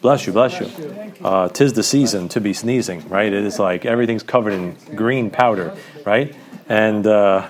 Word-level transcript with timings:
Bless 0.00 0.26
you, 0.26 0.32
bless 0.32 0.58
you. 0.58 0.66
Uh, 1.24 1.48
tis 1.48 1.72
the 1.74 1.84
season 1.84 2.28
to 2.30 2.40
be 2.40 2.52
sneezing, 2.52 3.08
right? 3.08 3.32
It 3.32 3.44
is 3.44 3.56
like 3.56 3.86
everything's 3.86 4.24
covered 4.24 4.52
in 4.52 4.76
green 4.96 5.30
powder, 5.30 5.76
right? 6.04 6.34
And 6.68 7.06
uh, 7.06 7.46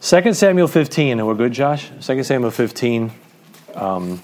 2 0.00 0.32
Samuel 0.32 0.66
15, 0.66 1.18
and 1.18 1.28
we're 1.28 1.34
good, 1.34 1.52
Josh? 1.52 1.90
2 2.00 2.22
Samuel 2.22 2.50
15. 2.50 3.12
Um, 3.74 4.22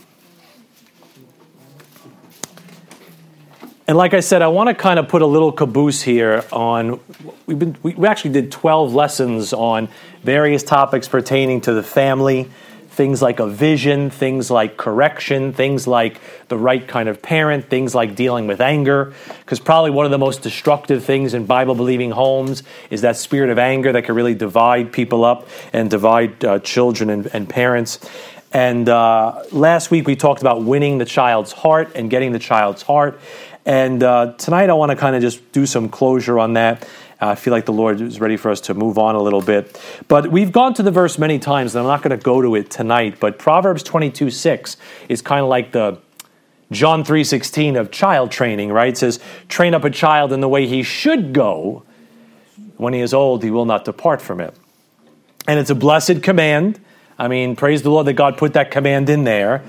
and 3.87 3.99
like 3.99 4.15
I 4.15 4.21
said, 4.21 4.41
I 4.41 4.49
want 4.49 4.71
to 4.71 4.75
kind 4.75 4.99
of 4.99 5.09
put 5.09 5.21
a 5.21 5.27
little 5.27 5.53
caboose 5.53 6.01
here 6.01 6.47
on. 6.51 6.99
We've 7.45 7.59
been, 7.59 7.77
we 7.83 8.07
actually 8.07 8.33
did 8.33 8.51
12 8.51 8.95
lessons 8.95 9.53
on 9.53 9.91
various 10.23 10.63
topics 10.63 11.09
pertaining 11.09 11.61
to 11.61 11.75
the 11.75 11.83
family 11.83 12.49
things 12.95 13.21
like 13.21 13.41
a 13.41 13.47
vision, 13.47 14.09
things 14.09 14.51
like 14.51 14.77
correction, 14.77 15.53
things 15.53 15.87
like 15.87 16.21
the 16.49 16.57
right 16.57 16.87
kind 16.87 17.09
of 17.09 17.21
parent, 17.21 17.69
things 17.69 17.95
like 17.95 18.15
dealing 18.15 18.47
with 18.47 18.61
anger. 18.61 19.13
Because 19.41 19.59
probably 19.59 19.91
one 19.91 20.05
of 20.05 20.13
the 20.13 20.19
most 20.19 20.43
destructive 20.43 21.05
things 21.05 21.35
in 21.35 21.45
Bible 21.45 21.75
believing 21.75 22.13
homes 22.13 22.63
is 22.91 23.01
that 23.03 23.17
spirit 23.17 23.51
of 23.51 23.59
anger 23.59 23.93
that 23.93 24.05
can 24.05 24.15
really 24.15 24.35
divide 24.35 24.93
people 24.93 25.25
up 25.25 25.49
and 25.73 25.91
divide 25.91 26.45
uh, 26.45 26.61
children 26.61 27.11
and, 27.11 27.27
and, 27.35 27.49
parents. 27.49 27.99
And 28.53 28.89
uh, 28.89 29.43
last 29.51 29.91
week 29.91 30.07
we 30.07 30.15
talked 30.15 30.41
about 30.41 30.63
winning 30.63 30.99
the 30.99 31.05
child's 31.05 31.53
heart 31.53 31.93
and 31.97 32.09
getting 32.09 32.31
the 32.33 32.39
child's 32.39 32.83
heart. 32.83 33.21
And 33.67 34.03
uh, 34.03 34.35
tonight 34.39 34.71
I 34.71 34.75
want 34.75 34.91
to 34.91 34.97
kind 34.97 35.17
of 35.17 35.23
just 35.23 35.51
do 35.53 35.67
some 35.67 35.89
closure 35.89 36.39
on 36.39 36.53
that. 36.53 36.89
I 37.31 37.35
feel 37.35 37.53
like 37.53 37.65
the 37.65 37.73
Lord 37.73 38.01
is 38.01 38.21
ready 38.21 38.37
for 38.37 38.51
us 38.51 38.61
to 38.63 38.75
move 38.75 38.99
on 38.99 39.15
a 39.15 39.21
little 39.23 39.41
bit. 39.41 39.81
But 40.09 40.31
we've 40.31 40.53
gone 40.53 40.75
to 40.75 40.83
the 40.83 40.91
verse 40.91 41.19
many 41.19 41.39
times, 41.39 41.75
and 41.75 41.83
I'm 41.83 41.89
not 41.89 42.03
going 42.03 42.17
to 42.17 42.23
go 42.23 42.43
to 42.43 42.55
it 42.55 42.71
tonight. 42.71 43.17
But 43.19 43.39
Proverbs 43.39 43.83
22 43.83 44.31
6 44.31 44.77
is 45.09 45.23
kind 45.23 45.43
of 45.43 45.49
like 45.49 45.73
the 45.73 45.99
John 46.71 47.05
3:16 47.05 47.79
of 47.79 47.91
child 47.91 48.31
training, 48.31 48.73
right? 48.73 48.89
It 48.89 48.99
says, 48.99 49.21
"Train 49.49 49.75
up 49.75 49.85
a 49.85 49.91
child 49.91 50.33
in 50.33 50.41
the 50.41 50.49
way 50.49 50.67
he 50.67 50.83
should 50.83 51.33
go. 51.33 51.83
When 52.77 52.93
he 52.93 53.01
is 53.01 53.15
old, 53.15 53.43
he 53.45 53.51
will 53.51 53.67
not 53.67 53.85
depart 53.85 54.21
from 54.21 54.41
it." 54.41 54.55
And 55.47 55.61
it's 55.61 55.71
a 55.71 55.75
blessed 55.75 56.23
command. 56.23 56.81
I 57.19 57.29
mean, 57.29 57.55
praise 57.55 57.83
the 57.83 57.91
Lord 57.91 58.07
that 58.07 58.15
God 58.15 58.37
put 58.37 58.55
that 58.55 58.71
command 58.71 59.09
in 59.09 59.25
there. 59.25 59.63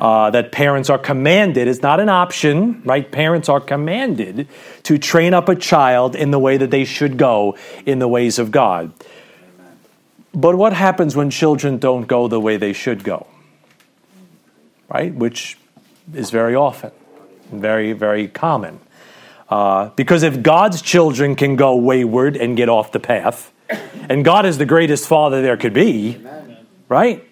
Uh, 0.00 0.30
that 0.30 0.52
parents 0.52 0.90
are 0.90 0.98
commanded, 0.98 1.68
it's 1.68 1.82
not 1.82 2.00
an 2.00 2.08
option, 2.08 2.82
right? 2.84 3.10
Parents 3.10 3.48
are 3.48 3.60
commanded 3.60 4.48
to 4.84 4.98
train 4.98 5.34
up 5.34 5.48
a 5.48 5.54
child 5.54 6.16
in 6.16 6.30
the 6.30 6.38
way 6.38 6.56
that 6.56 6.70
they 6.70 6.84
should 6.84 7.16
go 7.16 7.56
in 7.84 7.98
the 7.98 8.08
ways 8.08 8.38
of 8.38 8.50
God. 8.50 8.92
But 10.34 10.56
what 10.56 10.72
happens 10.72 11.14
when 11.14 11.30
children 11.30 11.78
don't 11.78 12.06
go 12.06 12.26
the 12.26 12.40
way 12.40 12.56
they 12.56 12.72
should 12.72 13.04
go? 13.04 13.26
Right? 14.88 15.14
Which 15.14 15.58
is 16.14 16.30
very 16.30 16.54
often, 16.54 16.90
very, 17.50 17.92
very 17.92 18.28
common. 18.28 18.80
Uh, 19.48 19.90
because 19.90 20.22
if 20.22 20.42
God's 20.42 20.80
children 20.80 21.36
can 21.36 21.56
go 21.56 21.76
wayward 21.76 22.36
and 22.36 22.56
get 22.56 22.70
off 22.70 22.92
the 22.92 23.00
path, 23.00 23.52
and 24.08 24.24
God 24.24 24.46
is 24.46 24.56
the 24.58 24.66
greatest 24.66 25.06
father 25.06 25.42
there 25.42 25.56
could 25.56 25.74
be, 25.74 26.18
right? 26.88 27.26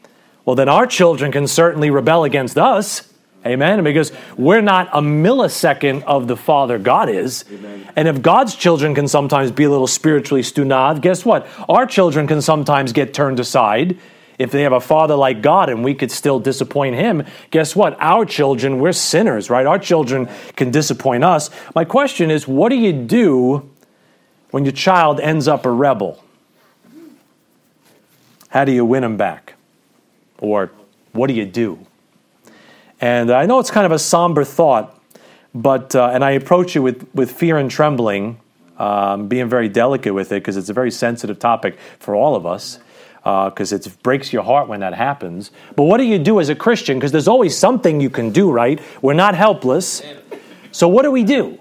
Well, 0.45 0.57
then 0.57 0.69
our 0.69 0.87
children 0.87 1.33
can 1.33 1.47
certainly 1.47 1.91
rebel 1.91 2.25
against 2.25 2.59
us. 2.59 3.11
Amen. 3.47 3.83
Because 3.83 4.13
we're 4.37 4.61
not 4.61 4.89
a 4.93 5.01
millisecond 5.01 6.03
of 6.03 6.29
the 6.29 6.37
Father 6.37 6.79
God 6.79 7.09
is. 7.09 7.45
Amen. 7.51 7.89
And 7.97 8.09
if 8.09 8.21
God's 8.21 8.55
children 8.55 8.95
can 8.95 9.09
sometimes 9.09 9.51
be 9.51 9.65
a 9.65 9.71
little 9.71 9.87
spiritually 9.87 10.43
stunad, 10.43 11.01
guess 11.01 11.25
what? 11.25 11.47
Our 11.69 11.87
children 11.87 12.27
can 12.27 12.43
sometimes 12.43 12.93
get 12.93 13.15
turned 13.15 13.41
aside. 13.41 13.99
If 14.39 14.53
they 14.53 14.63
have 14.63 14.73
a 14.73 14.81
father 14.81 15.17
like 15.17 15.43
God 15.43 15.69
and 15.69 15.85
we 15.85 15.95
could 15.95 16.11
still 16.11 16.41
disappoint 16.41 16.97
him, 16.97 17.25
guess 17.51 17.77
what? 17.77 17.95
Our 18.01 18.25
children, 18.25 18.79
we're 18.79 18.93
sinners, 18.93 19.51
right? 19.51 19.67
Our 19.67 19.79
children 19.79 20.31
can 20.57 20.71
disappoint 20.71 21.25
us. 21.25 21.51
My 21.75 21.85
question 21.85 22.31
is 22.31 22.49
what 22.49 22.71
do 22.71 22.77
you 22.77 22.93
do 22.93 23.71
when 24.51 24.65
your 24.65 24.73
child 24.73 25.21
ends 25.21 25.47
up 25.47 25.67
a 25.67 25.71
rebel? 25.71 26.25
How 28.49 28.65
do 28.65 28.73
you 28.73 28.85
win 28.85 29.03
them 29.03 29.19
back? 29.19 29.55
Or 30.41 30.71
what 31.13 31.29
do 31.29 31.35
you 31.35 31.47
do? 31.47 31.87
And 33.01 33.31
I 33.31 33.47
know 33.47 33.59
it's 33.59 33.71
kind 33.71 33.87
of 33.87 33.93
a 33.93 33.99
somber 33.99 34.45
thought, 34.45 34.99
but, 35.55 35.95
uh, 35.95 36.11
and 36.13 36.25
I 36.25 36.33
approach 36.33 36.77
it 36.77 36.81
with, 36.81 37.09
with 37.15 37.31
fear 37.31 37.57
and 37.57 37.71
trembling, 37.71 38.39
um, 38.79 39.29
being 39.29 39.49
very 39.49 39.69
delicate 39.69 40.15
with 40.15 40.33
it 40.33 40.37
because 40.37 40.57
it's 40.57 40.69
a 40.69 40.75
very 40.75 40.91
sensitive 40.91 41.39
topic 41.39 41.79
for 41.99 42.15
all 42.15 42.37
of 42.37 42.47
us 42.47 42.79
because 43.23 43.73
uh, 43.73 43.77
it 43.77 44.03
breaks 44.03 44.33
your 44.33 44.43
heart 44.43 44.69
when 44.69 44.81
that 44.81 44.95
happens. 44.95 45.51
But 45.77 45.85
what 45.85 45.99
do 45.99 46.05
you 46.05 46.19
do 46.19 46.41
as 46.41 46.49
a 46.49 46.55
Christian? 46.55 46.99
Because 46.99 47.13
there's 47.13 47.29
always 47.29 47.57
something 47.57 48.01
you 48.01 48.11
can 48.11 48.31
do, 48.31 48.51
right? 48.51 48.81
We're 49.03 49.13
not 49.13 49.35
helpless. 49.35 50.03
So 50.73 50.89
what 50.89 51.03
do 51.03 51.11
we 51.11 51.25
do? 51.25 51.61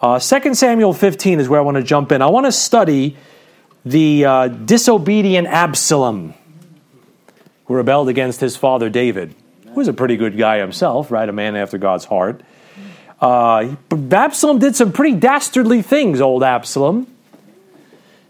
Uh, 0.00 0.18
2 0.18 0.54
Samuel 0.54 0.92
15 0.92 1.40
is 1.40 1.48
where 1.48 1.60
I 1.60 1.62
want 1.62 1.76
to 1.76 1.82
jump 1.82 2.10
in. 2.10 2.22
I 2.22 2.26
want 2.26 2.46
to 2.46 2.52
study 2.52 3.16
the 3.84 4.24
uh, 4.24 4.48
disobedient 4.48 5.46
Absalom 5.46 6.34
who 7.66 7.74
rebelled 7.74 8.08
against 8.08 8.40
his 8.40 8.56
father 8.56 8.88
David, 8.90 9.34
who 9.64 9.72
was 9.72 9.88
a 9.88 9.92
pretty 9.92 10.16
good 10.16 10.36
guy 10.36 10.58
himself, 10.58 11.10
right? 11.10 11.28
A 11.28 11.32
man 11.32 11.56
after 11.56 11.78
God's 11.78 12.04
heart. 12.04 12.42
Uh, 13.20 13.76
but 13.88 14.12
Absalom 14.12 14.58
did 14.58 14.76
some 14.76 14.92
pretty 14.92 15.16
dastardly 15.16 15.82
things, 15.82 16.20
old 16.20 16.42
Absalom. 16.42 17.06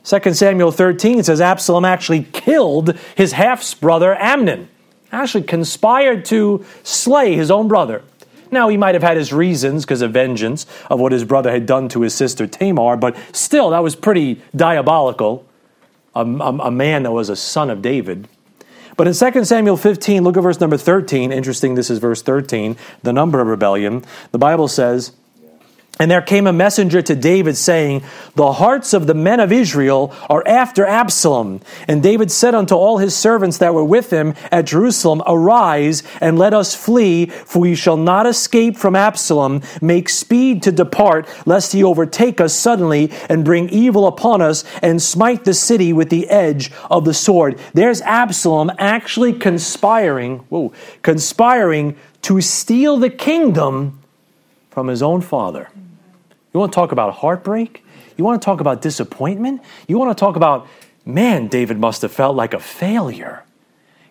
2 0.05 0.35
Samuel 0.35 0.71
13 0.71 1.23
says 1.23 1.41
Absalom 1.41 1.85
actually 1.85 2.25
killed 2.33 2.97
his 3.17 3.33
half 3.33 3.81
brother 3.81 4.15
Amnon, 4.21 4.69
actually 5.11 5.45
conspired 5.45 6.25
to 6.27 6.65
slay 6.83 7.35
his 7.35 7.51
own 7.51 7.69
brother. 7.69 8.03
Now, 8.51 8.69
he 8.69 8.77
might 8.77 8.95
have 8.95 9.03
had 9.03 9.17
his 9.17 9.33
reasons 9.33 9.85
because 9.85 10.03
of 10.03 10.13
vengeance 10.13 10.67
of 10.89 11.01
what 11.01 11.11
his 11.11 11.25
brother 11.25 11.51
had 11.51 11.67
done 11.67 11.89
to 11.89 12.03
his 12.03 12.15
sister 12.15 12.47
Tamar, 12.47 12.97
but 12.97 13.17
still, 13.33 13.71
that 13.71 13.83
was 13.83 13.97
pretty 13.97 14.41
diabolical. 14.55 15.47
A, 16.15 16.21
a, 16.21 16.59
a 16.59 16.71
man 16.71 17.03
that 17.03 17.11
was 17.11 17.29
a 17.29 17.35
son 17.35 17.71
of 17.71 17.83
David. 17.83 18.29
But 18.97 19.09
in 19.09 19.15
2 19.15 19.45
Samuel 19.45 19.77
15, 19.77 20.23
look 20.23 20.37
at 20.37 20.43
verse 20.43 20.61
number 20.61 20.77
13. 20.77 21.33
Interesting, 21.33 21.75
this 21.75 21.91
is 21.91 21.99
verse 21.99 22.23
13, 22.23 22.77
the 23.03 23.13
number 23.13 23.41
of 23.41 23.49
rebellion. 23.49 24.05
The 24.31 24.39
Bible 24.39 24.69
says, 24.69 25.13
and 26.01 26.11
there 26.11 26.23
came 26.23 26.49
a 26.49 26.53
messenger 26.53 27.01
to 27.03 27.15
David 27.15 27.57
saying, 27.57 28.03
The 28.35 28.55
hearts 28.55 28.95
of 28.95 29.07
the 29.07 29.15
men 29.15 29.39
of 29.39 29.53
Israel 29.53 30.13
are 30.29 30.43
after 30.47 30.85
Absalom. 30.85 31.61
And 31.87 32.03
David 32.03 32.33
said 32.33 32.53
unto 32.53 32.75
all 32.75 32.99
his 32.99 33.17
servants 33.17 33.59
that 33.59 33.75
were 33.75 33.85
with 33.85 34.11
him 34.11 34.35
at 34.51 34.65
Jerusalem, 34.65 35.23
Arise 35.25 36.03
and 36.21 36.37
let 36.37 36.53
us 36.53 36.75
flee, 36.75 37.27
for 37.27 37.61
we 37.61 37.77
shall 37.77 37.97
not 37.97 38.27
escape 38.27 38.77
from 38.77 38.97
Absalom. 38.97 39.63
Make 39.81 40.09
speed 40.09 40.65
to 40.65 40.73
depart, 40.73 41.29
lest 41.47 41.73
he 41.73 41.85
overtake 41.85 42.41
us 42.41 42.55
suddenly 42.55 43.13
and 43.29 43.45
bring 43.45 43.69
evil 43.69 44.09
upon 44.09 44.43
us 44.43 44.65
and 44.83 45.01
smite 45.01 45.45
the 45.45 45.55
city 45.55 45.93
with 45.93 46.11
the 46.11 46.29
edge 46.29 46.73
of 46.91 47.05
the 47.05 47.15
sword. 47.15 47.57
There's 47.73 48.01
Absalom 48.01 48.73
actually 48.79 49.35
conspiring, 49.35 50.39
whoa, 50.49 50.73
conspiring 51.03 51.97
to 52.23 52.41
steal 52.41 52.97
the 52.97 53.11
kingdom 53.11 54.01
from 54.71 54.89
his 54.89 55.01
own 55.01 55.21
father. 55.21 55.69
You 56.55 56.61
want 56.61 56.73
to 56.73 56.77
talk 56.77 56.93
about 56.93 57.15
heartbreak? 57.15 57.85
You 58.17 58.23
want 58.23 58.41
to 58.41 58.45
talk 58.45 58.61
about 58.61 58.81
disappointment? 58.81 59.61
You 59.89 59.99
want 59.99 60.17
to 60.17 60.21
talk 60.21 60.37
about, 60.37 60.69
man, 61.05 61.49
David 61.49 61.81
must 61.81 62.03
have 62.03 62.13
felt 62.13 62.37
like 62.37 62.55
a 62.55 62.61
failure. 62.61 63.43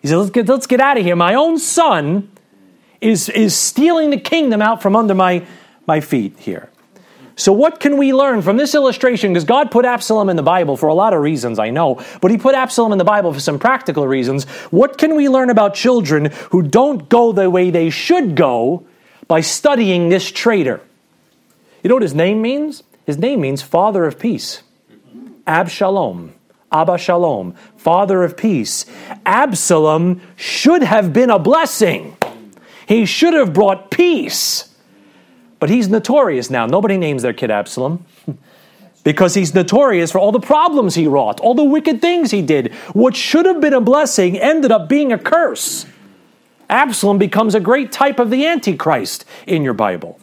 He 0.02 0.08
said, 0.08 0.18
let's 0.18 0.30
get, 0.30 0.46
let's 0.46 0.66
get 0.66 0.78
out 0.78 0.98
of 0.98 1.04
here. 1.04 1.16
My 1.16 1.34
own 1.34 1.58
son 1.58 2.30
is, 3.00 3.30
is 3.30 3.56
stealing 3.56 4.10
the 4.10 4.18
kingdom 4.18 4.60
out 4.60 4.82
from 4.82 4.94
under 4.94 5.14
my, 5.14 5.46
my 5.86 6.00
feet 6.00 6.38
here. 6.38 6.68
So, 7.36 7.52
what 7.52 7.80
can 7.80 7.96
we 7.96 8.12
learn 8.14 8.42
from 8.42 8.58
this 8.58 8.76
illustration? 8.76 9.32
Because 9.32 9.44
God 9.44 9.72
put 9.72 9.84
Absalom 9.84 10.28
in 10.28 10.36
the 10.36 10.42
Bible 10.42 10.76
for 10.76 10.88
a 10.88 10.94
lot 10.94 11.12
of 11.12 11.20
reasons, 11.20 11.58
I 11.58 11.70
know, 11.70 12.00
but 12.20 12.30
He 12.30 12.38
put 12.38 12.54
Absalom 12.54 12.92
in 12.92 12.98
the 12.98 13.04
Bible 13.04 13.32
for 13.32 13.40
some 13.40 13.58
practical 13.58 14.06
reasons. 14.06 14.44
What 14.70 14.98
can 14.98 15.16
we 15.16 15.28
learn 15.28 15.50
about 15.50 15.74
children 15.74 16.26
who 16.50 16.62
don't 16.62 17.08
go 17.08 17.32
the 17.32 17.50
way 17.50 17.70
they 17.70 17.90
should 17.90 18.36
go 18.36 18.86
by 19.26 19.40
studying 19.40 20.10
this 20.10 20.30
traitor? 20.30 20.80
You 21.84 21.88
know 21.88 21.94
what 21.94 22.02
his 22.02 22.14
name 22.14 22.42
means? 22.42 22.82
His 23.06 23.18
name 23.18 23.42
means 23.42 23.62
Father 23.62 24.06
of 24.06 24.18
Peace. 24.18 24.62
Abshalom. 25.46 26.32
Abba 26.74 26.98
Shalom, 26.98 27.54
Father 27.76 28.24
of 28.24 28.36
Peace. 28.36 28.84
Absalom 29.24 30.20
should 30.34 30.82
have 30.82 31.12
been 31.12 31.30
a 31.30 31.38
blessing. 31.38 32.16
He 32.86 33.06
should 33.06 33.32
have 33.32 33.52
brought 33.52 33.92
peace. 33.92 34.74
But 35.60 35.70
he's 35.70 35.88
notorious 35.88 36.50
now. 36.50 36.66
Nobody 36.66 36.98
names 36.98 37.22
their 37.22 37.32
kid 37.32 37.52
Absalom 37.52 38.04
because 39.04 39.34
he's 39.34 39.54
notorious 39.54 40.10
for 40.10 40.18
all 40.18 40.32
the 40.32 40.40
problems 40.40 40.96
he 40.96 41.06
wrought, 41.06 41.38
all 41.38 41.54
the 41.54 41.62
wicked 41.62 42.00
things 42.00 42.32
he 42.32 42.42
did. 42.42 42.74
What 42.92 43.14
should 43.14 43.46
have 43.46 43.60
been 43.60 43.72
a 43.72 43.80
blessing 43.80 44.36
ended 44.36 44.72
up 44.72 44.88
being 44.88 45.12
a 45.12 45.18
curse. 45.18 45.86
Absalom 46.68 47.18
becomes 47.18 47.54
a 47.54 47.60
great 47.60 47.92
type 47.92 48.18
of 48.18 48.30
the 48.30 48.46
Antichrist 48.46 49.24
in 49.46 49.62
your 49.62 49.74
Bible. 49.74 50.18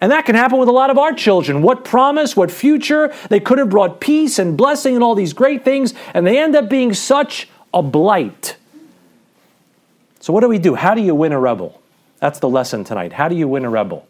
And 0.00 0.12
that 0.12 0.26
can 0.26 0.34
happen 0.34 0.58
with 0.58 0.68
a 0.68 0.72
lot 0.72 0.90
of 0.90 0.98
our 0.98 1.12
children. 1.12 1.62
What 1.62 1.84
promise, 1.84 2.36
what 2.36 2.50
future, 2.50 3.14
they 3.28 3.40
could 3.40 3.58
have 3.58 3.70
brought 3.70 4.00
peace 4.00 4.38
and 4.38 4.56
blessing 4.56 4.94
and 4.94 5.02
all 5.02 5.14
these 5.14 5.32
great 5.32 5.64
things, 5.64 5.94
and 6.12 6.26
they 6.26 6.38
end 6.38 6.54
up 6.54 6.68
being 6.68 6.92
such 6.92 7.48
a 7.72 7.82
blight. 7.82 8.56
So, 10.20 10.32
what 10.32 10.40
do 10.40 10.48
we 10.48 10.58
do? 10.58 10.74
How 10.74 10.94
do 10.94 11.00
you 11.00 11.14
win 11.14 11.32
a 11.32 11.38
rebel? 11.38 11.80
That's 12.18 12.40
the 12.40 12.48
lesson 12.48 12.84
tonight. 12.84 13.12
How 13.12 13.28
do 13.28 13.36
you 13.36 13.48
win 13.48 13.64
a 13.64 13.70
rebel? 13.70 14.06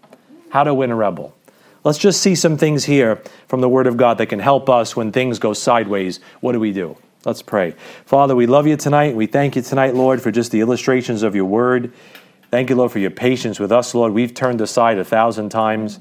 How 0.51 0.65
to 0.65 0.73
win 0.73 0.91
a 0.91 0.97
rebel. 0.97 1.35
Let's 1.85 1.99
just 1.99 2.21
see 2.21 2.35
some 2.35 2.57
things 2.57 2.85
here 2.85 3.23
from 3.47 3.61
the 3.61 3.69
Word 3.69 3.87
of 3.87 3.97
God 3.97 4.19
that 4.19 4.27
can 4.27 4.41
help 4.41 4.69
us 4.69 4.97
when 4.97 5.13
things 5.13 5.39
go 5.39 5.53
sideways. 5.53 6.19
What 6.41 6.53
do 6.53 6.61
we 6.61 6.73
do? 6.73 6.97
Let's 7.25 7.43
pray. 7.43 7.75
Father, 8.07 8.35
we 8.35 8.47
love 8.47 8.67
you 8.67 8.77
tonight. 8.77 9.15
We 9.15 9.27
thank 9.27 9.57
you 9.57 9.63
tonight, 9.63 9.95
Lord, 9.95 10.23
for 10.23 10.31
just 10.31 10.51
the 10.53 10.61
illustrations 10.61 11.23
of 11.23 11.37
your 11.37 11.45
Word. 11.45 11.93
Thank 12.51 12.71
you, 12.71 12.77
Lord, 12.77 12.93
for 12.93 13.01
your 13.01 13.11
patience 13.11 13.59
with 13.59 13.73
us, 13.73 13.95
Lord. 13.95 14.13
We've 14.13 14.33
turned 14.33 14.61
aside 14.61 14.99
a 14.99 15.05
thousand 15.05 15.49
times. 15.49 15.99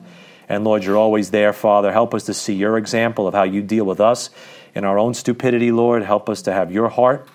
And 0.48 0.64
Lord, 0.64 0.84
you're 0.84 0.98
always 0.98 1.32
there, 1.32 1.54
Father. 1.54 1.92
Help 1.92 2.14
us 2.14 2.26
to 2.26 2.34
see 2.36 2.54
your 2.54 2.78
example 2.78 3.28
of 3.28 3.34
how 3.34 3.44
you 3.44 3.64
deal 3.64 3.86
with 3.86 4.00
us 4.00 4.30
in 4.76 4.84
our 4.84 5.00
own 5.00 5.16
stupidity, 5.16 5.72
Lord. 5.72 6.04
Help 6.04 6.30
us 6.30 6.44
to 6.44 6.54
have 6.54 6.72
your 6.72 6.90
heart. 6.90 7.28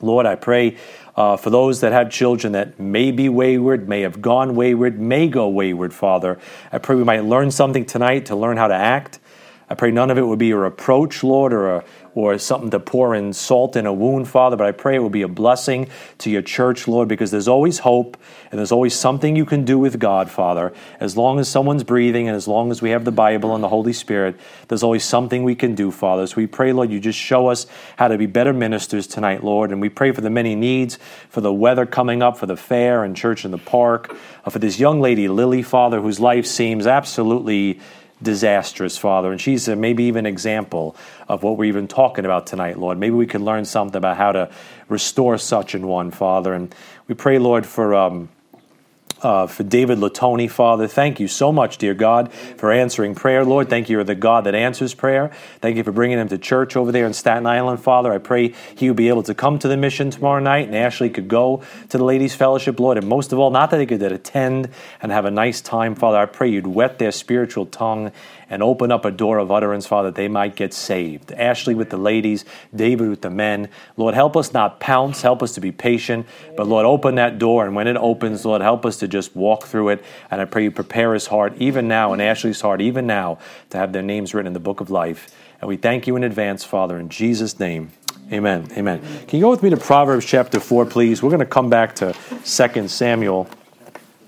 Lord, 0.00 0.24
I 0.24 0.34
pray 0.34 0.78
uh, 1.14 1.36
for 1.36 1.50
those 1.50 1.80
that 1.80 1.92
have 1.92 2.10
children 2.10 2.54
that 2.54 2.80
may 2.80 3.10
be 3.10 3.28
wayward, 3.28 3.86
may 3.86 4.00
have 4.00 4.22
gone 4.22 4.54
wayward, 4.54 4.98
may 4.98 5.28
go 5.28 5.48
wayward, 5.48 5.92
Father. 5.92 6.38
I 6.72 6.78
pray 6.78 6.96
we 6.96 7.04
might 7.04 7.24
learn 7.24 7.50
something 7.50 7.84
tonight 7.84 8.26
to 8.26 8.36
learn 8.36 8.56
how 8.56 8.68
to 8.68 8.74
act. 8.74 9.18
I 9.68 9.74
pray 9.74 9.90
none 9.90 10.10
of 10.10 10.18
it 10.18 10.22
would 10.22 10.38
be 10.38 10.50
a 10.50 10.56
reproach, 10.56 11.22
Lord, 11.22 11.52
or 11.52 11.76
a, 11.76 11.84
or 12.14 12.36
something 12.38 12.70
to 12.70 12.80
pour 12.80 13.14
in 13.14 13.32
salt 13.32 13.76
in 13.76 13.86
a 13.86 13.92
wound, 13.92 14.28
Father, 14.28 14.56
but 14.56 14.66
I 14.66 14.72
pray 14.72 14.96
it 14.96 14.98
will 14.98 15.10
be 15.10 15.22
a 15.22 15.28
blessing 15.28 15.88
to 16.18 16.30
your 16.30 16.42
church, 16.42 16.86
Lord, 16.86 17.08
because 17.08 17.30
there's 17.30 17.48
always 17.48 17.78
hope 17.80 18.16
and 18.50 18.58
there's 18.58 18.72
always 18.72 18.94
something 18.94 19.34
you 19.34 19.46
can 19.46 19.64
do 19.64 19.78
with 19.78 19.98
God, 19.98 20.30
Father. 20.30 20.72
As 21.00 21.16
long 21.16 21.38
as 21.38 21.48
someone's 21.48 21.84
breathing 21.84 22.28
and 22.28 22.36
as 22.36 22.46
long 22.46 22.70
as 22.70 22.82
we 22.82 22.90
have 22.90 23.04
the 23.04 23.12
Bible 23.12 23.54
and 23.54 23.64
the 23.64 23.68
Holy 23.68 23.92
Spirit, 23.94 24.38
there's 24.68 24.82
always 24.82 25.04
something 25.04 25.42
we 25.42 25.54
can 25.54 25.74
do, 25.74 25.90
Father. 25.90 26.26
So 26.26 26.36
we 26.36 26.46
pray, 26.46 26.72
Lord, 26.72 26.90
you 26.90 27.00
just 27.00 27.18
show 27.18 27.48
us 27.48 27.66
how 27.96 28.08
to 28.08 28.18
be 28.18 28.26
better 28.26 28.52
ministers 28.52 29.06
tonight, 29.06 29.42
Lord. 29.42 29.72
And 29.72 29.80
we 29.80 29.88
pray 29.88 30.12
for 30.12 30.20
the 30.20 30.30
many 30.30 30.54
needs, 30.54 30.98
for 31.30 31.40
the 31.40 31.52
weather 31.52 31.86
coming 31.86 32.22
up, 32.22 32.36
for 32.36 32.46
the 32.46 32.56
fair 32.56 33.04
and 33.04 33.16
church 33.16 33.44
in 33.44 33.50
the 33.50 33.58
park, 33.58 34.14
uh, 34.44 34.50
for 34.50 34.58
this 34.58 34.78
young 34.78 35.00
lady, 35.00 35.28
Lily, 35.28 35.62
Father, 35.62 36.00
whose 36.00 36.20
life 36.20 36.46
seems 36.46 36.86
absolutely 36.86 37.80
disastrous, 38.22 38.96
Father. 38.96 39.32
And 39.32 39.40
she's 39.40 39.68
a, 39.68 39.76
maybe 39.76 40.04
even 40.04 40.26
example 40.26 40.96
of 41.28 41.42
what 41.42 41.56
we're 41.56 41.66
even 41.66 41.88
talking 41.88 42.24
about 42.24 42.46
tonight, 42.46 42.78
Lord. 42.78 42.98
Maybe 42.98 43.14
we 43.14 43.26
can 43.26 43.44
learn 43.44 43.64
something 43.64 43.96
about 43.96 44.16
how 44.16 44.32
to 44.32 44.50
restore 44.88 45.38
such 45.38 45.74
an 45.74 45.86
one, 45.86 46.10
Father. 46.10 46.54
And 46.54 46.74
we 47.08 47.14
pray, 47.14 47.38
Lord, 47.38 47.66
for. 47.66 47.94
Um, 47.94 48.28
uh, 49.22 49.46
for 49.46 49.62
David 49.62 49.98
Latoni, 49.98 50.50
Father. 50.50 50.88
Thank 50.88 51.20
you 51.20 51.28
so 51.28 51.52
much, 51.52 51.78
dear 51.78 51.94
God, 51.94 52.32
for 52.32 52.72
answering 52.72 53.14
prayer, 53.14 53.44
Lord. 53.44 53.70
Thank 53.70 53.88
you, 53.88 53.96
you're 53.96 54.04
the 54.04 54.14
God 54.14 54.44
that 54.44 54.54
answers 54.54 54.94
prayer. 54.94 55.30
Thank 55.60 55.76
you 55.76 55.84
for 55.84 55.92
bringing 55.92 56.18
him 56.18 56.28
to 56.28 56.38
church 56.38 56.76
over 56.76 56.90
there 56.90 57.06
in 57.06 57.12
Staten 57.12 57.46
Island, 57.46 57.80
Father. 57.80 58.12
I 58.12 58.18
pray 58.18 58.54
he 58.74 58.88
would 58.88 58.96
be 58.96 59.08
able 59.08 59.22
to 59.24 59.34
come 59.34 59.58
to 59.60 59.68
the 59.68 59.76
mission 59.76 60.10
tomorrow 60.10 60.40
night 60.40 60.66
and 60.66 60.76
Ashley 60.76 61.10
could 61.10 61.28
go 61.28 61.62
to 61.90 61.98
the 61.98 62.04
Ladies' 62.04 62.34
Fellowship, 62.34 62.80
Lord. 62.80 62.98
And 62.98 63.06
most 63.06 63.32
of 63.32 63.38
all, 63.38 63.50
not 63.50 63.70
that 63.70 63.76
they 63.76 63.86
could 63.86 64.02
attend 64.02 64.70
and 65.00 65.12
have 65.12 65.24
a 65.24 65.30
nice 65.30 65.60
time, 65.60 65.94
Father. 65.94 66.18
I 66.18 66.26
pray 66.26 66.48
you'd 66.48 66.66
wet 66.66 66.98
their 66.98 67.12
spiritual 67.12 67.66
tongue 67.66 68.12
and 68.52 68.62
open 68.62 68.92
up 68.92 69.06
a 69.06 69.10
door 69.10 69.38
of 69.38 69.50
utterance, 69.50 69.86
Father, 69.86 70.10
that 70.10 70.14
they 70.14 70.28
might 70.28 70.54
get 70.56 70.74
saved. 70.74 71.32
Ashley 71.32 71.74
with 71.74 71.88
the 71.88 71.96
ladies, 71.96 72.44
David 72.76 73.08
with 73.08 73.22
the 73.22 73.30
men. 73.30 73.70
Lord, 73.96 74.12
help 74.12 74.36
us 74.36 74.52
not 74.52 74.78
pounce, 74.78 75.22
help 75.22 75.42
us 75.42 75.54
to 75.54 75.60
be 75.62 75.72
patient, 75.72 76.26
but 76.54 76.66
Lord, 76.66 76.84
open 76.84 77.14
that 77.14 77.38
door, 77.38 77.64
and 77.64 77.74
when 77.74 77.86
it 77.86 77.96
opens, 77.96 78.44
Lord, 78.44 78.60
help 78.60 78.84
us 78.84 78.98
to 78.98 79.08
just 79.08 79.34
walk 79.34 79.64
through 79.64 79.88
it. 79.88 80.04
And 80.30 80.38
I 80.38 80.44
pray 80.44 80.64
you 80.64 80.70
prepare 80.70 81.14
his 81.14 81.28
heart, 81.28 81.54
even 81.56 81.88
now, 81.88 82.12
and 82.12 82.20
Ashley's 82.20 82.60
heart, 82.60 82.82
even 82.82 83.06
now, 83.06 83.38
to 83.70 83.78
have 83.78 83.94
their 83.94 84.02
names 84.02 84.34
written 84.34 84.48
in 84.48 84.52
the 84.52 84.60
book 84.60 84.82
of 84.82 84.90
life. 84.90 85.34
And 85.62 85.66
we 85.66 85.78
thank 85.78 86.06
you 86.06 86.14
in 86.16 86.22
advance, 86.22 86.62
Father, 86.62 86.98
in 86.98 87.08
Jesus' 87.08 87.58
name. 87.58 87.92
Amen. 88.30 88.68
Amen. 88.76 89.00
Can 89.28 89.38
you 89.38 89.46
go 89.46 89.50
with 89.50 89.62
me 89.62 89.70
to 89.70 89.78
Proverbs 89.78 90.26
chapter 90.26 90.60
4, 90.60 90.84
please? 90.84 91.22
We're 91.22 91.30
going 91.30 91.40
to 91.40 91.46
come 91.46 91.70
back 91.70 91.94
to 91.96 92.14
2 92.44 92.88
Samuel. 92.88 93.48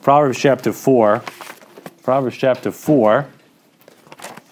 Proverbs 0.00 0.38
chapter 0.38 0.72
4. 0.72 1.22
Proverbs 2.02 2.36
chapter 2.38 2.70
4. 2.70 3.26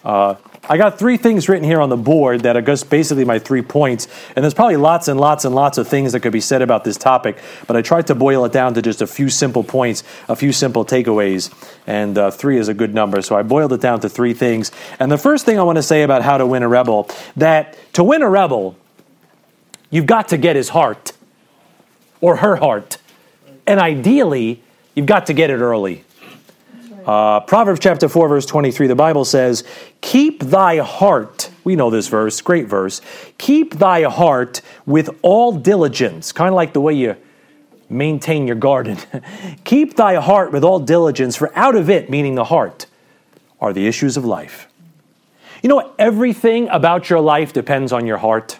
Uh, 0.03 0.35
I 0.69 0.77
got 0.77 0.97
three 0.97 1.17
things 1.17 1.49
written 1.49 1.65
here 1.65 1.81
on 1.81 1.89
the 1.89 1.97
board 1.97 2.41
that 2.41 2.55
are 2.55 2.61
just 2.61 2.89
basically 2.89 3.25
my 3.25 3.37
three 3.37 3.61
points. 3.61 4.07
And 4.35 4.43
there's 4.43 4.53
probably 4.53 4.77
lots 4.77 5.09
and 5.09 5.19
lots 5.19 5.43
and 5.43 5.53
lots 5.53 5.77
of 5.77 5.89
things 5.89 6.13
that 6.13 6.21
could 6.21 6.31
be 6.31 6.39
said 6.39 6.61
about 6.61 6.85
this 6.85 6.97
topic, 6.97 7.37
but 7.67 7.75
I 7.75 7.81
tried 7.81 8.07
to 8.07 8.15
boil 8.15 8.45
it 8.45 8.53
down 8.53 8.73
to 8.75 8.81
just 8.81 9.01
a 9.01 9.07
few 9.07 9.29
simple 9.29 9.63
points, 9.63 10.03
a 10.29 10.35
few 10.37 10.53
simple 10.53 10.85
takeaways. 10.85 11.53
And 11.85 12.17
uh, 12.17 12.31
three 12.31 12.57
is 12.57 12.69
a 12.69 12.73
good 12.73 12.93
number. 12.93 13.21
So 13.21 13.35
I 13.35 13.43
boiled 13.43 13.73
it 13.73 13.81
down 13.81 13.99
to 14.01 14.09
three 14.09 14.33
things. 14.33 14.71
And 14.99 15.11
the 15.11 15.17
first 15.17 15.45
thing 15.45 15.59
I 15.59 15.63
want 15.63 15.77
to 15.77 15.83
say 15.83 16.03
about 16.03 16.21
how 16.21 16.37
to 16.37 16.45
win 16.47 16.63
a 16.63 16.69
rebel 16.69 17.09
that 17.35 17.77
to 17.93 18.03
win 18.03 18.21
a 18.21 18.29
rebel, 18.29 18.77
you've 19.89 20.05
got 20.05 20.29
to 20.29 20.37
get 20.37 20.55
his 20.55 20.69
heart 20.69 21.11
or 22.21 22.37
her 22.37 22.55
heart. 22.55 22.99
And 23.67 23.81
ideally, 23.81 24.63
you've 24.95 25.07
got 25.07 25.25
to 25.25 25.33
get 25.33 25.49
it 25.49 25.57
early. 25.57 26.05
Uh, 27.05 27.41
Proverbs 27.41 27.81
chapter 27.81 28.07
4, 28.07 28.29
verse 28.29 28.45
23, 28.45 28.87
the 28.87 28.95
Bible 28.95 29.25
says, 29.25 29.65
Keep 29.99 30.43
thy 30.43 30.77
heart, 30.77 31.49
we 31.65 31.75
know 31.75 31.89
this 31.89 32.07
verse, 32.07 32.39
great 32.39 32.67
verse, 32.67 33.01
keep 33.37 33.75
thy 33.75 34.03
heart 34.03 34.61
with 34.85 35.09
all 35.21 35.51
diligence, 35.51 36.31
kind 36.31 36.49
of 36.49 36.55
like 36.55 36.71
the 36.71 36.79
way 36.79 36.93
you 36.93 37.17
maintain 37.89 38.47
your 38.47 38.55
garden. 38.55 38.97
keep 39.65 39.95
thy 39.95 40.15
heart 40.15 40.53
with 40.53 40.63
all 40.63 40.79
diligence, 40.79 41.35
for 41.35 41.55
out 41.57 41.75
of 41.75 41.89
it, 41.89 42.09
meaning 42.09 42.35
the 42.35 42.45
heart, 42.45 42.85
are 43.59 43.73
the 43.73 43.85
issues 43.85 44.15
of 44.15 44.23
life. 44.23 44.69
You 45.61 45.69
know, 45.69 45.93
everything 45.99 46.69
about 46.69 47.09
your 47.09 47.19
life 47.19 47.51
depends 47.51 47.91
on 47.91 48.05
your 48.05 48.17
heart. 48.17 48.59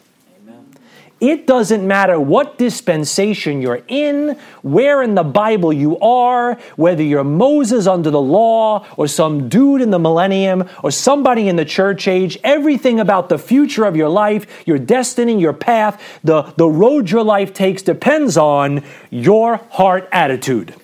It 1.24 1.48
doesn't 1.48 1.88
matter 1.88 2.20
what 2.20 2.58
dispensation 2.58 3.62
you're 3.62 3.86
in, 3.88 4.38
where 4.62 5.02
in 5.02 5.16
the 5.16 5.24
Bible 5.24 5.72
you 5.72 5.98
are, 6.00 6.56
whether 6.76 7.02
you're 7.02 7.24
Moses 7.24 7.88
under 7.88 8.12
the 8.12 8.20
law, 8.20 8.86
or 8.98 9.08
some 9.08 9.48
dude 9.48 9.80
in 9.80 9.90
the 9.90 10.00
millennium, 10.00 10.70
or 10.84 10.92
somebody 10.92 11.48
in 11.48 11.56
the 11.56 11.64
church 11.64 12.10
age, 12.10 12.38
everything 12.44 13.00
about 13.00 13.30
the 13.30 13.38
future 13.38 13.86
of 13.86 13.96
your 13.96 14.10
life, 14.10 14.68
your 14.68 14.78
destiny, 14.78 15.40
your 15.40 15.54
path, 15.54 16.02
the, 16.26 16.42
the 16.58 16.68
road 16.68 17.10
your 17.10 17.24
life 17.24 17.54
takes 17.54 17.82
depends 17.82 18.36
on 18.36 18.84
your 19.10 19.62
heart 19.72 20.10
attitude. 20.12 20.76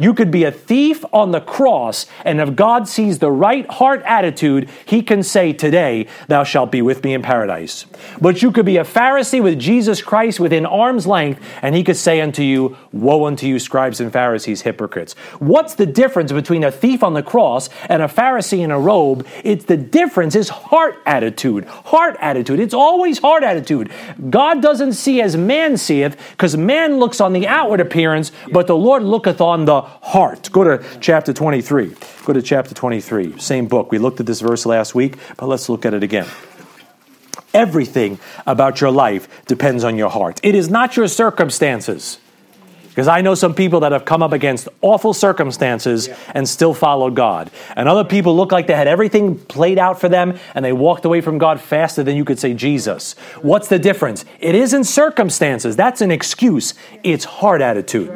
You 0.00 0.14
could 0.14 0.30
be 0.30 0.44
a 0.44 0.52
thief 0.52 1.04
on 1.12 1.30
the 1.30 1.40
cross, 1.40 2.06
and 2.24 2.40
if 2.40 2.54
God 2.54 2.86
sees 2.86 3.18
the 3.18 3.30
right 3.30 3.68
heart 3.70 4.02
attitude, 4.04 4.68
He 4.84 5.02
can 5.02 5.22
say, 5.22 5.52
Today, 5.52 6.06
thou 6.28 6.44
shalt 6.44 6.70
be 6.70 6.82
with 6.82 7.02
me 7.02 7.14
in 7.14 7.22
paradise. 7.22 7.86
But 8.20 8.42
you 8.42 8.52
could 8.52 8.66
be 8.66 8.76
a 8.76 8.84
Pharisee 8.84 9.42
with 9.42 9.58
Jesus 9.58 10.02
Christ 10.02 10.38
within 10.38 10.66
arm's 10.66 11.06
length, 11.06 11.42
and 11.62 11.74
He 11.74 11.82
could 11.82 11.96
say 11.96 12.20
unto 12.20 12.42
you, 12.42 12.76
Woe 12.92 13.26
unto 13.26 13.46
you, 13.46 13.58
scribes 13.58 14.00
and 14.00 14.12
Pharisees, 14.12 14.62
hypocrites. 14.62 15.14
What's 15.38 15.74
the 15.74 15.86
difference 15.86 16.32
between 16.32 16.62
a 16.64 16.70
thief 16.70 17.02
on 17.02 17.14
the 17.14 17.22
cross 17.22 17.68
and 17.88 18.02
a 18.02 18.08
Pharisee 18.08 18.60
in 18.60 18.70
a 18.70 18.78
robe? 18.78 19.26
It's 19.42 19.64
the 19.64 19.76
difference 19.76 20.36
is 20.36 20.48
heart 20.48 21.00
attitude. 21.06 21.64
Heart 21.64 22.16
attitude. 22.20 22.60
It's 22.60 22.74
always 22.74 23.18
heart 23.18 23.42
attitude. 23.42 23.90
God 24.30 24.60
doesn't 24.60 24.92
see 24.92 25.22
as 25.22 25.36
man 25.36 25.76
seeth, 25.76 26.16
because 26.32 26.56
man 26.56 26.98
looks 26.98 27.20
on 27.20 27.32
the 27.32 27.46
outward 27.46 27.80
appearance, 27.80 28.32
but 28.52 28.66
the 28.66 28.76
Lord 28.76 29.02
looketh 29.02 29.40
on 29.40 29.55
the 29.64 29.80
heart. 29.80 30.50
Go 30.52 30.64
to 30.64 30.84
chapter 31.00 31.32
23. 31.32 31.94
Go 32.24 32.32
to 32.32 32.42
chapter 32.42 32.74
23, 32.74 33.38
same 33.38 33.66
book. 33.66 33.90
We 33.90 33.98
looked 33.98 34.20
at 34.20 34.26
this 34.26 34.40
verse 34.40 34.66
last 34.66 34.94
week, 34.94 35.16
but 35.36 35.46
let's 35.46 35.68
look 35.68 35.86
at 35.86 35.94
it 35.94 36.02
again. 36.02 36.26
Everything 37.54 38.18
about 38.46 38.80
your 38.80 38.90
life 38.90 39.46
depends 39.46 39.82
on 39.82 39.96
your 39.96 40.10
heart. 40.10 40.40
It 40.42 40.54
is 40.54 40.68
not 40.68 40.96
your 40.96 41.08
circumstances. 41.08 42.18
Because 42.96 43.08
I 43.08 43.20
know 43.20 43.34
some 43.34 43.52
people 43.52 43.80
that 43.80 43.92
have 43.92 44.06
come 44.06 44.22
up 44.22 44.32
against 44.32 44.70
awful 44.80 45.12
circumstances 45.12 46.08
yeah. 46.08 46.16
and 46.34 46.48
still 46.48 46.72
followed 46.72 47.14
God. 47.14 47.50
And 47.76 47.90
other 47.90 48.04
people 48.04 48.34
look 48.34 48.52
like 48.52 48.68
they 48.68 48.74
had 48.74 48.88
everything 48.88 49.36
played 49.36 49.78
out 49.78 50.00
for 50.00 50.08
them 50.08 50.38
and 50.54 50.64
they 50.64 50.72
walked 50.72 51.04
away 51.04 51.20
from 51.20 51.36
God 51.36 51.60
faster 51.60 52.02
than 52.02 52.16
you 52.16 52.24
could 52.24 52.38
say 52.38 52.54
Jesus. 52.54 53.12
What's 53.42 53.68
the 53.68 53.78
difference? 53.78 54.24
It 54.40 54.54
isn't 54.54 54.84
circumstances. 54.84 55.76
That's 55.76 56.00
an 56.00 56.10
excuse. 56.10 56.72
It's 57.02 57.26
heart 57.26 57.60
attitude. 57.60 58.08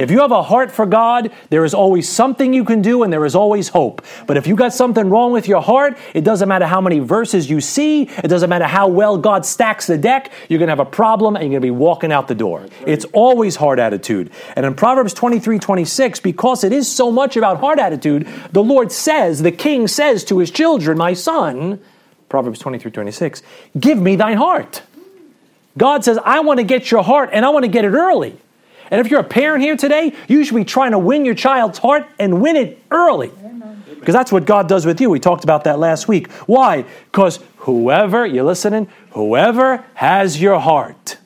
If 0.00 0.10
you 0.10 0.18
have 0.18 0.32
a 0.32 0.42
heart 0.42 0.72
for 0.72 0.84
God, 0.84 1.30
there 1.50 1.64
is 1.64 1.72
always 1.72 2.08
something 2.08 2.52
you 2.52 2.64
can 2.64 2.82
do 2.82 3.04
and 3.04 3.12
there 3.12 3.24
is 3.24 3.36
always 3.36 3.68
hope. 3.68 4.04
But 4.26 4.36
if 4.36 4.48
you 4.48 4.56
got 4.56 4.72
something 4.72 5.08
wrong 5.08 5.30
with 5.30 5.46
your 5.46 5.62
heart, 5.62 5.96
it 6.12 6.24
doesn't 6.24 6.48
matter 6.48 6.66
how 6.66 6.80
many 6.80 6.98
verses 6.98 7.48
you 7.48 7.60
see, 7.60 8.02
it 8.02 8.26
doesn't 8.26 8.50
matter 8.50 8.66
how 8.66 8.88
well 8.88 9.16
God 9.16 9.46
stacks 9.46 9.86
the 9.86 9.96
deck, 9.96 10.32
you're 10.48 10.58
going 10.58 10.66
to 10.66 10.72
have 10.72 10.80
a 10.80 10.84
problem 10.84 11.36
and 11.36 11.44
you're 11.44 11.60
going 11.60 11.70
to 11.70 11.74
be 11.76 11.78
walking 11.78 12.10
out 12.10 12.26
the 12.26 12.34
door. 12.34 12.66
It's 12.84 13.04
always 13.12 13.54
heart 13.54 13.78
attitude 13.78 14.07
attitude. 14.08 14.32
And 14.56 14.66
in 14.66 14.74
Proverbs 14.74 15.14
23 15.14 15.58
26, 15.58 16.20
because 16.20 16.64
it 16.64 16.72
is 16.72 16.90
so 16.90 17.10
much 17.10 17.36
about 17.36 17.60
heart 17.60 17.78
attitude, 17.78 18.26
the 18.52 18.62
Lord 18.62 18.92
says, 18.92 19.42
the 19.42 19.52
king 19.52 19.88
says 19.88 20.24
to 20.24 20.38
his 20.38 20.50
children, 20.50 20.98
My 20.98 21.14
son, 21.14 21.80
Proverbs 22.28 22.58
23 22.58 22.90
26, 22.90 23.42
give 23.78 23.98
me 23.98 24.16
thine 24.16 24.36
heart. 24.36 24.82
God 25.76 26.04
says, 26.04 26.18
I 26.24 26.40
want 26.40 26.58
to 26.58 26.64
get 26.64 26.90
your 26.90 27.02
heart 27.02 27.30
and 27.32 27.44
I 27.44 27.50
want 27.50 27.64
to 27.64 27.70
get 27.70 27.84
it 27.84 27.92
early. 27.92 28.36
And 28.90 29.00
if 29.00 29.10
you're 29.10 29.20
a 29.20 29.24
parent 29.24 29.62
here 29.62 29.76
today, 29.76 30.14
you 30.28 30.44
should 30.44 30.56
be 30.56 30.64
trying 30.64 30.92
to 30.92 30.98
win 30.98 31.24
your 31.24 31.34
child's 31.34 31.78
heart 31.78 32.06
and 32.18 32.40
win 32.40 32.56
it 32.56 32.82
early. 32.90 33.30
Because 33.90 34.14
that's 34.14 34.32
what 34.32 34.46
God 34.46 34.68
does 34.68 34.86
with 34.86 35.00
you. 35.00 35.10
We 35.10 35.20
talked 35.20 35.44
about 35.44 35.64
that 35.64 35.78
last 35.78 36.08
week. 36.08 36.30
Why? 36.46 36.84
Because 37.12 37.38
whoever, 37.58 38.24
you're 38.26 38.44
listening? 38.44 38.88
Whoever 39.10 39.84
has 39.94 40.40
your 40.40 40.58
heart 40.58 41.18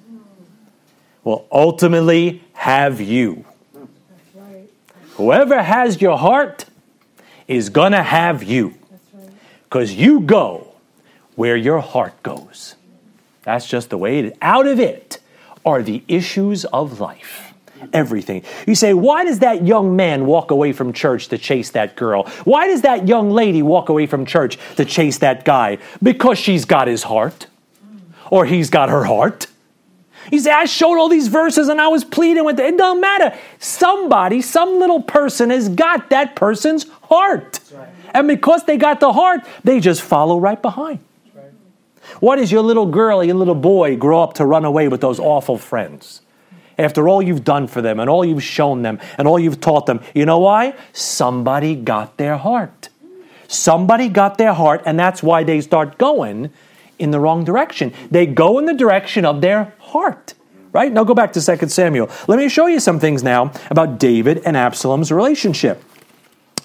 will 1.25 1.47
ultimately 1.53 2.42
have 2.63 3.01
you. 3.01 3.45
Whoever 5.15 5.61
has 5.61 6.01
your 6.01 6.17
heart 6.17 6.65
is 7.49 7.71
going 7.71 7.91
to 7.91 8.05
have 8.05 8.45
you. 8.45 8.75
Because 9.65 9.93
you 9.93 10.21
go 10.21 10.69
where 11.35 11.57
your 11.57 11.81
heart 11.81 12.23
goes. 12.23 12.77
That's 13.43 13.67
just 13.67 13.91
the 13.91 13.99
way 13.99 14.21
it 14.21 14.25
is. 14.27 14.33
Out 14.41 14.69
of 14.69 14.79
it 14.79 15.19
are 15.67 15.83
the 15.83 16.05
issues 16.07 16.65
of 16.67 17.01
life. 17.01 17.53
Everything. 17.93 18.45
You 18.65 18.77
say, 18.77 18.95
why 18.95 19.25
does 19.25 19.41
that 19.41 19.67
young 19.67 19.97
man 19.97 20.25
walk 20.25 20.53
away 20.53 20.73
from 20.73 20.93
church 20.93 21.27
to 21.29 21.39
chase 21.39 21.71
that 21.71 21.97
girl? 21.97 22.29
Why 22.45 22.69
does 22.69 22.83
that 22.83 23.09
young 23.09 23.33
lady 23.33 23.63
walk 23.63 23.89
away 23.89 24.07
from 24.07 24.25
church 24.25 24.57
to 24.77 24.85
chase 24.85 25.19
that 25.19 25.45
guy? 25.45 25.79
Because 26.01 26.39
she's 26.39 26.65
got 26.65 26.87
his 26.87 27.03
heart, 27.03 27.49
or 28.31 28.47
he's 28.47 28.71
got 28.71 28.89
her 28.89 29.03
heart. 29.03 29.49
You 30.31 30.39
say, 30.39 30.51
I 30.51 30.67
showed 30.67 30.99
all 30.99 31.09
these 31.09 31.29
verses 31.29 31.69
and 31.69 31.81
I 31.81 31.89
was 31.89 32.05
pleading 32.05 32.45
with 32.45 32.61
it. 32.61 32.67
It 32.67 32.79
don't 32.79 33.01
matter. 33.01 33.37
Somebody, 33.59 34.41
some 34.41 34.79
little 34.79 35.03
person 35.03 35.51
has 35.51 35.69
got 35.69 36.11
that 36.11 36.37
person's 36.37 36.89
heart. 37.03 37.61
Right. 37.75 37.89
And 38.15 38.29
because 38.29 38.65
they 38.65 38.77
got 38.77 39.01
the 39.01 39.13
heart, 39.13 39.41
they 39.65 39.81
just 39.81 40.03
follow 40.03 40.39
right 40.39 40.61
behind. 40.61 41.01
Right. 41.35 41.51
What 42.21 42.37
does 42.37 42.53
your 42.53 42.63
little 42.63 42.87
girl, 42.87 43.25
your 43.25 43.35
little 43.35 43.55
boy 43.55 43.97
grow 43.97 44.23
up 44.23 44.35
to 44.35 44.47
run 44.47 44.65
away 44.65 44.89
with 44.89 45.01
those 45.01 45.19
awful 45.19 45.59
friends? 45.59 46.21
After 46.79 47.09
all 47.09 47.21
you've 47.21 47.45
done 47.45 47.67
for 47.67 47.83
them 47.83 48.01
and 48.01 48.09
all 48.09 48.25
you've 48.25 48.43
shown 48.43 48.83
them 48.83 48.99
and 49.19 49.29
all 49.29 49.39
you've 49.39 49.61
taught 49.61 49.87
them, 49.87 50.01
you 50.15 50.25
know 50.25 50.39
why? 50.39 50.75
Somebody 50.93 51.75
got 51.75 52.17
their 52.17 52.37
heart. 52.37 52.89
Somebody 53.49 54.09
got 54.09 54.39
their 54.39 54.55
heart, 54.55 54.83
and 54.87 54.99
that's 54.99 55.23
why 55.23 55.45
they 55.45 55.61
start 55.61 55.99
going 55.99 56.51
in 56.99 57.11
the 57.11 57.21
wrong 57.21 57.45
direction. 57.45 57.93
They 58.11 58.27
go 58.27 58.59
in 58.59 58.67
the 58.67 58.75
direction 58.75 59.25
of 59.25 59.41
their 59.41 59.75
heart. 59.79 60.35
Right? 60.73 60.91
Now 60.91 61.05
go 61.05 61.15
back 61.15 61.35
to 61.35 61.45
2 61.45 61.69
Samuel. 61.69 62.09
Let 62.29 62.39
me 62.39 62.49
show 62.49 62.67
you 62.67 62.81
some 62.81 62.99
things 62.99 63.23
now 63.23 63.53
about 63.71 63.99
David 63.99 64.43
and 64.47 64.57
Absalom's 64.57 65.13
relationship. 65.13 65.83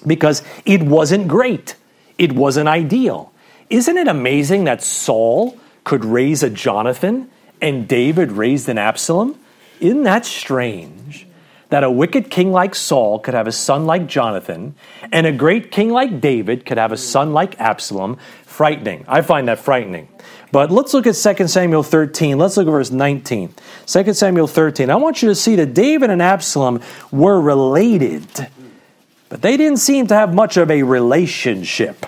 Because 0.06 0.42
it 0.64 0.82
wasn't 0.82 1.28
great. 1.28 1.74
It 2.16 2.32
wasn't 2.32 2.68
ideal. 2.68 3.32
Isn't 3.68 3.98
it 3.98 4.08
amazing 4.08 4.64
that 4.64 4.82
Saul 4.82 5.58
could 5.84 6.04
raise 6.04 6.42
a 6.42 6.48
Jonathan 6.48 7.30
and 7.60 7.86
David 7.86 8.32
raised 8.32 8.68
an 8.68 8.78
Absalom? 8.78 9.38
Isn't 9.80 10.04
that 10.04 10.24
strange? 10.24 11.26
That 11.70 11.84
a 11.84 11.90
wicked 11.90 12.30
king 12.30 12.50
like 12.50 12.74
Saul 12.74 13.18
could 13.18 13.34
have 13.34 13.46
a 13.46 13.52
son 13.52 13.84
like 13.84 14.06
Jonathan, 14.06 14.74
and 15.12 15.26
a 15.26 15.32
great 15.32 15.70
king 15.70 15.90
like 15.90 16.18
David 16.18 16.64
could 16.64 16.78
have 16.78 16.92
a 16.92 16.96
son 16.96 17.34
like 17.34 17.60
Absalom. 17.60 18.16
Frightening. 18.58 19.04
I 19.06 19.22
find 19.22 19.46
that 19.46 19.60
frightening. 19.60 20.08
But 20.50 20.72
let's 20.72 20.92
look 20.92 21.06
at 21.06 21.14
2 21.14 21.46
Samuel 21.46 21.84
13. 21.84 22.38
Let's 22.38 22.56
look 22.56 22.66
at 22.66 22.72
verse 22.72 22.90
19. 22.90 23.54
2 23.86 24.12
Samuel 24.14 24.48
13. 24.48 24.90
I 24.90 24.96
want 24.96 25.22
you 25.22 25.28
to 25.28 25.36
see 25.36 25.54
that 25.54 25.74
David 25.74 26.10
and 26.10 26.20
Absalom 26.20 26.80
were 27.12 27.40
related, 27.40 28.26
but 29.28 29.42
they 29.42 29.56
didn't 29.56 29.76
seem 29.76 30.08
to 30.08 30.16
have 30.16 30.34
much 30.34 30.56
of 30.56 30.72
a 30.72 30.82
relationship. 30.82 32.04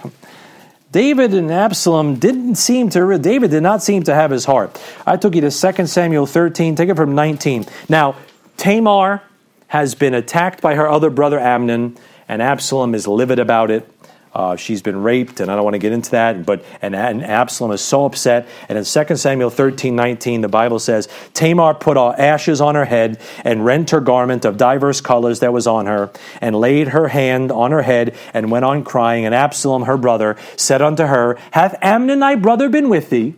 David 0.91 1.35
and 1.35 1.53
Absalom 1.53 2.17
didn't 2.17 2.57
seem 2.57 2.91
to, 2.91 3.17
David 3.17 3.53
did 3.53 3.63
not 3.63 3.81
seem 3.81 4.03
to 4.03 4.13
have 4.13 4.33
his 4.33 4.45
heart. 4.45 4.77
I 5.07 5.17
took 5.19 5.37
you 5.37 5.43
to 5.43 5.53
2 5.53 5.87
Samuel 5.87 6.27
13, 6.27 6.75
take 6.75 6.89
it 6.89 6.97
from 6.97 7.15
19. 7.15 7.65
Now, 7.89 8.17
Tamar 8.57 9.23
has 9.69 9.95
been 9.95 10.15
attacked 10.15 10.61
by 10.61 10.75
her 10.75 10.89
other 10.89 11.11
brother 11.11 11.39
Amnon, 11.39 11.97
and 12.27 12.43
Absalom 12.43 12.97
is 12.97 13.07
livid 13.07 13.39
about 13.39 13.71
it. 13.71 13.89
Uh, 14.33 14.55
she's 14.55 14.81
been 14.81 15.03
raped, 15.03 15.41
and 15.41 15.51
I 15.51 15.57
don't 15.57 15.65
want 15.65 15.75
to 15.75 15.79
get 15.79 15.93
into 15.93 16.13
that. 16.13 16.47
But 16.47 16.65
and, 16.81 16.95
and, 16.95 17.25
Absalom 17.25 17.73
is 17.73 17.81
so 17.81 18.05
upset. 18.05 18.47
And 18.69 18.79
in 18.79 18.85
2 18.85 19.17
Samuel 19.17 19.51
13, 19.51 19.97
19, 19.97 20.41
the 20.41 20.49
Bible 20.49 20.79
says, 20.79 21.09
Tamar 21.35 21.75
put 21.75 21.97
all 21.97 22.15
ashes 22.17 22.61
on 22.61 22.77
her 22.77 22.85
head 22.85 23.21
and 23.43 23.65
rent 23.65 23.91
her 23.91 24.01
garment 24.01 24.45
of 24.45 24.57
diverse 24.57 25.01
colors 25.01 25.41
that 25.41 25.53
was 25.53 25.67
on 25.67 25.87
her, 25.87 26.11
and 26.41 26.55
laid 26.55 26.89
her 26.89 27.09
hand 27.09 27.51
on 27.51 27.73
her 27.73 27.83
head, 27.83 28.17
and 28.33 28.51
went 28.51 28.65
on 28.65 28.85
crying. 28.85 29.25
And 29.27 29.35
Absalom, 29.35 29.83
her 29.83 29.97
brother, 29.97 30.37
said 30.57 30.81
unto 30.81 31.07
her, 31.07 31.37
Hath 31.51 31.75
Amnon 31.83 32.21
thy 32.21 32.37
brother 32.37 32.69
been 32.69 32.89
with 32.89 33.11
thee? 33.11 33.35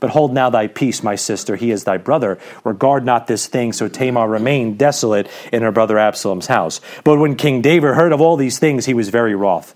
But 0.00 0.10
hold 0.10 0.34
now 0.34 0.50
thy 0.50 0.66
peace, 0.66 1.02
my 1.02 1.14
sister, 1.14 1.56
he 1.56 1.70
is 1.70 1.84
thy 1.84 1.96
brother. 1.96 2.38
Regard 2.64 3.04
not 3.04 3.26
this 3.26 3.46
thing. 3.46 3.72
So 3.72 3.88
Tamar 3.88 4.28
remained 4.28 4.78
desolate 4.78 5.28
in 5.52 5.62
her 5.62 5.72
brother 5.72 5.98
Absalom's 5.98 6.46
house. 6.46 6.80
But 7.04 7.18
when 7.18 7.36
King 7.36 7.62
David 7.62 7.94
heard 7.94 8.12
of 8.12 8.20
all 8.20 8.36
these 8.36 8.58
things, 8.58 8.86
he 8.86 8.94
was 8.94 9.08
very 9.08 9.34
wroth. 9.34 9.74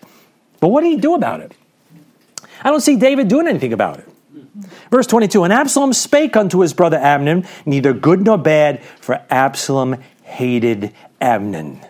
But 0.61 0.69
what 0.69 0.83
did 0.83 0.91
he 0.91 0.97
do 0.97 1.15
about 1.15 1.41
it? 1.41 1.53
I 2.63 2.71
don't 2.71 2.81
see 2.81 2.97
David 2.97 3.29
doing 3.29 3.47
anything 3.47 3.73
about 3.73 4.01
it. 4.01 4.09
Verse 4.91 5.07
22 5.07 5.45
And 5.45 5.53
Absalom 5.53 5.93
spake 5.93 6.37
unto 6.37 6.61
his 6.61 6.73
brother 6.73 6.99
Amnon, 6.99 7.47
neither 7.65 7.93
good 7.93 8.25
nor 8.25 8.39
bad, 8.39 8.83
for 8.83 9.23
Absalom 9.31 10.03
hated 10.23 10.93
Amnon, 11.21 11.81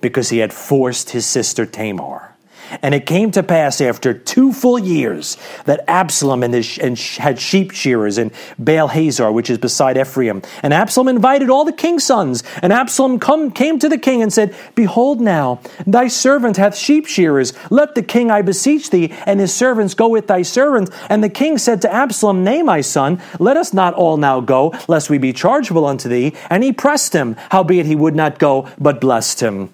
because 0.00 0.30
he 0.30 0.38
had 0.38 0.52
forced 0.52 1.10
his 1.10 1.26
sister 1.26 1.66
Tamar. 1.66 2.33
And 2.82 2.94
it 2.94 3.06
came 3.06 3.30
to 3.32 3.42
pass 3.42 3.80
after 3.80 4.14
two 4.14 4.52
full 4.52 4.78
years 4.78 5.36
that 5.64 5.84
Absalom 5.88 6.42
and, 6.42 6.54
his, 6.54 6.78
and 6.78 6.98
had 6.98 7.38
sheep 7.38 7.72
shearers 7.72 8.18
in 8.18 8.32
Baal 8.58 8.88
Hazor, 8.88 9.30
which 9.32 9.50
is 9.50 9.58
beside 9.58 9.96
Ephraim. 9.98 10.42
And 10.62 10.72
Absalom 10.72 11.08
invited 11.08 11.50
all 11.50 11.64
the 11.64 11.72
king's 11.72 12.04
sons. 12.04 12.42
And 12.62 12.72
Absalom 12.72 13.18
come, 13.18 13.50
came 13.50 13.78
to 13.78 13.88
the 13.88 13.98
king 13.98 14.22
and 14.22 14.32
said, 14.32 14.54
Behold 14.74 15.20
now, 15.20 15.60
thy 15.86 16.08
servant 16.08 16.56
hath 16.56 16.76
sheep 16.76 17.06
shearers. 17.06 17.52
Let 17.70 17.94
the 17.94 18.02
king, 18.02 18.30
I 18.30 18.42
beseech 18.42 18.90
thee, 18.90 19.12
and 19.26 19.40
his 19.40 19.52
servants 19.52 19.94
go 19.94 20.08
with 20.08 20.26
thy 20.26 20.42
servant. 20.42 20.90
And 21.08 21.22
the 21.22 21.28
king 21.28 21.58
said 21.58 21.82
to 21.82 21.92
Absalom, 21.92 22.44
Nay, 22.44 22.62
my 22.62 22.80
son, 22.80 23.20
let 23.38 23.56
us 23.56 23.72
not 23.72 23.94
all 23.94 24.16
now 24.16 24.40
go, 24.40 24.72
lest 24.88 25.10
we 25.10 25.18
be 25.18 25.32
chargeable 25.32 25.86
unto 25.86 26.08
thee. 26.08 26.34
And 26.48 26.62
he 26.62 26.72
pressed 26.72 27.12
him, 27.12 27.36
howbeit 27.50 27.86
he 27.86 27.96
would 27.96 28.14
not 28.14 28.38
go, 28.38 28.68
but 28.78 29.00
blessed 29.00 29.40
him. 29.40 29.73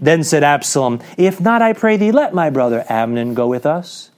Then 0.00 0.24
said 0.24 0.44
Absalom, 0.44 1.00
If 1.16 1.40
not, 1.40 1.62
I 1.62 1.72
pray 1.72 1.96
thee, 1.96 2.12
let 2.12 2.34
my 2.34 2.50
brother 2.50 2.84
Amnon 2.88 3.34
go 3.34 3.46
with 3.46 3.66
us. 3.66 4.10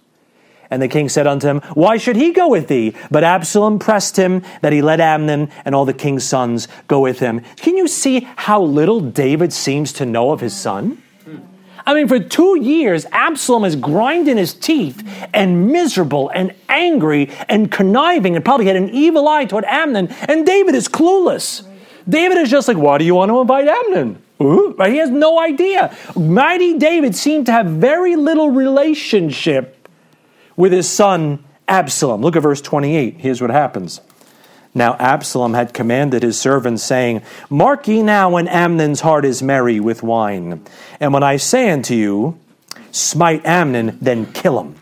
And 0.73 0.81
the 0.81 0.89
king 0.89 1.11
said 1.11 1.27
unto 1.27 1.49
him, 1.49 1.61
Why 1.75 1.99
should 1.99 2.17
he 2.17 2.33
go 2.33 2.49
with 2.49 2.69
thee? 2.69 2.95
But 3.11 3.25
Absalom 3.25 3.79
pressed 3.79 4.17
him 4.17 4.43
that 4.63 4.73
he 4.73 4.81
let 4.81 5.01
Amnon 5.01 5.51
and 5.67 5.75
all 5.75 5.85
the 5.85 5.93
king's 5.93 6.25
sons 6.25 6.67
go 6.89 7.01
with 7.01 7.19
him. 7.19 7.43
Can 7.57 7.77
you 7.77 7.87
see 7.87 8.27
how 8.37 8.63
little 8.63 9.01
David 9.01 9.53
seems 9.53 9.93
to 9.95 10.07
know 10.07 10.31
of 10.31 10.41
his 10.41 10.57
son? 10.57 11.03
I 11.85 11.95
mean, 11.95 12.09
for 12.09 12.19
two 12.19 12.59
years, 12.59 13.05
Absalom 13.13 13.65
is 13.65 13.77
grinding 13.77 14.39
his 14.39 14.55
teeth 14.55 15.07
and 15.35 15.69
miserable 15.69 16.31
and 16.31 16.55
angry 16.71 17.31
and 17.51 17.71
conniving 17.71 18.35
and 18.35 18.43
probably 18.45 18.67
had 18.67 18.77
an 18.77 18.89
evil 18.91 19.29
eye 19.29 19.45
toward 19.45 19.65
Amnon, 19.65 20.09
and 20.29 20.47
David 20.47 20.75
is 20.75 20.89
clueless. 20.89 21.67
David 22.09 22.39
is 22.39 22.51
just 22.51 22.67
like, 22.67 22.79
Why 22.79 22.97
do 22.97 23.05
you 23.05 23.15
want 23.15 23.31
to 23.31 23.41
invite 23.41 23.69
Amnon? 23.69 24.22
He 24.43 24.97
has 24.97 25.11
no 25.11 25.39
idea. 25.39 25.97
Mighty 26.17 26.79
David 26.79 27.15
seemed 27.15 27.47
to 27.47 27.53
have 27.53 27.67
very 27.67 28.17
little 28.17 28.51
relationship 28.51 29.89
with 30.57 30.73
his 30.73 30.89
son 30.89 31.45
Absalom. 31.69 32.21
Look 32.21 32.37
at 32.37 32.43
verse 32.43 32.61
28. 32.61 33.17
Here's 33.19 33.41
what 33.41 33.51
happens. 33.51 34.01
Now 34.75 34.95
Absalom 34.99 35.55
had 35.55 35.75
commanded 35.75 36.23
his 36.23 36.39
servants, 36.41 36.83
saying, 36.83 37.23
Mark 37.51 37.87
ye 37.89 38.03
now 38.03 38.31
when 38.31 38.49
Amnon's 38.49 39.01
heart 39.01 39.25
is 39.25 39.43
merry 39.43 39.81
with 39.81 40.03
wine. 40.03 40.65
And 40.99 41.13
when 41.13 41.23
I 41.23 41.37
say 41.37 41.71
unto 41.71 41.95
you, 41.95 42.39
Smite 42.91 43.45
Amnon, 43.47 43.99
then 44.01 44.33
kill 44.33 44.61
him. 44.61 44.77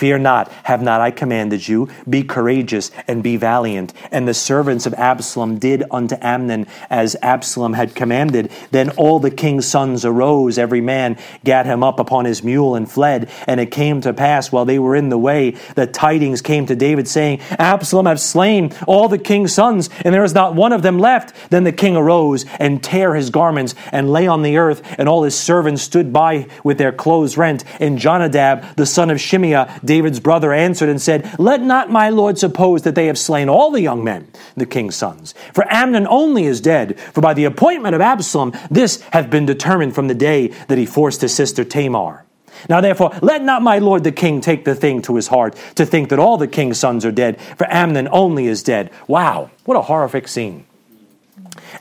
Fear 0.00 0.20
not, 0.20 0.50
have 0.62 0.80
not 0.80 1.02
I 1.02 1.10
commanded 1.10 1.68
you? 1.68 1.90
Be 2.08 2.22
courageous 2.22 2.90
and 3.06 3.22
be 3.22 3.36
valiant. 3.36 3.92
And 4.10 4.26
the 4.26 4.32
servants 4.32 4.86
of 4.86 4.94
Absalom 4.94 5.58
did 5.58 5.84
unto 5.90 6.16
Amnon 6.22 6.68
as 6.88 7.16
Absalom 7.20 7.74
had 7.74 7.94
commanded. 7.94 8.50
Then 8.70 8.88
all 8.96 9.20
the 9.20 9.30
king's 9.30 9.66
sons 9.66 10.06
arose, 10.06 10.56
every 10.56 10.80
man 10.80 11.18
gat 11.44 11.66
him 11.66 11.84
up 11.84 12.00
upon 12.00 12.24
his 12.24 12.42
mule 12.42 12.74
and 12.76 12.90
fled. 12.90 13.28
And 13.46 13.60
it 13.60 13.70
came 13.70 14.00
to 14.00 14.14
pass 14.14 14.50
while 14.50 14.64
they 14.64 14.78
were 14.78 14.96
in 14.96 15.10
the 15.10 15.18
way, 15.18 15.50
that 15.74 15.92
tidings 15.92 16.40
came 16.40 16.64
to 16.64 16.74
David, 16.74 17.06
saying, 17.06 17.40
Absalom 17.58 18.06
hath 18.06 18.20
slain 18.20 18.72
all 18.86 19.06
the 19.06 19.18
king's 19.18 19.52
sons, 19.52 19.90
and 20.02 20.14
there 20.14 20.24
is 20.24 20.32
not 20.32 20.54
one 20.54 20.72
of 20.72 20.80
them 20.80 20.98
left. 20.98 21.34
Then 21.50 21.64
the 21.64 21.72
king 21.72 21.94
arose 21.94 22.46
and 22.58 22.82
tare 22.82 23.14
his 23.14 23.28
garments 23.28 23.74
and 23.92 24.10
lay 24.10 24.26
on 24.26 24.40
the 24.40 24.56
earth, 24.56 24.80
and 24.96 25.10
all 25.10 25.24
his 25.24 25.38
servants 25.38 25.82
stood 25.82 26.10
by 26.10 26.46
with 26.64 26.78
their 26.78 26.90
clothes 26.90 27.36
rent. 27.36 27.64
And 27.78 27.98
Jonadab, 27.98 28.76
the 28.76 28.86
son 28.86 29.10
of 29.10 29.18
Shimeah, 29.18 29.89
David's 29.90 30.20
brother 30.20 30.52
answered 30.52 30.88
and 30.88 31.02
said, 31.02 31.34
Let 31.36 31.62
not 31.62 31.90
my 31.90 32.10
lord 32.10 32.38
suppose 32.38 32.82
that 32.82 32.94
they 32.94 33.06
have 33.06 33.18
slain 33.18 33.48
all 33.48 33.72
the 33.72 33.80
young 33.80 34.04
men, 34.04 34.28
the 34.56 34.64
king's 34.64 34.94
sons. 34.94 35.34
For 35.52 35.66
Amnon 35.68 36.06
only 36.06 36.44
is 36.44 36.60
dead, 36.60 37.00
for 37.12 37.20
by 37.20 37.34
the 37.34 37.44
appointment 37.44 37.96
of 37.96 38.00
Absalom, 38.00 38.52
this 38.70 39.00
hath 39.12 39.30
been 39.30 39.46
determined 39.46 39.96
from 39.96 40.06
the 40.06 40.14
day 40.14 40.46
that 40.68 40.78
he 40.78 40.86
forced 40.86 41.22
his 41.22 41.34
sister 41.34 41.64
Tamar. 41.64 42.24
Now, 42.68 42.80
therefore, 42.80 43.18
let 43.20 43.42
not 43.42 43.62
my 43.62 43.78
lord 43.78 44.04
the 44.04 44.12
king 44.12 44.40
take 44.40 44.64
the 44.64 44.76
thing 44.76 45.02
to 45.02 45.16
his 45.16 45.26
heart 45.26 45.56
to 45.74 45.84
think 45.84 46.10
that 46.10 46.20
all 46.20 46.36
the 46.36 46.46
king's 46.46 46.78
sons 46.78 47.04
are 47.04 47.10
dead, 47.10 47.40
for 47.40 47.66
Amnon 47.68 48.08
only 48.12 48.46
is 48.46 48.62
dead. 48.62 48.92
Wow, 49.08 49.50
what 49.64 49.76
a 49.76 49.82
horrific 49.82 50.28
scene. 50.28 50.66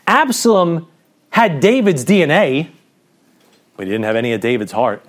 Absalom 0.08 0.88
had 1.30 1.60
David's 1.60 2.06
DNA, 2.06 2.72
but 3.78 3.86
he 3.86 3.92
didn't 3.92 4.06
have 4.06 4.16
any 4.16 4.34
of 4.34 4.42
David's 4.42 4.72
heart. 4.72 5.06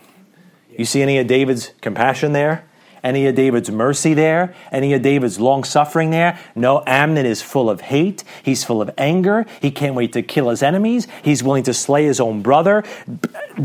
You 0.76 0.84
see 0.84 1.00
any 1.00 1.16
of 1.16 1.26
David's 1.26 1.72
compassion 1.80 2.34
there? 2.34 2.66
Any 3.02 3.26
of 3.26 3.34
David's 3.34 3.70
mercy 3.70 4.12
there? 4.12 4.54
Any 4.70 4.92
of 4.92 5.02
David's 5.02 5.40
long 5.40 5.64
suffering 5.64 6.10
there? 6.10 6.38
No, 6.54 6.82
Amnon 6.86 7.24
is 7.24 7.40
full 7.40 7.70
of 7.70 7.80
hate. 7.80 8.24
He's 8.42 8.62
full 8.62 8.82
of 8.82 8.90
anger. 8.98 9.46
He 9.62 9.70
can't 9.70 9.94
wait 9.94 10.12
to 10.12 10.22
kill 10.22 10.50
his 10.50 10.62
enemies. 10.62 11.08
He's 11.22 11.42
willing 11.42 11.62
to 11.64 11.74
slay 11.74 12.04
his 12.04 12.20
own 12.20 12.42
brother. 12.42 12.84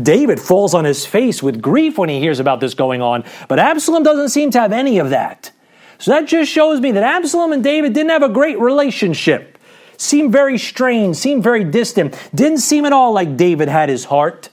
David 0.00 0.40
falls 0.40 0.72
on 0.72 0.84
his 0.84 1.04
face 1.04 1.42
with 1.42 1.60
grief 1.60 1.98
when 1.98 2.08
he 2.08 2.18
hears 2.18 2.40
about 2.40 2.60
this 2.60 2.74
going 2.74 3.02
on, 3.02 3.24
but 3.48 3.58
Absalom 3.58 4.02
doesn't 4.02 4.30
seem 4.30 4.50
to 4.52 4.60
have 4.60 4.72
any 4.72 4.98
of 4.98 5.10
that. 5.10 5.50
So 5.98 6.10
that 6.12 6.26
just 6.26 6.50
shows 6.50 6.80
me 6.80 6.92
that 6.92 7.02
Absalom 7.02 7.52
and 7.52 7.62
David 7.62 7.92
didn't 7.92 8.10
have 8.10 8.22
a 8.22 8.28
great 8.28 8.58
relationship. 8.58 9.58
Seemed 9.98 10.30
very 10.30 10.58
strange, 10.58 11.16
seemed 11.16 11.42
very 11.42 11.64
distant. 11.64 12.14
Didn't 12.34 12.58
seem 12.58 12.84
at 12.84 12.92
all 12.92 13.12
like 13.12 13.36
David 13.36 13.68
had 13.68 13.88
his 13.88 14.06
heart. 14.06 14.50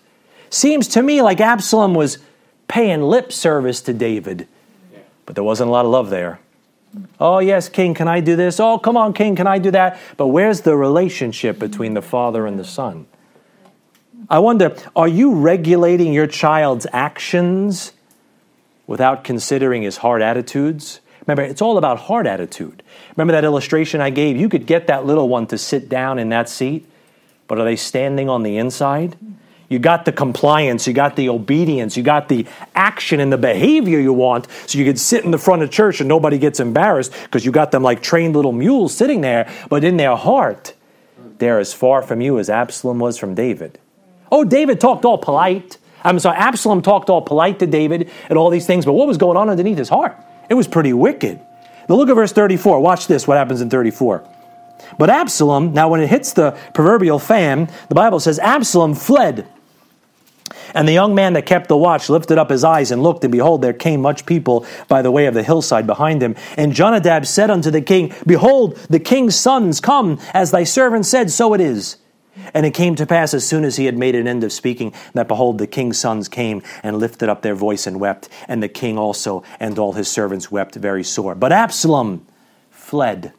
Seems 0.49 0.87
to 0.89 1.01
me 1.01 1.21
like 1.21 1.41
Absalom 1.41 1.93
was 1.93 2.19
paying 2.67 3.01
lip 3.01 3.31
service 3.31 3.81
to 3.81 3.93
David 3.93 4.47
but 5.25 5.35
there 5.35 5.43
wasn't 5.43 5.69
a 5.69 5.71
lot 5.71 5.85
of 5.85 5.91
love 5.91 6.09
there. 6.09 6.39
Oh, 7.19 7.39
yes, 7.39 7.69
King, 7.69 7.93
can 7.93 8.07
I 8.07 8.19
do 8.19 8.35
this? 8.35 8.59
Oh, 8.59 8.77
come 8.77 8.97
on, 8.97 9.13
King, 9.13 9.35
can 9.35 9.47
I 9.47 9.57
do 9.57 9.71
that? 9.71 9.99
But 10.17 10.27
where's 10.27 10.61
the 10.61 10.75
relationship 10.75 11.57
between 11.57 11.95
the 11.95 12.01
father 12.01 12.45
and 12.45 12.59
the 12.59 12.63
son? 12.63 13.07
I 14.29 14.39
wonder, 14.39 14.75
are 14.95 15.07
you 15.07 15.33
regulating 15.33 16.13
your 16.13 16.27
child's 16.27 16.87
actions 16.93 17.93
without 18.87 19.23
considering 19.23 19.81
his 19.81 19.97
heart 19.97 20.21
attitudes? 20.21 20.99
Remember, 21.25 21.43
it's 21.43 21.61
all 21.61 21.77
about 21.77 21.99
heart 21.99 22.27
attitude. 22.27 22.83
Remember 23.15 23.33
that 23.33 23.43
illustration 23.43 24.01
I 24.01 24.09
gave? 24.09 24.37
You 24.37 24.49
could 24.49 24.65
get 24.65 24.87
that 24.87 25.05
little 25.05 25.29
one 25.29 25.47
to 25.47 25.57
sit 25.57 25.89
down 25.89 26.19
in 26.19 26.29
that 26.29 26.49
seat, 26.49 26.87
but 27.47 27.59
are 27.59 27.65
they 27.65 27.75
standing 27.75 28.29
on 28.29 28.43
the 28.43 28.57
inside? 28.57 29.17
You 29.69 29.79
got 29.79 30.05
the 30.05 30.11
compliance, 30.11 30.85
you 30.87 30.93
got 30.93 31.15
the 31.15 31.29
obedience, 31.29 31.97
you 31.97 32.03
got 32.03 32.29
the 32.29 32.45
action 32.75 33.19
and 33.19 33.31
the 33.31 33.37
behavior 33.37 33.99
you 33.99 34.13
want, 34.13 34.47
so 34.67 34.77
you 34.77 34.85
could 34.85 34.99
sit 34.99 35.23
in 35.25 35.31
the 35.31 35.37
front 35.37 35.61
of 35.63 35.71
church 35.71 35.99
and 35.99 36.07
nobody 36.07 36.37
gets 36.37 36.59
embarrassed 36.59 37.13
because 37.23 37.45
you 37.45 37.51
got 37.51 37.71
them 37.71 37.81
like 37.81 38.01
trained 38.01 38.35
little 38.35 38.51
mules 38.51 38.95
sitting 38.95 39.21
there, 39.21 39.51
but 39.69 39.83
in 39.83 39.97
their 39.97 40.15
heart, 40.15 40.73
they're 41.39 41.59
as 41.59 41.73
far 41.73 42.01
from 42.01 42.21
you 42.21 42.39
as 42.39 42.49
Absalom 42.49 42.99
was 42.99 43.17
from 43.17 43.35
David. 43.35 43.79
Oh, 44.31 44.43
David 44.43 44.79
talked 44.79 45.05
all 45.05 45.17
polite. 45.17 45.77
I'm 46.03 46.19
sorry, 46.19 46.37
Absalom 46.37 46.81
talked 46.81 47.09
all 47.09 47.21
polite 47.21 47.59
to 47.59 47.67
David 47.67 48.11
and 48.29 48.37
all 48.37 48.49
these 48.49 48.67
things, 48.67 48.85
but 48.85 48.93
what 48.93 49.07
was 49.07 49.17
going 49.17 49.37
on 49.37 49.49
underneath 49.49 49.77
his 49.77 49.89
heart? 49.89 50.15
It 50.49 50.55
was 50.55 50.67
pretty 50.67 50.93
wicked. 50.93 51.39
Now 51.89 51.95
look 51.95 52.09
at 52.09 52.15
verse 52.15 52.31
34. 52.31 52.79
Watch 52.79 53.07
this, 53.07 53.27
what 53.27 53.37
happens 53.37 53.61
in 53.61 53.69
34. 53.69 54.27
But 54.97 55.09
Absalom, 55.09 55.73
now 55.73 55.89
when 55.89 56.01
it 56.01 56.07
hits 56.07 56.33
the 56.33 56.57
proverbial 56.73 57.19
fan, 57.19 57.69
the 57.89 57.95
Bible 57.95 58.19
says 58.19 58.39
Absalom 58.39 58.95
fled 58.95 59.47
and 60.73 60.87
the 60.87 60.93
young 60.93 61.13
man 61.13 61.33
that 61.33 61.45
kept 61.45 61.67
the 61.67 61.77
watch 61.77 62.09
lifted 62.09 62.37
up 62.37 62.49
his 62.49 62.63
eyes 62.63 62.91
and 62.91 63.03
looked, 63.03 63.23
and 63.23 63.31
behold, 63.31 63.61
there 63.61 63.73
came 63.73 64.01
much 64.01 64.25
people 64.25 64.65
by 64.87 65.01
the 65.01 65.11
way 65.11 65.25
of 65.27 65.33
the 65.33 65.43
hillside 65.43 65.85
behind 65.85 66.21
him. 66.21 66.35
And 66.57 66.73
Jonadab 66.73 67.25
said 67.25 67.49
unto 67.49 67.69
the 67.69 67.81
king, 67.81 68.13
Behold, 68.25 68.77
the 68.89 68.99
king's 68.99 69.35
sons 69.35 69.79
come, 69.79 70.19
as 70.33 70.51
thy 70.51 70.63
servant 70.63 71.05
said, 71.05 71.31
so 71.31 71.53
it 71.53 71.61
is. 71.61 71.97
And 72.55 72.65
it 72.65 72.73
came 72.73 72.95
to 72.95 73.05
pass 73.05 73.33
as 73.35 73.47
soon 73.47 73.63
as 73.63 73.75
he 73.75 73.85
had 73.85 73.97
made 73.97 74.15
an 74.15 74.27
end 74.27 74.43
of 74.43 74.51
speaking, 74.51 74.93
that 75.13 75.27
behold, 75.27 75.59
the 75.59 75.67
king's 75.67 75.99
sons 75.99 76.27
came 76.27 76.63
and 76.81 76.97
lifted 76.97 77.29
up 77.29 77.43
their 77.43 77.53
voice 77.53 77.85
and 77.85 77.99
wept, 77.99 78.27
and 78.47 78.63
the 78.63 78.69
king 78.69 78.97
also 78.97 79.43
and 79.59 79.77
all 79.77 79.93
his 79.93 80.09
servants 80.09 80.51
wept 80.51 80.75
very 80.75 81.03
sore. 81.03 81.35
But 81.35 81.51
Absalom 81.51 82.25
fled 82.71 83.33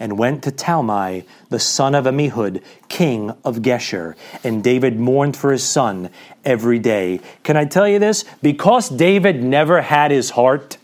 and 0.00 0.18
went 0.18 0.42
to 0.44 0.50
Talmai, 0.50 1.24
the 1.48 1.58
son 1.58 1.94
of 1.94 2.04
Ammihud, 2.04 2.62
king 2.88 3.30
of 3.44 3.58
Geshur. 3.58 4.14
And 4.44 4.62
David 4.62 4.98
mourned 4.98 5.36
for 5.36 5.52
his 5.52 5.64
son 5.64 6.10
every 6.44 6.78
day. 6.78 7.20
Can 7.42 7.56
I 7.56 7.64
tell 7.64 7.88
you 7.88 7.98
this? 7.98 8.24
Because 8.42 8.88
David 8.88 9.42
never 9.42 9.82
had 9.82 10.10
his 10.10 10.30
heart, 10.30 10.78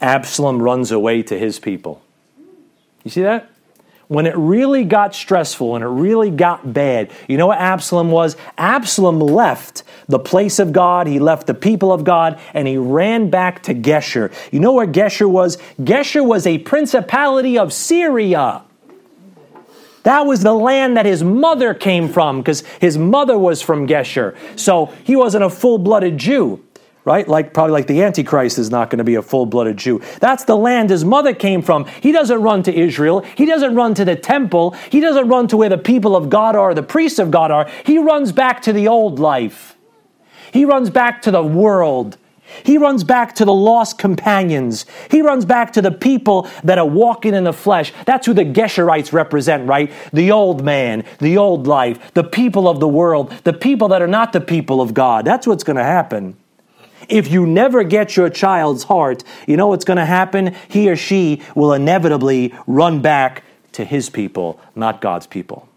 Absalom 0.00 0.62
runs 0.62 0.90
away 0.90 1.22
to 1.24 1.38
his 1.38 1.58
people. 1.58 2.02
You 3.04 3.10
see 3.10 3.22
that? 3.22 3.50
When 4.10 4.26
it 4.26 4.36
really 4.36 4.82
got 4.82 5.14
stressful 5.14 5.76
and 5.76 5.84
it 5.84 5.88
really 5.88 6.32
got 6.32 6.72
bad, 6.72 7.12
you 7.28 7.36
know 7.36 7.46
what 7.46 7.58
Absalom 7.58 8.10
was? 8.10 8.36
Absalom 8.58 9.20
left 9.20 9.84
the 10.08 10.18
place 10.18 10.58
of 10.58 10.72
God, 10.72 11.06
he 11.06 11.20
left 11.20 11.46
the 11.46 11.54
people 11.54 11.92
of 11.92 12.02
God, 12.02 12.40
and 12.52 12.66
he 12.66 12.76
ran 12.76 13.30
back 13.30 13.62
to 13.62 13.72
Geshur. 13.72 14.32
You 14.50 14.58
know 14.58 14.72
where 14.72 14.86
Geshur 14.88 15.30
was? 15.30 15.58
Geshur 15.80 16.26
was 16.26 16.44
a 16.44 16.58
principality 16.58 17.56
of 17.56 17.72
Syria. 17.72 18.62
That 20.02 20.26
was 20.26 20.42
the 20.42 20.54
land 20.54 20.96
that 20.96 21.06
his 21.06 21.22
mother 21.22 21.72
came 21.72 22.08
from 22.08 22.40
because 22.40 22.62
his 22.80 22.98
mother 22.98 23.38
was 23.38 23.62
from 23.62 23.86
Geshur. 23.86 24.36
So 24.58 24.86
he 25.04 25.14
wasn't 25.14 25.44
a 25.44 25.50
full 25.50 25.78
blooded 25.78 26.18
Jew 26.18 26.64
right? 27.04 27.26
Like 27.26 27.54
probably 27.54 27.72
like 27.72 27.86
the 27.86 28.02
Antichrist 28.02 28.58
is 28.58 28.70
not 28.70 28.90
going 28.90 28.98
to 28.98 29.04
be 29.04 29.14
a 29.14 29.22
full-blooded 29.22 29.76
Jew. 29.76 30.00
That's 30.20 30.44
the 30.44 30.56
land 30.56 30.90
his 30.90 31.04
mother 31.04 31.34
came 31.34 31.62
from. 31.62 31.86
He 32.00 32.12
doesn't 32.12 32.42
run 32.42 32.62
to 32.64 32.74
Israel. 32.74 33.20
He 33.20 33.46
doesn't 33.46 33.74
run 33.74 33.94
to 33.94 34.04
the 34.04 34.16
temple. 34.16 34.72
He 34.90 35.00
doesn't 35.00 35.28
run 35.28 35.48
to 35.48 35.56
where 35.56 35.68
the 35.68 35.78
people 35.78 36.14
of 36.14 36.30
God 36.30 36.56
are, 36.56 36.74
the 36.74 36.82
priests 36.82 37.18
of 37.18 37.30
God 37.30 37.50
are. 37.50 37.70
He 37.84 37.98
runs 37.98 38.32
back 38.32 38.62
to 38.62 38.72
the 38.72 38.88
old 38.88 39.18
life. 39.18 39.76
He 40.52 40.64
runs 40.64 40.90
back 40.90 41.22
to 41.22 41.30
the 41.30 41.42
world. 41.42 42.16
He 42.64 42.78
runs 42.78 43.04
back 43.04 43.36
to 43.36 43.44
the 43.44 43.52
lost 43.52 43.96
companions. 43.96 44.84
He 45.08 45.22
runs 45.22 45.44
back 45.44 45.72
to 45.74 45.82
the 45.82 45.92
people 45.92 46.48
that 46.64 46.78
are 46.78 46.86
walking 46.86 47.32
in 47.32 47.44
the 47.44 47.52
flesh. 47.52 47.92
That's 48.06 48.26
who 48.26 48.34
the 48.34 48.44
Geshurites 48.44 49.12
represent, 49.12 49.68
right? 49.68 49.92
The 50.12 50.32
old 50.32 50.64
man, 50.64 51.04
the 51.20 51.38
old 51.38 51.68
life, 51.68 52.12
the 52.14 52.24
people 52.24 52.68
of 52.68 52.80
the 52.80 52.88
world, 52.88 53.30
the 53.44 53.52
people 53.52 53.86
that 53.88 54.02
are 54.02 54.08
not 54.08 54.32
the 54.32 54.40
people 54.40 54.80
of 54.80 54.94
God. 54.94 55.24
That's 55.24 55.46
what's 55.46 55.62
going 55.62 55.76
to 55.76 55.84
happen. 55.84 56.36
If 57.10 57.30
you 57.30 57.46
never 57.46 57.82
get 57.82 58.16
your 58.16 58.30
child's 58.30 58.84
heart, 58.84 59.24
you 59.46 59.56
know 59.56 59.66
what's 59.66 59.84
going 59.84 59.96
to 59.98 60.06
happen? 60.06 60.54
He 60.68 60.88
or 60.88 60.96
she 60.96 61.42
will 61.54 61.72
inevitably 61.72 62.54
run 62.66 63.02
back 63.02 63.42
to 63.72 63.84
his 63.84 64.08
people, 64.08 64.60
not 64.74 65.00
God's 65.00 65.26
people. 65.26 65.68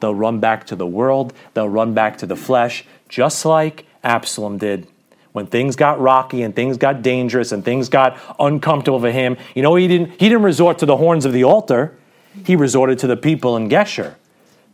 They'll 0.00 0.14
run 0.14 0.40
back 0.40 0.66
to 0.66 0.76
the 0.76 0.86
world, 0.86 1.32
they'll 1.54 1.68
run 1.68 1.94
back 1.94 2.18
to 2.18 2.26
the 2.26 2.36
flesh, 2.36 2.84
just 3.08 3.44
like 3.44 3.86
Absalom 4.04 4.58
did. 4.58 4.88
When 5.32 5.46
things 5.46 5.76
got 5.76 6.00
rocky 6.00 6.42
and 6.42 6.54
things 6.54 6.76
got 6.78 7.02
dangerous 7.02 7.52
and 7.52 7.64
things 7.64 7.88
got 7.88 8.18
uncomfortable 8.38 9.00
for 9.00 9.10
him, 9.10 9.36
you 9.54 9.62
know, 9.62 9.74
he 9.76 9.86
didn't, 9.86 10.10
he 10.12 10.28
didn't 10.28 10.42
resort 10.42 10.78
to 10.78 10.86
the 10.86 10.96
horns 10.96 11.24
of 11.24 11.32
the 11.32 11.44
altar. 11.44 11.96
He 12.44 12.56
resorted 12.56 12.98
to 13.00 13.06
the 13.06 13.16
people 13.16 13.56
in 13.56 13.68
Geshur 13.68 14.14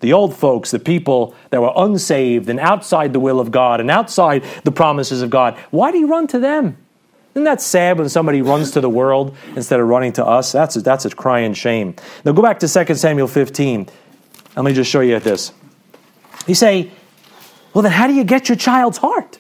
the 0.02 0.12
old 0.12 0.36
folks, 0.36 0.70
the 0.70 0.78
people 0.78 1.34
that 1.50 1.62
were 1.62 1.72
unsaved 1.74 2.48
and 2.48 2.60
outside 2.60 3.12
the 3.12 3.20
will 3.20 3.40
of 3.40 3.50
God 3.50 3.80
and 3.80 3.90
outside 3.90 4.44
the 4.64 4.72
promises 4.72 5.22
of 5.22 5.30
God. 5.30 5.56
Why 5.70 5.90
do 5.90 5.98
you 5.98 6.08
run 6.08 6.26
to 6.28 6.38
them? 6.38 6.76
Isn't 7.34 7.44
that 7.44 7.62
sad 7.62 7.98
when 7.98 8.08
somebody 8.10 8.42
runs 8.42 8.72
to 8.72 8.80
the 8.82 8.90
world 8.90 9.34
instead 9.56 9.80
of 9.80 9.88
running 9.88 10.12
to 10.14 10.26
us? 10.26 10.52
That's 10.52 10.76
a, 10.76 10.82
that's 10.82 11.06
a 11.06 11.10
crying 11.10 11.54
shame. 11.54 11.94
Now 12.24 12.32
go 12.32 12.42
back 12.42 12.58
to 12.60 12.68
2 12.68 12.94
Samuel 12.94 13.28
15. 13.28 13.88
Let 14.54 14.64
me 14.64 14.74
just 14.74 14.90
show 14.90 15.00
you 15.00 15.18
this. 15.18 15.52
You 16.46 16.54
say, 16.54 16.90
well, 17.72 17.82
then 17.82 17.92
how 17.92 18.06
do 18.06 18.12
you 18.12 18.24
get 18.24 18.48
your 18.48 18.56
child's 18.56 18.98
heart? 18.98 19.38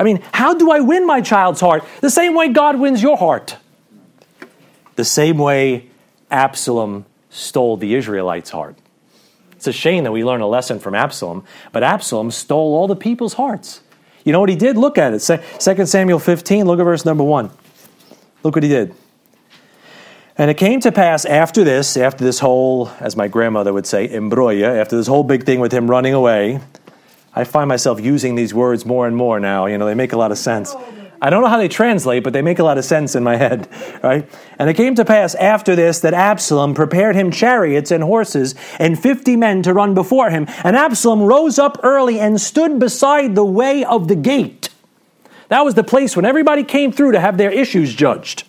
I 0.00 0.04
mean, 0.04 0.22
how 0.32 0.54
do 0.54 0.70
I 0.70 0.80
win 0.80 1.06
my 1.06 1.20
child's 1.20 1.60
heart? 1.60 1.84
The 2.00 2.10
same 2.10 2.34
way 2.34 2.48
God 2.48 2.78
wins 2.78 3.02
your 3.02 3.16
heart. 3.16 3.56
The 4.94 5.04
same 5.04 5.38
way 5.38 5.90
Absalom 6.30 7.04
stole 7.30 7.76
the 7.76 7.94
Israelites' 7.94 8.50
heart. 8.50 8.76
It's 9.62 9.68
a 9.68 9.72
shame 9.72 10.02
that 10.02 10.10
we 10.10 10.24
learn 10.24 10.40
a 10.40 10.48
lesson 10.48 10.80
from 10.80 10.96
Absalom, 10.96 11.44
but 11.70 11.84
Absalom 11.84 12.32
stole 12.32 12.74
all 12.74 12.88
the 12.88 12.96
people's 12.96 13.34
hearts. 13.34 13.80
You 14.24 14.32
know 14.32 14.40
what 14.40 14.48
he 14.48 14.56
did? 14.56 14.76
Look 14.76 14.98
at 14.98 15.14
it. 15.14 15.20
2 15.60 15.86
Samuel 15.86 16.18
15, 16.18 16.64
look 16.66 16.80
at 16.80 16.82
verse 16.82 17.04
number 17.04 17.22
1. 17.22 17.48
Look 18.42 18.56
what 18.56 18.64
he 18.64 18.68
did. 18.68 18.92
And 20.36 20.50
it 20.50 20.56
came 20.56 20.80
to 20.80 20.90
pass 20.90 21.24
after 21.24 21.62
this, 21.62 21.96
after 21.96 22.24
this 22.24 22.40
whole, 22.40 22.90
as 22.98 23.14
my 23.14 23.28
grandmother 23.28 23.72
would 23.72 23.86
say, 23.86 24.08
embroya, 24.08 24.80
after 24.80 24.96
this 24.96 25.06
whole 25.06 25.22
big 25.22 25.44
thing 25.44 25.60
with 25.60 25.70
him 25.70 25.88
running 25.88 26.12
away, 26.12 26.58
I 27.32 27.44
find 27.44 27.68
myself 27.68 28.00
using 28.00 28.34
these 28.34 28.52
words 28.52 28.84
more 28.84 29.06
and 29.06 29.16
more 29.16 29.38
now. 29.38 29.66
You 29.66 29.78
know, 29.78 29.86
they 29.86 29.94
make 29.94 30.12
a 30.12 30.18
lot 30.18 30.32
of 30.32 30.38
sense. 30.38 30.74
I 31.22 31.30
don't 31.30 31.40
know 31.40 31.48
how 31.48 31.56
they 31.56 31.68
translate, 31.68 32.24
but 32.24 32.32
they 32.32 32.42
make 32.42 32.58
a 32.58 32.64
lot 32.64 32.78
of 32.78 32.84
sense 32.84 33.14
in 33.14 33.22
my 33.22 33.36
head, 33.36 33.68
right? 34.02 34.28
And 34.58 34.68
it 34.68 34.74
came 34.74 34.96
to 34.96 35.04
pass 35.04 35.36
after 35.36 35.76
this 35.76 36.00
that 36.00 36.14
Absalom 36.14 36.74
prepared 36.74 37.14
him 37.14 37.30
chariots 37.30 37.92
and 37.92 38.02
horses 38.02 38.56
and 38.80 39.00
fifty 39.00 39.36
men 39.36 39.62
to 39.62 39.72
run 39.72 39.94
before 39.94 40.30
him. 40.30 40.46
And 40.64 40.76
Absalom 40.76 41.22
rose 41.22 41.60
up 41.60 41.78
early 41.84 42.18
and 42.18 42.40
stood 42.40 42.80
beside 42.80 43.36
the 43.36 43.44
way 43.44 43.84
of 43.84 44.08
the 44.08 44.16
gate. 44.16 44.68
That 45.46 45.64
was 45.64 45.74
the 45.74 45.84
place 45.84 46.16
when 46.16 46.24
everybody 46.24 46.64
came 46.64 46.90
through 46.90 47.12
to 47.12 47.20
have 47.20 47.38
their 47.38 47.52
issues 47.52 47.94
judged. 47.94 48.42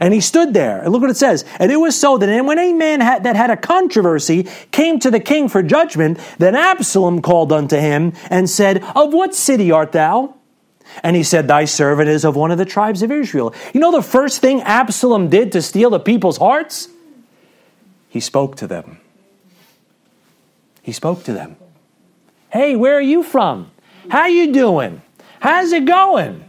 And 0.00 0.12
he 0.12 0.20
stood 0.20 0.54
there, 0.54 0.80
and 0.80 0.92
look 0.92 1.02
what 1.02 1.10
it 1.10 1.16
says. 1.16 1.44
And 1.60 1.70
it 1.70 1.76
was 1.76 1.98
so 1.98 2.18
that 2.18 2.44
when 2.44 2.58
any 2.58 2.72
man 2.72 3.00
had, 3.00 3.22
that 3.22 3.36
had 3.36 3.50
a 3.50 3.56
controversy 3.56 4.48
came 4.72 4.98
to 5.00 5.10
the 5.10 5.20
king 5.20 5.48
for 5.48 5.62
judgment, 5.62 6.18
then 6.38 6.54
Absalom 6.56 7.22
called 7.22 7.52
unto 7.52 7.76
him 7.76 8.12
and 8.28 8.50
said, 8.50 8.82
Of 8.96 9.14
what 9.14 9.34
city 9.34 9.70
art 9.70 9.92
thou? 9.92 10.34
And 11.02 11.16
he 11.16 11.22
said, 11.22 11.48
Thy 11.48 11.64
servant 11.64 12.08
is 12.08 12.24
of 12.24 12.36
one 12.36 12.50
of 12.50 12.58
the 12.58 12.64
tribes 12.64 13.02
of 13.02 13.10
Israel. 13.10 13.54
You 13.74 13.80
know 13.80 13.92
the 13.92 14.02
first 14.02 14.40
thing 14.40 14.62
Absalom 14.62 15.28
did 15.28 15.52
to 15.52 15.62
steal 15.62 15.90
the 15.90 16.00
people's 16.00 16.38
hearts? 16.38 16.88
He 18.08 18.20
spoke 18.20 18.56
to 18.56 18.66
them. 18.66 18.98
He 20.82 20.92
spoke 20.92 21.24
to 21.24 21.32
them. 21.32 21.56
Hey, 22.50 22.76
where 22.76 22.96
are 22.96 23.00
you 23.00 23.22
from? 23.22 23.70
How 24.08 24.26
you 24.26 24.52
doing? 24.52 25.02
How's 25.40 25.72
it 25.72 25.84
going? 25.84 26.44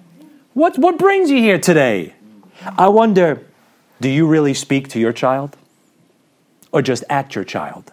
What, 0.54 0.78
what 0.78 0.97
brings 0.97 1.30
you 1.30 1.38
here 1.38 1.60
today? 1.60 2.13
I 2.78 2.88
wonder, 2.89 3.45
do 4.00 4.10
you 4.10 4.28
really 4.28 4.54
speak 4.54 4.88
to 4.89 5.00
your 5.00 5.12
child? 5.12 5.58
Or 6.71 6.82
just 6.82 7.04
at 7.10 7.36
your 7.36 7.43
child? 7.43 7.91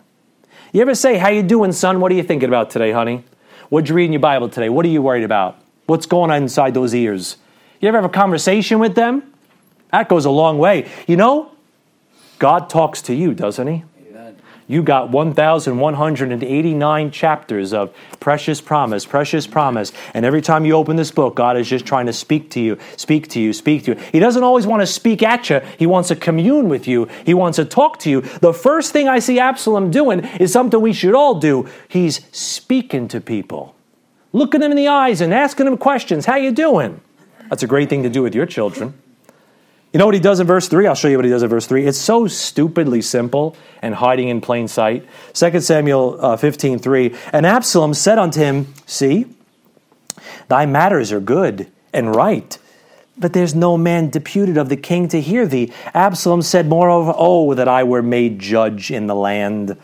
You 0.73 0.83
ever 0.83 0.95
say, 0.95 1.17
how 1.17 1.29
you 1.29 1.43
doing, 1.43 1.73
son? 1.73 2.01
What 2.01 2.13
are 2.13 2.15
you 2.15 2.23
thinking 2.23 2.49
about 2.49 2.71
today, 2.71 2.93
honey? 2.93 3.25
What'd 3.71 3.89
you 3.89 3.95
read 3.95 4.07
in 4.07 4.13
your 4.13 4.21
Bible 4.21 4.49
today? 4.49 4.69
What 4.69 4.85
are 4.85 4.91
you 4.91 5.03
worried 5.03 5.25
about? 5.25 5.59
What's 5.87 6.07
going 6.07 6.31
on 6.31 6.43
inside 6.43 6.75
those 6.75 6.95
ears? 6.95 7.37
You 7.81 7.89
ever 7.89 7.99
have 7.99 8.05
a 8.05 8.13
conversation 8.13 8.79
with 8.79 8.95
them? 8.95 9.35
That 9.91 10.09
goes 10.09 10.25
a 10.25 10.31
long 10.31 10.59
way. 10.59 10.91
You 11.07 11.17
know, 11.17 11.53
God 12.39 12.71
talks 12.71 13.03
to 13.03 13.15
you, 13.15 13.35
doesn't 13.35 13.67
He? 13.67 13.85
You 14.67 14.83
got 14.83 15.11
1,189 15.11 17.11
chapters 17.11 17.75
of 17.75 17.95
precious 18.19 18.63
promise, 18.63 19.05
precious 19.05 19.47
promise. 19.47 19.93
And 20.15 20.25
every 20.25 20.41
time 20.41 20.65
you 20.65 20.73
open 20.73 20.97
this 20.97 21.11
book, 21.11 21.35
God 21.35 21.59
is 21.59 21.69
just 21.69 21.85
trying 21.85 22.07
to 22.07 22.15
speak 22.15 22.49
to 22.51 22.61
you, 22.61 22.79
speak 22.97 23.29
to 23.29 23.41
you, 23.41 23.53
speak 23.53 23.85
to 23.85 23.93
you. 23.93 24.01
He 24.11 24.21
doesn't 24.21 24.43
always 24.43 24.67
want 24.67 24.81
to 24.81 24.87
speak 24.87 25.23
at 25.23 25.51
you, 25.51 25.61
He 25.79 25.87
wants 25.87 26.09
to 26.09 26.17
commune 26.17 26.71
with 26.71 26.89
you, 26.89 27.09
He 27.27 27.35
wants 27.35 27.57
to 27.57 27.67
talk 27.67 27.99
to 28.01 28.11
you. 28.11 28.23
The 28.23 28.55
first 28.55 28.93
thing 28.93 29.07
I 29.07 29.19
see 29.19 29.39
Absalom 29.39 29.91
doing 29.91 30.21
is 30.41 30.51
something 30.51 30.81
we 30.81 30.95
should 30.95 31.15
all 31.15 31.39
do. 31.39 31.69
He's 31.89 32.23
speaking 32.33 33.07
to 33.09 33.21
people, 33.21 33.77
looking 34.35 34.61
them 34.61 34.73
in 34.73 34.77
the 34.77 34.89
eyes 34.89 35.23
and 35.23 35.33
asking 35.33 35.65
them 35.65 35.79
questions. 35.79 36.27
How 36.27 36.37
you 36.37 36.51
doing? 36.51 37.01
That's 37.49 37.63
a 37.63 37.67
great 37.67 37.89
thing 37.89 38.03
to 38.03 38.11
do 38.11 38.23
with 38.23 38.35
your 38.35 38.45
children. 38.45 38.93
You 39.93 39.99
know 39.99 40.07
what 40.07 40.15
he 40.15 40.21
does 40.21 40.41
in 40.41 40.47
verse 40.49 40.67
3? 40.67 40.89
I'll 40.89 40.97
show 40.97 41.07
you 41.07 41.17
what 41.17 41.25
he 41.25 41.31
does 41.31 41.45
in 41.45 41.49
verse 41.49 41.69
3. 41.69 41.87
It's 41.87 41.97
so 41.97 42.27
stupidly 42.27 43.01
simple 43.01 43.57
and 43.81 43.95
hiding 43.95 44.29
in 44.29 44.41
plain 44.41 44.67
sight. 44.67 45.07
2 45.35 45.61
Samuel 45.61 46.19
uh, 46.21 46.37
15 46.37 46.81
3. 46.81 47.15
And 47.33 47.47
Absalom 47.47 47.95
said 47.95 48.19
unto 48.19 48.41
him, 48.41 48.75
See, 48.87 49.27
thy 50.49 50.67
matters 50.67 51.13
are 51.13 51.21
good 51.21 51.71
and 51.93 52.13
right, 52.13 52.59
but 53.17 53.35
there's 53.35 53.55
no 53.55 53.79
man 53.79 54.11
deputed 54.11 54.57
of 54.57 54.69
the 54.69 54.77
king 54.77 55.07
to 55.09 55.21
hear 55.21 55.47
thee. 55.47 55.73
Absalom 55.95 56.43
said, 56.43 56.67
Moreover, 56.67 57.15
Oh, 57.17 57.55
that 57.55 57.69
I 57.69 57.85
were 57.85 58.03
made 58.03 58.41
judge 58.41 58.91
in 58.91 59.07
the 59.07 59.15
land 59.15 59.79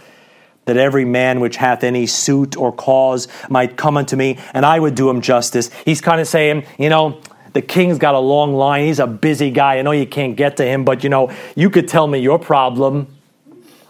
that 0.66 0.77
every 0.77 1.05
man 1.05 1.40
which 1.40 1.57
hath 1.57 1.83
any 1.83 2.07
suit 2.07 2.57
or 2.57 2.73
cause 2.73 3.29
might 3.49 3.77
come 3.77 3.96
unto 3.96 4.16
me, 4.16 4.38
and 4.55 4.64
I 4.64 4.79
would 4.79 4.94
do 4.94 5.11
him 5.11 5.20
justice. 5.20 5.70
He's 5.85 6.01
kind 6.01 6.20
of 6.20 6.29
saying, 6.29 6.64
you 6.79 6.88
know, 6.88 7.20
the 7.53 7.62
king's 7.62 7.99
got 7.99 8.14
a 8.14 8.18
long 8.18 8.55
line. 8.55 8.87
He's 8.87 9.01
a 9.01 9.07
busy 9.07 9.51
guy. 9.51 9.79
I 9.79 9.83
know 9.83 9.90
you 9.90 10.07
can't 10.07 10.37
get 10.37 10.57
to 10.59 10.64
him, 10.64 10.85
but 10.85 11.03
you 11.03 11.11
know, 11.11 11.33
you 11.57 11.70
could 11.70 11.88
tell 11.88 12.07
me 12.07 12.18
your 12.20 12.38
problem. 12.38 13.09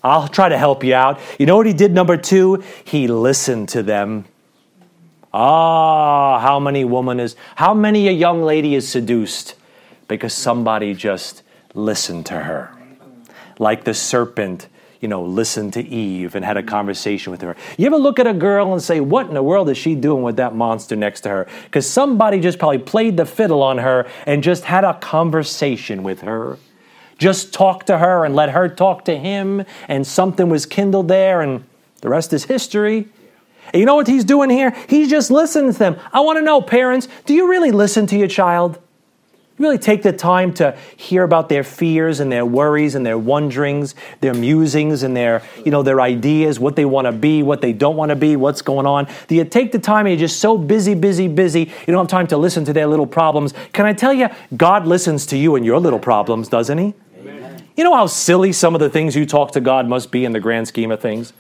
I'll 0.03 0.29
try 0.29 0.49
to 0.49 0.57
help 0.57 0.83
you 0.83 0.95
out. 0.95 1.21
You 1.39 1.47
know 1.47 1.57
what 1.57 1.67
he 1.67 1.75
did, 1.75 1.93
number 1.93 2.17
two? 2.17 2.63
He 2.85 3.07
listened 3.07 3.69
to 3.71 3.83
them. 3.83 4.25
Ah, 5.33 6.41
how 6.41 6.59
many 6.59 6.85
woman 6.85 7.21
is, 7.21 7.37
how 7.55 7.75
many 7.75 8.09
a 8.09 8.13
young 8.13 8.43
lady 8.43 8.75
is 8.75 8.89
seduced 8.89 9.55
because 10.09 10.33
somebody 10.33 10.95
just 10.95 11.43
listened 11.75 12.27
to 12.27 12.41
her? 12.41 12.75
Like 13.59 13.85
the 13.85 13.95
serpent 13.95 14.69
you 15.01 15.09
know, 15.09 15.23
listened 15.23 15.73
to 15.73 15.83
Eve 15.83 16.35
and 16.35 16.45
had 16.45 16.57
a 16.57 16.61
mm-hmm. 16.61 16.69
conversation 16.69 17.31
with 17.31 17.41
her. 17.41 17.57
You 17.79 17.87
ever 17.87 17.97
look 17.97 18.19
at 18.19 18.27
a 18.27 18.35
girl 18.35 18.73
and 18.73 18.83
say, 18.83 19.01
What 19.01 19.27
in 19.27 19.35
the 19.35 19.43
world 19.43 19.69
is 19.71 19.79
she 19.79 19.95
doing 19.95 20.23
with 20.23 20.37
that 20.37 20.55
monster 20.55 20.95
next 20.95 21.23
to 21.23 21.31
her? 21.31 21.49
Because 21.65 21.89
somebody 21.89 22.39
just 22.41 22.59
probably 22.59 22.79
played 22.79 23.17
the 23.17 23.27
fiddle 23.27 23.63
on 23.63 23.79
her 23.79 24.07
and 24.27 24.43
just 24.43 24.65
had 24.65 24.85
a 24.85 24.95
conversation 24.95 26.03
with 26.03 26.21
her. 26.21 26.59
Just 27.19 27.53
talked 27.53 27.87
to 27.89 27.99
her 27.99 28.25
and 28.25 28.35
let 28.35 28.51
her 28.51 28.69
talk 28.69 29.05
to 29.07 29.17
him, 29.17 29.65
and 29.89 30.07
something 30.07 30.49
was 30.49 30.65
kindled 30.65 31.09
there, 31.09 31.43
and 31.43 31.65
the 32.01 32.09
rest 32.09 32.33
is 32.33 32.45
history. 32.45 33.09
And 33.73 33.81
you 33.81 33.85
know 33.85 33.95
what 33.95 34.07
he's 34.07 34.25
doing 34.25 34.49
here? 34.49 34.75
He's 34.89 35.11
just 35.11 35.31
listening 35.31 35.73
to 35.73 35.79
them. 35.79 35.97
I 36.13 36.21
want 36.21 36.39
to 36.39 36.43
know, 36.43 36.63
parents, 36.63 37.09
do 37.27 37.35
you 37.35 37.49
really 37.49 37.73
listen 37.73 38.07
to 38.07 38.19
your 38.19 38.29
child? 38.29 38.79
Really 39.61 39.79
take 39.79 40.03
the 40.03 40.13
time 40.13 40.53
to 40.55 40.77
hear 40.97 41.23
about 41.23 41.49
their 41.49 41.63
fears 41.63 42.19
and 42.19 42.33
their 42.33 42.47
worries 42.47 42.95
and 42.95 43.05
their 43.05 43.19
wonderings, 43.19 43.95
their 44.21 44.35
musings 44.35 45.03
and 45.03 45.17
their, 45.17 45.43
you 45.65 45.71
know, 45.71 45.83
their 45.83 46.01
ideas, 46.01 46.59
what 46.59 46.77
they 46.77 46.85
want 46.85 47.05
to 47.07 47.13
be, 47.13 47.43
what 47.43 47.61
they 47.61 47.73
don't 47.73 47.97
want 47.97 48.09
to 48.09 48.17
be, 48.17 48.37
what's 48.37 48.63
going 48.63 48.87
on? 48.87 49.07
Do 49.29 49.35
you 49.35 49.45
take 49.45 49.71
the 49.71 49.79
time 49.79 50.07
and 50.07 50.19
you're 50.19 50.27
just 50.27 50.41
so 50.41 50.57
busy, 50.57 50.95
busy, 50.95 51.29
busy, 51.29 51.61
you 51.61 51.87
don't 51.87 51.99
have 51.99 52.09
time 52.09 52.27
to 52.29 52.37
listen 52.37 52.65
to 52.65 52.73
their 52.73 52.87
little 52.87 53.07
problems? 53.07 53.53
Can 53.73 53.87
I 53.87 53.93
tell 53.93 54.13
you, 54.13 54.29
God 54.57 54.87
listens 54.87 55.27
to 55.27 55.37
you 55.37 55.57
and 55.57 55.65
your 55.65 55.79
little 55.79 55.99
problems, 55.99 56.49
doesn't 56.49 56.79
He? 56.79 56.95
Amen. 57.19 57.63
You 57.77 57.85
know 57.85 57.95
how 57.95 58.07
silly 58.07 58.53
some 58.53 58.75
of 58.75 58.81
the 58.81 58.91
things 58.91 59.15
you 59.15 59.27
talk 59.27 59.53
to 59.53 59.61
God 59.61 59.87
must 59.87 60.11
be 60.11 60.25
in 60.25 60.33
the 60.33 60.41
grand 60.41 60.69
scheme 60.69 60.91
of 60.91 61.01
things? 61.01 61.33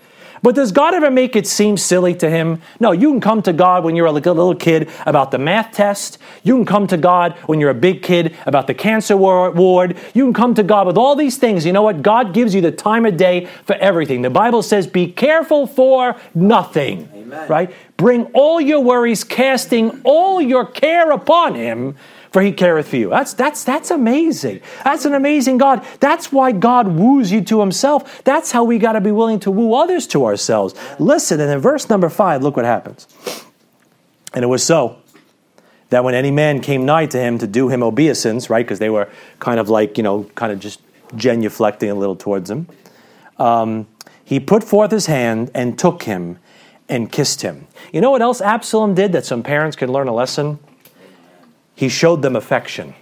But 0.42 0.54
does 0.54 0.72
God 0.72 0.94
ever 0.94 1.10
make 1.10 1.36
it 1.36 1.46
seem 1.46 1.76
silly 1.76 2.14
to 2.16 2.30
him? 2.30 2.62
No, 2.78 2.92
you 2.92 3.10
can 3.10 3.20
come 3.20 3.42
to 3.42 3.52
God 3.52 3.84
when 3.84 3.94
you're 3.96 4.06
a 4.06 4.12
little 4.12 4.54
kid 4.54 4.88
about 5.06 5.30
the 5.30 5.38
math 5.38 5.72
test. 5.72 6.18
You 6.42 6.56
can 6.56 6.64
come 6.64 6.86
to 6.86 6.96
God 6.96 7.34
when 7.46 7.60
you're 7.60 7.70
a 7.70 7.74
big 7.74 8.02
kid 8.02 8.36
about 8.46 8.66
the 8.66 8.74
cancer 8.74 9.16
ward. 9.16 9.98
You 10.14 10.24
can 10.24 10.34
come 10.34 10.54
to 10.54 10.62
God 10.62 10.86
with 10.86 10.96
all 10.96 11.14
these 11.14 11.36
things. 11.36 11.66
You 11.66 11.72
know 11.72 11.82
what? 11.82 12.02
God 12.02 12.32
gives 12.32 12.54
you 12.54 12.60
the 12.60 12.72
time 12.72 13.04
of 13.04 13.16
day 13.16 13.46
for 13.64 13.74
everything. 13.76 14.22
The 14.22 14.30
Bible 14.30 14.62
says, 14.62 14.86
be 14.86 15.12
careful 15.12 15.66
for 15.66 16.16
nothing. 16.34 17.08
Amen. 17.14 17.48
Right? 17.48 17.74
Bring 17.96 18.24
all 18.32 18.60
your 18.60 18.80
worries, 18.80 19.24
casting 19.24 20.00
all 20.04 20.40
your 20.40 20.64
care 20.64 21.10
upon 21.10 21.54
him 21.54 21.96
for 22.32 22.42
he 22.42 22.52
careth 22.52 22.88
for 22.88 22.96
you. 22.96 23.10
That's, 23.10 23.34
that's, 23.34 23.64
that's 23.64 23.90
amazing. 23.90 24.60
That's 24.84 25.04
an 25.04 25.14
amazing 25.14 25.58
God. 25.58 25.84
That's 25.98 26.32
why 26.32 26.52
God 26.52 26.88
woos 26.88 27.32
you 27.32 27.42
to 27.42 27.60
himself. 27.60 28.22
That's 28.24 28.52
how 28.52 28.64
we 28.64 28.78
got 28.78 28.92
to 28.92 29.00
be 29.00 29.10
willing 29.10 29.40
to 29.40 29.50
woo 29.50 29.74
others 29.74 30.06
to 30.08 30.24
ourselves. 30.24 30.74
Listen, 30.98 31.40
and 31.40 31.50
in 31.50 31.58
verse 31.58 31.88
number 31.88 32.08
five, 32.08 32.42
look 32.42 32.56
what 32.56 32.64
happens. 32.64 33.06
And 34.32 34.44
it 34.44 34.48
was 34.48 34.62
so 34.62 34.98
that 35.88 36.04
when 36.04 36.14
any 36.14 36.30
man 36.30 36.60
came 36.60 36.84
nigh 36.86 37.06
to 37.06 37.18
him 37.18 37.38
to 37.38 37.48
do 37.48 37.68
him 37.68 37.82
obeisance, 37.82 38.48
right, 38.48 38.64
because 38.64 38.78
they 38.78 38.90
were 38.90 39.08
kind 39.40 39.58
of 39.58 39.68
like, 39.68 39.96
you 39.96 40.04
know, 40.04 40.24
kind 40.36 40.52
of 40.52 40.60
just 40.60 40.80
genuflecting 41.14 41.90
a 41.90 41.94
little 41.94 42.14
towards 42.14 42.48
him, 42.48 42.68
um, 43.38 43.88
he 44.24 44.38
put 44.38 44.62
forth 44.62 44.92
his 44.92 45.06
hand 45.06 45.50
and 45.52 45.76
took 45.76 46.04
him 46.04 46.38
and 46.88 47.10
kissed 47.10 47.42
him. 47.42 47.66
You 47.92 48.00
know 48.00 48.12
what 48.12 48.22
else 48.22 48.40
Absalom 48.40 48.94
did 48.94 49.10
that 49.12 49.24
some 49.24 49.42
parents 49.42 49.76
could 49.76 49.90
learn 49.90 50.06
a 50.06 50.14
lesson? 50.14 50.60
He 51.80 51.88
showed 51.88 52.20
them 52.20 52.36
affection 52.36 52.94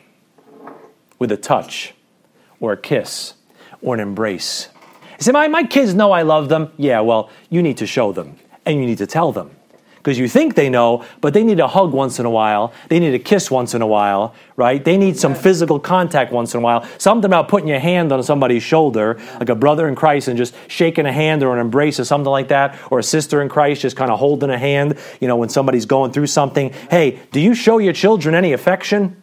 with 1.18 1.32
a 1.32 1.36
touch 1.36 1.94
or 2.60 2.72
a 2.72 2.76
kiss 2.76 3.34
or 3.82 3.94
an 3.94 3.98
embrace. 4.00 4.68
He 5.16 5.24
said, 5.24 5.32
my, 5.32 5.48
my 5.48 5.64
kids 5.64 5.94
know 5.94 6.12
I 6.12 6.22
love 6.22 6.48
them. 6.48 6.70
Yeah, 6.76 7.00
well, 7.00 7.28
you 7.50 7.60
need 7.60 7.78
to 7.78 7.88
show 7.88 8.12
them 8.12 8.36
and 8.64 8.78
you 8.78 8.86
need 8.86 8.98
to 8.98 9.06
tell 9.08 9.32
them 9.32 9.50
because 9.98 10.18
you 10.18 10.28
think 10.28 10.54
they 10.54 10.70
know, 10.70 11.04
but 11.20 11.34
they 11.34 11.44
need 11.44 11.60
a 11.60 11.68
hug 11.68 11.92
once 11.92 12.18
in 12.18 12.26
a 12.26 12.30
while. 12.30 12.72
They 12.88 12.98
need 12.98 13.14
a 13.14 13.18
kiss 13.18 13.50
once 13.50 13.74
in 13.74 13.82
a 13.82 13.86
while, 13.86 14.34
right? 14.56 14.82
They 14.82 14.96
need 14.96 15.18
some 15.18 15.34
physical 15.34 15.78
contact 15.78 16.32
once 16.32 16.54
in 16.54 16.60
a 16.60 16.62
while. 16.62 16.88
Something 16.98 17.26
about 17.26 17.48
putting 17.48 17.68
your 17.68 17.78
hand 17.78 18.12
on 18.12 18.22
somebody's 18.22 18.62
shoulder, 18.62 19.20
like 19.38 19.48
a 19.48 19.54
brother 19.54 19.88
in 19.88 19.94
Christ, 19.94 20.28
and 20.28 20.36
just 20.36 20.54
shaking 20.68 21.06
a 21.06 21.12
hand 21.12 21.42
or 21.42 21.52
an 21.52 21.60
embrace 21.60 22.00
or 22.00 22.04
something 22.04 22.30
like 22.30 22.48
that, 22.48 22.78
or 22.90 22.98
a 22.98 23.02
sister 23.02 23.42
in 23.42 23.48
Christ 23.48 23.82
just 23.82 23.96
kind 23.96 24.10
of 24.10 24.18
holding 24.18 24.50
a 24.50 24.58
hand, 24.58 24.98
you 25.20 25.28
know, 25.28 25.36
when 25.36 25.48
somebody's 25.48 25.86
going 25.86 26.12
through 26.12 26.28
something. 26.28 26.72
Hey, 26.90 27.20
do 27.32 27.40
you 27.40 27.54
show 27.54 27.78
your 27.78 27.92
children 27.92 28.34
any 28.34 28.52
affection? 28.52 29.22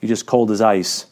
You're 0.00 0.08
just 0.08 0.26
cold 0.26 0.50
as 0.50 0.60
ice. 0.60 1.06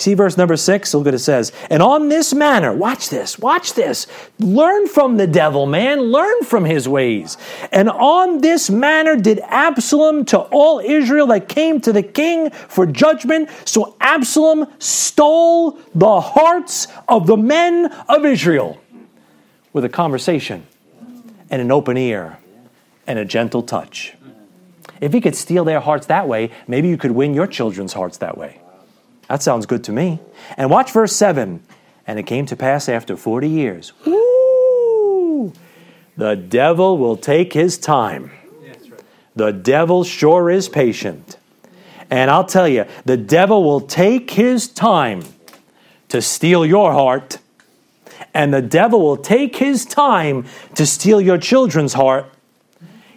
See 0.00 0.14
verse 0.14 0.38
number 0.38 0.56
six? 0.56 0.94
Look 0.94 1.04
what 1.04 1.12
it 1.12 1.18
says. 1.18 1.52
And 1.68 1.82
on 1.82 2.08
this 2.08 2.32
manner, 2.32 2.72
watch 2.72 3.10
this, 3.10 3.38
watch 3.38 3.74
this. 3.74 4.06
Learn 4.38 4.88
from 4.88 5.18
the 5.18 5.26
devil, 5.26 5.66
man. 5.66 6.00
Learn 6.00 6.42
from 6.44 6.64
his 6.64 6.88
ways. 6.88 7.36
And 7.70 7.90
on 7.90 8.40
this 8.40 8.70
manner 8.70 9.14
did 9.14 9.40
Absalom 9.40 10.24
to 10.26 10.38
all 10.38 10.80
Israel 10.80 11.26
that 11.26 11.50
came 11.50 11.82
to 11.82 11.92
the 11.92 12.02
king 12.02 12.48
for 12.50 12.86
judgment. 12.86 13.50
So 13.66 13.94
Absalom 14.00 14.72
stole 14.78 15.72
the 15.94 16.18
hearts 16.22 16.88
of 17.06 17.26
the 17.26 17.36
men 17.36 17.92
of 18.08 18.24
Israel 18.24 18.80
with 19.74 19.84
a 19.84 19.90
conversation 19.90 20.66
and 21.50 21.60
an 21.60 21.70
open 21.70 21.98
ear 21.98 22.38
and 23.06 23.18
a 23.18 23.26
gentle 23.26 23.62
touch. 23.62 24.14
If 25.02 25.12
he 25.12 25.20
could 25.20 25.36
steal 25.36 25.66
their 25.66 25.80
hearts 25.80 26.06
that 26.06 26.26
way, 26.26 26.52
maybe 26.66 26.88
you 26.88 26.96
could 26.96 27.10
win 27.10 27.34
your 27.34 27.46
children's 27.46 27.92
hearts 27.92 28.16
that 28.16 28.38
way. 28.38 28.62
That 29.30 29.44
sounds 29.44 29.64
good 29.64 29.84
to 29.84 29.92
me. 29.92 30.18
And 30.56 30.70
watch 30.70 30.90
verse 30.90 31.14
7. 31.14 31.62
And 32.04 32.18
it 32.18 32.24
came 32.24 32.46
to 32.46 32.56
pass 32.56 32.88
after 32.88 33.16
40 33.16 33.48
years. 33.48 33.92
Woo! 34.04 35.52
The 36.16 36.34
devil 36.34 36.98
will 36.98 37.16
take 37.16 37.52
his 37.52 37.78
time. 37.78 38.32
The 39.36 39.52
devil 39.52 40.02
sure 40.02 40.50
is 40.50 40.68
patient. 40.68 41.36
And 42.10 42.28
I'll 42.28 42.44
tell 42.44 42.66
you, 42.66 42.86
the 43.04 43.16
devil 43.16 43.62
will 43.62 43.80
take 43.80 44.32
his 44.32 44.66
time 44.66 45.22
to 46.08 46.20
steal 46.20 46.66
your 46.66 46.92
heart. 46.92 47.38
And 48.34 48.52
the 48.52 48.62
devil 48.62 49.00
will 49.00 49.16
take 49.16 49.56
his 49.56 49.84
time 49.84 50.44
to 50.74 50.84
steal 50.84 51.20
your 51.20 51.38
children's 51.38 51.92
heart. 51.92 52.26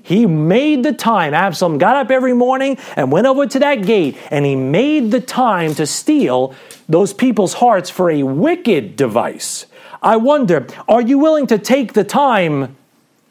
He 0.04 0.26
made 0.26 0.84
the 0.84 0.94
time. 0.94 1.34
Absalom 1.34 1.78
got 1.78 1.96
up 1.96 2.12
every 2.12 2.34
morning 2.34 2.78
and 2.96 3.12
went 3.12 3.26
over 3.26 3.48
to 3.48 3.60
that 3.60 3.86
gate, 3.86 4.18
and 4.30 4.46
he 4.46 4.56
made 4.56 5.12
the 5.12 5.22
time 5.22 5.74
to 5.76 5.88
steal 5.88 6.54
those 6.88 7.13
people's 7.13 7.54
hearts 7.54 7.89
for 7.89 8.12
a 8.12 8.24
wicked 8.24 8.96
device. 8.96 9.66
I 10.02 10.18
wonder, 10.18 10.68
are 10.88 11.02
you 11.02 11.18
willing 11.18 11.48
to 11.48 11.58
take 11.58 11.94
the 11.94 12.04
time 12.04 12.76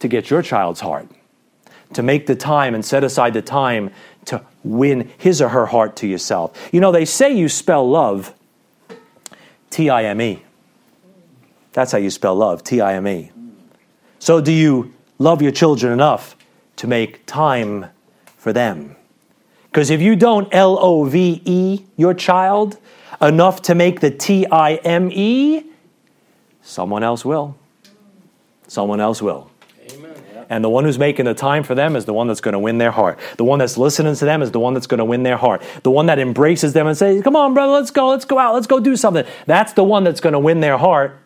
to 0.01 0.09
get 0.09 0.31
your 0.31 0.43
child's 0.43 0.81
heart? 0.81 1.09
to 1.95 2.03
make 2.03 2.27
the 2.27 2.35
time 2.35 2.75
and 2.75 2.85
set 2.85 3.05
aside 3.05 3.35
the 3.35 3.43
time 3.43 3.91
to 4.27 4.43
win 4.65 5.11
his 5.19 5.41
or 5.41 5.49
her 5.51 5.67
heart 5.67 5.97
to 5.97 6.07
yourself. 6.07 6.71
You 6.73 6.81
know, 6.81 6.93
they 6.93 7.05
say 7.05 7.33
you 7.33 7.49
spell 7.49 7.89
love 7.89 8.35
T 9.71 9.89
I 9.91 10.05
M 10.05 10.21
E. 10.21 10.43
That's 11.73 11.93
how 11.93 11.99
you 11.99 12.11
spell 12.11 12.35
love, 12.35 12.63
T 12.63 12.81
I 12.81 12.95
M 12.95 13.09
E. 13.09 13.31
So, 14.19 14.41
do 14.41 14.53
you 14.53 14.93
love 15.19 15.43
your 15.43 15.53
children 15.53 15.93
enough 15.93 16.37
to 16.83 16.88
make 16.88 17.25
time 17.27 17.87
for 18.37 18.53
them? 18.53 18.97
Because 19.71 19.88
if 19.88 20.03
you 20.03 20.16
don't 20.16 20.53
L 20.53 20.77
O 20.81 21.05
V 21.05 21.40
E 21.45 21.85
your 21.97 22.12
child 22.12 22.77
enough 23.21 23.62
to 23.62 23.77
make 23.77 24.01
the 24.01 24.11
T 24.11 24.45
I 24.49 24.75
M 24.75 25.09
E, 25.12 25.62
someone 26.61 27.05
else 27.05 27.25
will. 27.25 27.57
Someone 28.66 29.01
else 29.01 29.23
will. 29.23 29.49
And 30.51 30.64
the 30.64 30.68
one 30.68 30.83
who's 30.83 30.99
making 30.99 31.27
the 31.27 31.35
time 31.35 31.62
for 31.62 31.77
them 31.77 31.95
is 31.95 32.05
the 32.05 32.12
one 32.12 32.27
that's 32.27 32.40
going 32.40 32.55
to 32.55 32.59
win 32.59 32.79
their 32.79 32.90
heart. 32.90 33.21
The 33.37 33.45
one 33.45 33.61
that's 33.61 33.79
listening 33.79 34.16
to 34.16 34.25
them 34.25 34.42
is 34.42 34.51
the 34.51 34.59
one 34.59 34.75
that's 34.75 34.88
going 34.88 34.99
to 34.99 35.05
win 35.05 35.23
their 35.23 35.37
heart. 35.37 35.62
The 35.85 35.90
one 35.92 36.07
that 36.07 36.18
embraces 36.18 36.73
them 36.73 36.88
and 36.88 36.99
says, 36.99 37.23
Come 37.23 37.37
on, 37.37 37.55
brother, 37.55 37.73
let's 37.73 37.92
go, 37.92 38.09
let's 38.09 38.25
go 38.25 38.40
out, 38.40 38.55
let's 38.55 38.66
go 38.66 38.81
do 38.81 38.97
something. 38.97 39.25
That's 39.47 39.73
the 39.75 39.85
one 39.85 40.03
that's 40.03 40.21
going 40.21 40.33
to 40.33 40.40
win 40.40 40.59
their 40.59 40.79
heart. 40.79 41.16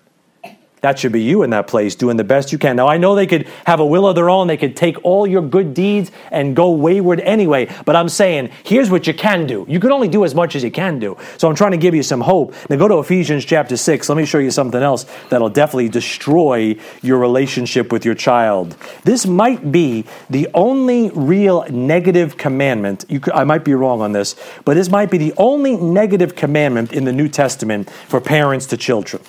That 0.86 1.00
should 1.00 1.10
be 1.10 1.24
you 1.24 1.42
in 1.42 1.50
that 1.50 1.66
place 1.66 1.96
doing 1.96 2.16
the 2.16 2.22
best 2.22 2.52
you 2.52 2.58
can. 2.58 2.76
Now, 2.76 2.86
I 2.86 2.96
know 2.96 3.16
they 3.16 3.26
could 3.26 3.48
have 3.64 3.80
a 3.80 3.84
will 3.84 4.06
of 4.06 4.14
their 4.14 4.30
own. 4.30 4.46
They 4.46 4.56
could 4.56 4.76
take 4.76 5.04
all 5.04 5.26
your 5.26 5.42
good 5.42 5.74
deeds 5.74 6.12
and 6.30 6.54
go 6.54 6.70
wayward 6.70 7.18
anyway. 7.18 7.68
But 7.84 7.96
I'm 7.96 8.08
saying, 8.08 8.50
here's 8.62 8.88
what 8.88 9.08
you 9.08 9.12
can 9.12 9.48
do. 9.48 9.66
You 9.68 9.80
can 9.80 9.90
only 9.90 10.06
do 10.06 10.24
as 10.24 10.32
much 10.32 10.54
as 10.54 10.62
you 10.62 10.70
can 10.70 11.00
do. 11.00 11.18
So 11.38 11.48
I'm 11.48 11.56
trying 11.56 11.72
to 11.72 11.76
give 11.76 11.96
you 11.96 12.04
some 12.04 12.20
hope. 12.20 12.54
Now, 12.70 12.76
go 12.76 12.86
to 12.86 13.00
Ephesians 13.00 13.44
chapter 13.44 13.76
6. 13.76 14.08
Let 14.08 14.16
me 14.16 14.24
show 14.24 14.38
you 14.38 14.52
something 14.52 14.80
else 14.80 15.06
that'll 15.28 15.48
definitely 15.48 15.88
destroy 15.88 16.76
your 17.02 17.18
relationship 17.18 17.90
with 17.90 18.04
your 18.04 18.14
child. 18.14 18.76
This 19.02 19.26
might 19.26 19.72
be 19.72 20.04
the 20.30 20.46
only 20.54 21.10
real 21.10 21.64
negative 21.68 22.36
commandment. 22.36 23.06
Could, 23.08 23.32
I 23.32 23.42
might 23.42 23.64
be 23.64 23.74
wrong 23.74 24.02
on 24.02 24.12
this, 24.12 24.36
but 24.64 24.74
this 24.74 24.88
might 24.88 25.10
be 25.10 25.18
the 25.18 25.34
only 25.36 25.76
negative 25.76 26.36
commandment 26.36 26.92
in 26.92 27.04
the 27.04 27.12
New 27.12 27.28
Testament 27.28 27.90
for 28.06 28.20
parents 28.20 28.66
to 28.66 28.76
children. 28.76 29.20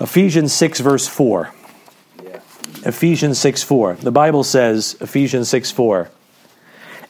Ephesians 0.00 0.52
6, 0.54 0.80
verse 0.80 1.06
4. 1.06 1.52
Yeah. 2.24 2.40
Ephesians 2.84 3.38
6, 3.38 3.62
4. 3.62 3.94
The 3.94 4.10
Bible 4.10 4.44
says, 4.44 4.96
Ephesians 5.00 5.48
6, 5.50 5.70
4. 5.70 6.10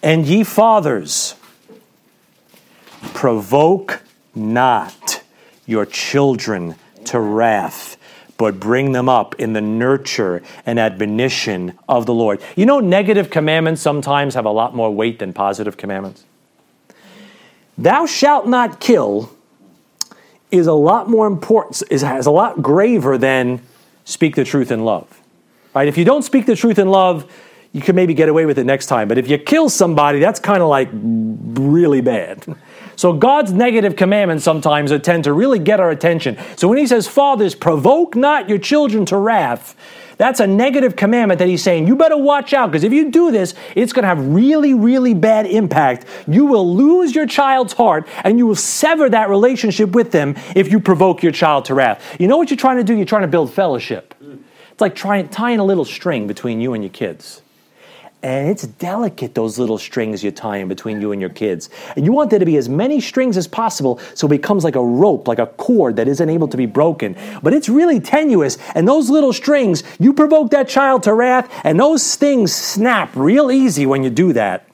And 0.02 0.26
ye 0.26 0.42
fathers, 0.42 1.34
provoke 3.14 4.02
not 4.34 5.22
your 5.66 5.86
children 5.86 6.74
to 7.04 7.20
wrath, 7.20 7.96
but 8.36 8.58
bring 8.58 8.92
them 8.92 9.08
up 9.08 9.38
in 9.38 9.52
the 9.52 9.60
nurture 9.60 10.42
and 10.66 10.78
admonition 10.78 11.78
of 11.88 12.06
the 12.06 12.14
Lord. 12.14 12.40
You 12.56 12.66
know, 12.66 12.80
negative 12.80 13.30
commandments 13.30 13.82
sometimes 13.82 14.34
have 14.34 14.46
a 14.46 14.50
lot 14.50 14.74
more 14.74 14.92
weight 14.92 15.18
than 15.18 15.32
positive 15.32 15.76
commandments. 15.76 16.24
Thou 17.76 18.06
shalt 18.06 18.46
not 18.46 18.80
kill 18.80 19.30
is 20.50 20.66
a 20.66 20.72
lot 20.72 21.08
more 21.08 21.26
important, 21.26 21.82
is, 21.90 22.02
has 22.02 22.26
a 22.26 22.30
lot 22.30 22.62
graver 22.62 23.18
than 23.18 23.60
speak 24.04 24.34
the 24.34 24.44
truth 24.44 24.70
in 24.70 24.84
love. 24.84 25.20
Right? 25.74 25.88
If 25.88 25.96
you 25.96 26.04
don't 26.04 26.22
speak 26.22 26.46
the 26.46 26.56
truth 26.56 26.78
in 26.78 26.88
love, 26.88 27.30
you 27.72 27.80
can 27.80 27.94
maybe 27.94 28.14
get 28.14 28.28
away 28.28 28.46
with 28.46 28.58
it 28.58 28.64
next 28.64 28.86
time. 28.86 29.06
But 29.06 29.18
if 29.18 29.28
you 29.28 29.38
kill 29.38 29.68
somebody, 29.68 30.18
that's 30.18 30.40
kind 30.40 30.62
of 30.62 30.68
like 30.68 30.88
really 30.92 32.00
bad. 32.00 32.44
So 32.96 33.12
God's 33.12 33.52
negative 33.52 33.96
commandments 33.96 34.44
sometimes 34.44 34.92
tend 35.00 35.24
to 35.24 35.32
really 35.32 35.58
get 35.58 35.80
our 35.80 35.90
attention. 35.90 36.36
So 36.56 36.68
when 36.68 36.78
he 36.78 36.86
says, 36.86 37.06
Fathers, 37.06 37.54
provoke 37.54 38.16
not 38.16 38.48
your 38.48 38.58
children 38.58 39.06
to 39.06 39.16
wrath, 39.16 39.76
that's 40.20 40.38
a 40.38 40.46
negative 40.46 40.96
commandment 40.96 41.38
that 41.38 41.48
he's 41.48 41.62
saying, 41.62 41.86
you 41.86 41.96
better 41.96 42.18
watch 42.18 42.52
out 42.52 42.70
because 42.70 42.84
if 42.84 42.92
you 42.92 43.10
do 43.10 43.30
this, 43.30 43.54
it's 43.74 43.94
going 43.94 44.02
to 44.02 44.08
have 44.08 44.22
really, 44.26 44.74
really 44.74 45.14
bad 45.14 45.46
impact. 45.46 46.04
You 46.28 46.44
will 46.44 46.76
lose 46.76 47.14
your 47.14 47.24
child's 47.24 47.72
heart 47.72 48.06
and 48.22 48.36
you 48.36 48.46
will 48.46 48.54
sever 48.54 49.08
that 49.08 49.30
relationship 49.30 49.92
with 49.92 50.12
them 50.12 50.36
if 50.54 50.70
you 50.70 50.78
provoke 50.78 51.22
your 51.22 51.32
child 51.32 51.64
to 51.64 51.74
wrath. 51.74 52.16
You 52.20 52.28
know 52.28 52.36
what 52.36 52.50
you're 52.50 52.58
trying 52.58 52.76
to 52.76 52.84
do? 52.84 52.94
You're 52.94 53.06
trying 53.06 53.22
to 53.22 53.28
build 53.28 53.50
fellowship. 53.50 54.14
It's 54.20 54.80
like 54.82 54.94
trying, 54.94 55.30
tying 55.30 55.58
a 55.58 55.64
little 55.64 55.86
string 55.86 56.26
between 56.26 56.60
you 56.60 56.74
and 56.74 56.84
your 56.84 56.92
kids. 56.92 57.40
And 58.22 58.50
it's 58.50 58.66
delicate, 58.66 59.34
those 59.34 59.58
little 59.58 59.78
strings 59.78 60.22
you 60.22 60.30
tie 60.30 60.58
in 60.58 60.68
between 60.68 61.00
you 61.00 61.12
and 61.12 61.22
your 61.22 61.30
kids. 61.30 61.70
And 61.96 62.04
you 62.04 62.12
want 62.12 62.28
there 62.28 62.38
to 62.38 62.44
be 62.44 62.58
as 62.58 62.68
many 62.68 63.00
strings 63.00 63.38
as 63.38 63.48
possible 63.48 63.98
so 64.14 64.26
it 64.26 64.30
becomes 64.30 64.62
like 64.62 64.76
a 64.76 64.84
rope, 64.84 65.26
like 65.26 65.38
a 65.38 65.46
cord 65.46 65.96
that 65.96 66.06
isn't 66.06 66.28
able 66.28 66.48
to 66.48 66.56
be 66.58 66.66
broken. 66.66 67.16
But 67.42 67.54
it's 67.54 67.70
really 67.70 67.98
tenuous. 67.98 68.58
And 68.74 68.86
those 68.86 69.08
little 69.08 69.32
strings, 69.32 69.82
you 69.98 70.12
provoke 70.12 70.50
that 70.50 70.68
child 70.68 71.02
to 71.04 71.14
wrath, 71.14 71.50
and 71.64 71.80
those 71.80 72.16
things 72.16 72.54
snap 72.54 73.10
real 73.16 73.50
easy 73.50 73.86
when 73.86 74.04
you 74.04 74.10
do 74.10 74.34
that. 74.34 74.66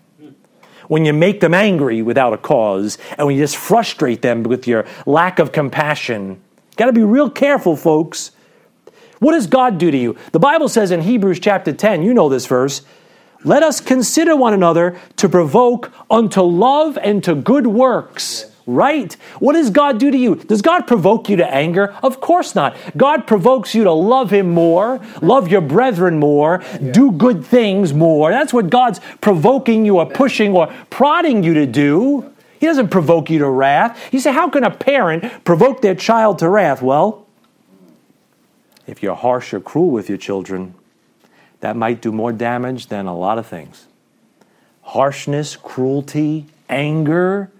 When 0.89 1.05
you 1.05 1.13
make 1.13 1.41
them 1.41 1.55
angry 1.55 2.03
without 2.03 2.33
a 2.33 2.39
cause, 2.39 2.99
and 3.17 3.27
when 3.27 3.37
you 3.37 3.43
just 3.43 3.57
frustrate 3.57 4.23
them 4.23 4.43
with 4.43 4.67
your 4.67 4.87
lack 5.05 5.39
of 5.39 5.53
compassion. 5.53 6.41
Got 6.77 6.87
to 6.87 6.93
be 6.93 7.03
real 7.03 7.31
careful, 7.31 7.77
folks. 7.77 8.33
What 9.19 9.33
does 9.33 9.47
God 9.47 9.79
do 9.79 9.91
to 9.91 9.97
you? 9.97 10.17
The 10.33 10.39
Bible 10.39 10.69
says 10.69 10.91
in 10.91 11.01
Hebrews 11.01 11.41
chapter 11.41 11.73
10, 11.73 12.03
you 12.03 12.13
know 12.13 12.29
this 12.29 12.47
verse. 12.47 12.83
Let 13.47 13.63
us 13.63 13.81
consider 13.81 14.35
one 14.35 14.55
another 14.55 14.99
to 15.19 15.29
provoke 15.29 15.93
unto 16.11 16.41
love 16.41 16.99
and 16.99 17.23
to 17.23 17.37
good 17.37 17.69
works. 17.69 18.47
Right? 18.67 19.13
What 19.39 19.53
does 19.53 19.71
God 19.71 20.01
do 20.01 20.11
to 20.11 20.19
you? 20.19 20.35
Does 20.35 20.61
God 20.61 20.89
provoke 20.89 21.29
you 21.29 21.37
to 21.37 21.47
anger? 21.49 21.95
Of 22.03 22.21
course 22.21 22.57
not. 22.57 22.77
God 22.97 23.25
provokes 23.25 23.73
you 23.73 23.85
to 23.85 23.93
love 23.93 24.33
Him 24.33 24.53
more, 24.53 25.01
love 25.23 25.47
your 25.47 25.61
brethren 25.61 26.19
more, 26.19 26.61
yeah. 26.81 26.91
do 26.91 27.13
good 27.13 27.47
things 27.47 27.95
more. 27.95 28.33
That's 28.33 28.53
what 28.53 28.69
God's 28.69 29.01
provoking 29.21 29.87
you 29.87 30.01
or 30.01 30.07
pushing 30.07 30.53
or 30.53 30.67
prodding 30.91 31.45
you 31.45 31.55
to 31.55 31.67
do. 31.67 32.33
He 32.59 32.67
doesn't 32.67 32.89
provoke 32.89 33.31
you 33.31 33.39
to 33.39 33.49
wrath. 33.49 34.13
You 34.13 34.19
say, 34.19 34.33
How 34.33 34.51
can 34.51 34.65
a 34.65 34.71
parent 34.73 35.45
provoke 35.45 35.81
their 35.81 35.95
child 35.95 36.41
to 36.41 36.49
wrath? 36.49 36.83
Well, 36.83 37.25
if 38.89 39.05
you're 39.05 39.15
harsh 39.15 39.55
or 39.55 39.61
cruel 39.61 39.91
with 39.91 40.09
your 40.09 40.19
children, 40.19 40.75
that 41.67 41.75
might 41.75 42.01
do 42.01 42.13
more 42.13 42.31
damage 42.31 42.87
than 42.87 43.07
a 43.07 43.17
lot 43.17 43.39
of 43.39 43.47
things. 43.49 43.89
Harshness, 44.83 45.57
cruelty, 45.57 46.47
anger 46.69 47.51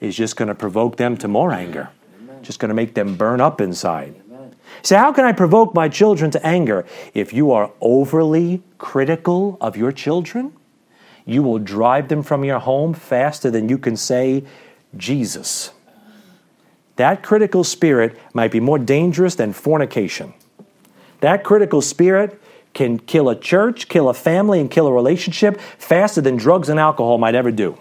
is 0.00 0.16
just 0.16 0.36
going 0.36 0.48
to 0.48 0.54
provoke 0.54 0.96
them 0.96 1.14
to 1.18 1.28
more 1.28 1.52
anger, 1.52 1.90
Amen. 2.22 2.42
just 2.42 2.58
going 2.58 2.70
to 2.70 2.74
make 2.74 2.94
them 2.94 3.16
burn 3.16 3.38
up 3.38 3.60
inside. 3.60 4.14
Amen. 4.30 4.54
So, 4.80 4.96
how 4.96 5.12
can 5.12 5.26
I 5.26 5.32
provoke 5.32 5.74
my 5.74 5.90
children 5.90 6.30
to 6.30 6.46
anger? 6.46 6.86
If 7.12 7.34
you 7.34 7.52
are 7.52 7.70
overly 7.82 8.62
critical 8.78 9.58
of 9.60 9.76
your 9.76 9.92
children, 9.92 10.54
you 11.26 11.42
will 11.42 11.58
drive 11.58 12.08
them 12.08 12.22
from 12.22 12.44
your 12.44 12.60
home 12.60 12.94
faster 12.94 13.50
than 13.50 13.68
you 13.68 13.76
can 13.76 13.94
say, 13.94 14.42
Jesus. 14.96 15.72
That 16.96 17.22
critical 17.22 17.62
spirit 17.62 18.18
might 18.32 18.52
be 18.52 18.60
more 18.60 18.78
dangerous 18.78 19.34
than 19.34 19.52
fornication. 19.52 20.32
That 21.20 21.44
critical 21.44 21.82
spirit 21.82 22.39
can 22.72 22.98
kill 22.98 23.28
a 23.28 23.36
church, 23.36 23.88
kill 23.88 24.08
a 24.08 24.14
family, 24.14 24.60
and 24.60 24.70
kill 24.70 24.86
a 24.86 24.92
relationship 24.92 25.60
faster 25.78 26.20
than 26.20 26.36
drugs 26.36 26.68
and 26.68 26.78
alcohol 26.78 27.18
might 27.18 27.34
ever 27.34 27.50
do. 27.50 27.78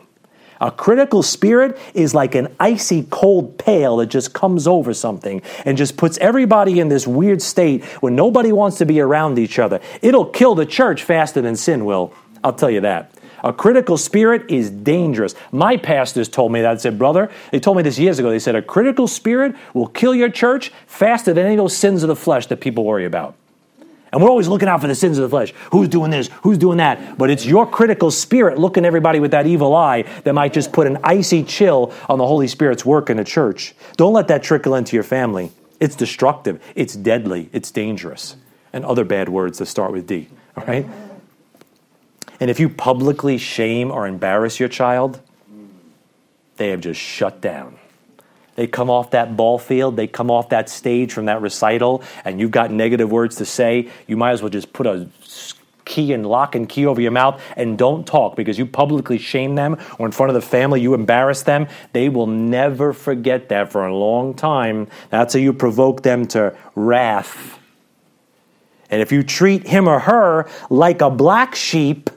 A 0.62 0.72
critical 0.72 1.24
spirit 1.24 1.80
is 1.94 2.14
like 2.14 2.36
an 2.36 2.54
icy 2.60 3.08
cold 3.10 3.58
pail 3.58 3.98
that 3.98 4.08
just 4.08 4.34
comes 4.34 4.68
over 4.68 4.94
something 4.94 5.42
and 5.64 5.78
just 5.78 5.96
puts 5.96 6.18
everybody 6.18 6.82
in 6.82 6.90
this 6.90 7.08
weird 7.08 7.42
state 7.42 7.84
where 8.02 8.12
nobody 8.12 8.52
wants 8.52 8.78
to 8.80 8.86
be 8.86 9.00
around 9.00 9.40
each 9.40 9.58
other. 9.58 9.80
It'll 10.02 10.26
kill 10.26 10.56
the 10.56 10.66
church 10.66 11.04
faster 11.04 11.42
than 11.42 11.56
sin 11.56 11.86
will. 11.86 12.14
I'll 12.44 12.54
tell 12.54 12.70
you 12.70 12.82
that. 12.82 13.12
A 13.42 13.54
critical 13.54 13.98
spirit 13.98 14.52
is 14.52 14.70
dangerous. 14.70 15.34
My 15.54 15.78
pastors 15.78 16.28
told 16.28 16.52
me 16.52 16.62
that. 16.62 16.82
Said, 16.82 17.00
brother, 17.00 17.32
they 17.52 17.60
told 17.62 17.78
me 17.78 17.84
this 17.84 17.98
years 17.98 18.20
ago. 18.20 18.30
They 18.30 18.40
said, 18.40 18.56
a 18.56 18.62
critical 18.62 19.08
spirit 19.08 19.56
will 19.74 19.88
kill 19.88 20.14
your 20.14 20.30
church 20.30 20.74
faster 20.88 21.34
than 21.34 21.46
any 21.46 21.56
of 21.56 21.60
those 21.60 21.78
sins 21.78 22.04
of 22.04 22.10
the 22.10 22.18
flesh 22.18 22.48
that 22.48 22.60
people 22.60 22.84
worry 22.84 23.06
about. 23.06 23.36
And 24.12 24.22
we're 24.22 24.30
always 24.30 24.48
looking 24.48 24.68
out 24.68 24.82
for 24.82 24.88
the 24.88 24.96
sins 24.96 25.18
of 25.18 25.24
the 25.24 25.30
flesh. 25.30 25.54
Who's 25.72 25.88
doing 25.88 26.12
this? 26.12 26.30
Who's 26.42 26.58
doing 26.58 26.78
that? 26.78 27.18
But 27.18 27.30
it's 27.30 27.46
your 27.46 27.68
critical 27.68 28.12
spirit 28.12 28.58
looking 28.58 28.86
everybody 28.86 29.20
with 29.20 29.32
that 29.32 29.46
evil 29.46 29.76
eye 29.76 30.04
that 30.24 30.34
might 30.34 30.54
just 30.54 30.74
put 30.74 30.88
an 30.88 30.98
icy 31.04 31.44
chill 31.44 31.94
on 32.08 32.18
the 32.18 32.26
Holy 32.26 32.48
Spirit's 32.48 32.86
work 32.86 33.10
in 33.10 33.18
the 33.18 33.24
church. 33.24 33.76
Don't 33.98 34.14
let 34.14 34.28
that 34.30 34.42
trickle 34.42 34.76
into 34.76 34.96
your 34.96 35.04
family. 35.04 35.52
It's 35.80 35.96
destructive, 35.96 36.62
it's 36.76 36.96
deadly, 36.96 37.50
it's 37.54 37.72
dangerous. 37.72 38.36
And 38.74 38.84
other 38.84 39.06
bad 39.06 39.30
words 39.30 39.60
that 39.60 39.68
start 39.68 39.92
with 39.92 40.08
D, 40.08 40.28
all 40.58 40.66
right? 40.66 40.86
And 42.40 42.50
if 42.50 42.60
you 42.60 42.70
publicly 42.70 43.38
shame 43.38 43.92
or 43.92 44.08
embarrass 44.08 44.60
your 44.60 44.70
child, 44.70 45.22
they 46.58 46.70
have 46.70 46.82
just 46.82 47.00
shut 47.00 47.42
down. 47.42 47.78
They 48.60 48.68
come 48.68 48.90
off 48.90 49.12
that 49.12 49.38
ball 49.38 49.58
field, 49.58 49.96
they 49.96 50.06
come 50.06 50.30
off 50.30 50.50
that 50.50 50.68
stage 50.68 51.14
from 51.14 51.28
that 51.28 51.42
recital, 51.42 52.04
and 52.26 52.42
you've 52.42 52.52
got 52.52 52.72
negative 52.72 53.10
words 53.10 53.38
to 53.38 53.46
say, 53.46 53.88
you 54.06 54.18
might 54.18 54.32
as 54.32 54.42
well 54.42 54.50
just 54.50 54.74
put 54.74 54.86
a 54.86 55.08
key 55.86 56.12
and 56.12 56.26
lock 56.26 56.56
and 56.56 56.68
key 56.68 56.86
over 56.86 57.00
your 57.00 57.12
mouth 57.12 57.42
and 57.56 57.78
don't 57.78 58.06
talk 58.06 58.36
because 58.36 58.60
you 58.60 58.66
publicly 58.66 59.18
shame 59.18 59.56
them 59.56 59.78
or 59.98 60.06
in 60.06 60.12
front 60.12 60.30
of 60.30 60.34
the 60.34 60.42
family 60.42 60.82
you 60.82 60.94
embarrass 60.94 61.44
them. 61.44 61.70
They 61.94 62.10
will 62.10 62.28
never 62.28 62.92
forget 62.92 63.48
that 63.48 63.72
for 63.72 63.86
a 63.86 63.96
long 63.96 64.34
time. 64.34 64.90
That's 65.10 65.36
how 65.36 65.40
you 65.40 65.54
provoke 65.54 66.04
them 66.04 66.28
to 66.28 66.54
wrath. 66.76 67.58
And 68.90 69.02
if 69.02 69.14
you 69.14 69.24
treat 69.24 69.70
him 69.70 69.88
or 69.88 70.00
her 70.00 70.50
like 70.70 71.00
a 71.00 71.10
black 71.10 71.56
sheep, 71.56 72.10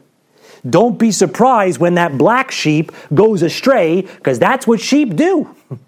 don't 0.69 0.99
be 0.99 1.13
surprised 1.13 1.79
when 1.79 1.95
that 1.95 2.19
black 2.19 2.51
sheep 2.51 2.91
goes 3.15 3.43
astray, 3.43 4.03
because 4.03 4.41
that's 4.41 4.67
what 4.67 4.81
sheep 4.81 5.15
do. 5.15 5.49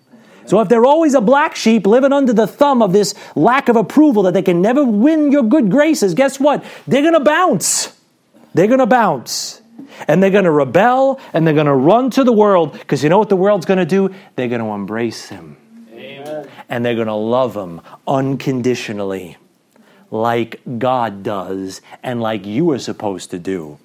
So 0.46 0.60
if 0.60 0.68
they're 0.68 0.84
always 0.84 1.14
a 1.14 1.20
black 1.20 1.56
sheep 1.56 1.86
living 1.86 2.12
under 2.12 2.32
the 2.32 2.46
thumb 2.46 2.82
of 2.82 2.92
this 2.92 3.14
lack 3.34 3.68
of 3.68 3.76
approval 3.76 4.24
that 4.24 4.34
they 4.34 4.42
can 4.42 4.60
never 4.60 4.84
win 4.84 5.32
your 5.32 5.42
good 5.42 5.70
graces, 5.70 6.14
guess 6.14 6.38
what? 6.38 6.64
They're 6.86 7.02
going 7.02 7.14
to 7.14 7.20
bounce. 7.20 7.98
They're 8.52 8.66
going 8.66 8.80
to 8.80 8.86
bounce. 8.86 9.62
And 10.08 10.22
they're 10.22 10.30
going 10.30 10.44
to 10.44 10.50
rebel 10.50 11.20
and 11.32 11.46
they're 11.46 11.54
going 11.54 11.66
to 11.66 11.74
run 11.74 12.10
to 12.10 12.24
the 12.24 12.32
world 12.32 12.72
because 12.72 13.02
you 13.02 13.08
know 13.08 13.18
what 13.18 13.28
the 13.28 13.36
world's 13.36 13.66
going 13.66 13.78
to 13.78 13.86
do? 13.86 14.14
They're 14.36 14.48
going 14.48 14.60
to 14.60 14.68
embrace 14.68 15.28
him. 15.28 15.56
Amen. 15.92 16.48
And 16.68 16.84
they're 16.84 16.94
going 16.94 17.06
to 17.06 17.14
love 17.14 17.56
him 17.56 17.80
unconditionally 18.06 19.36
like 20.10 20.60
God 20.78 21.22
does 21.22 21.80
and 22.02 22.20
like 22.20 22.46
you 22.46 22.70
are 22.70 22.78
supposed 22.78 23.30
to 23.30 23.38
do. 23.38 23.78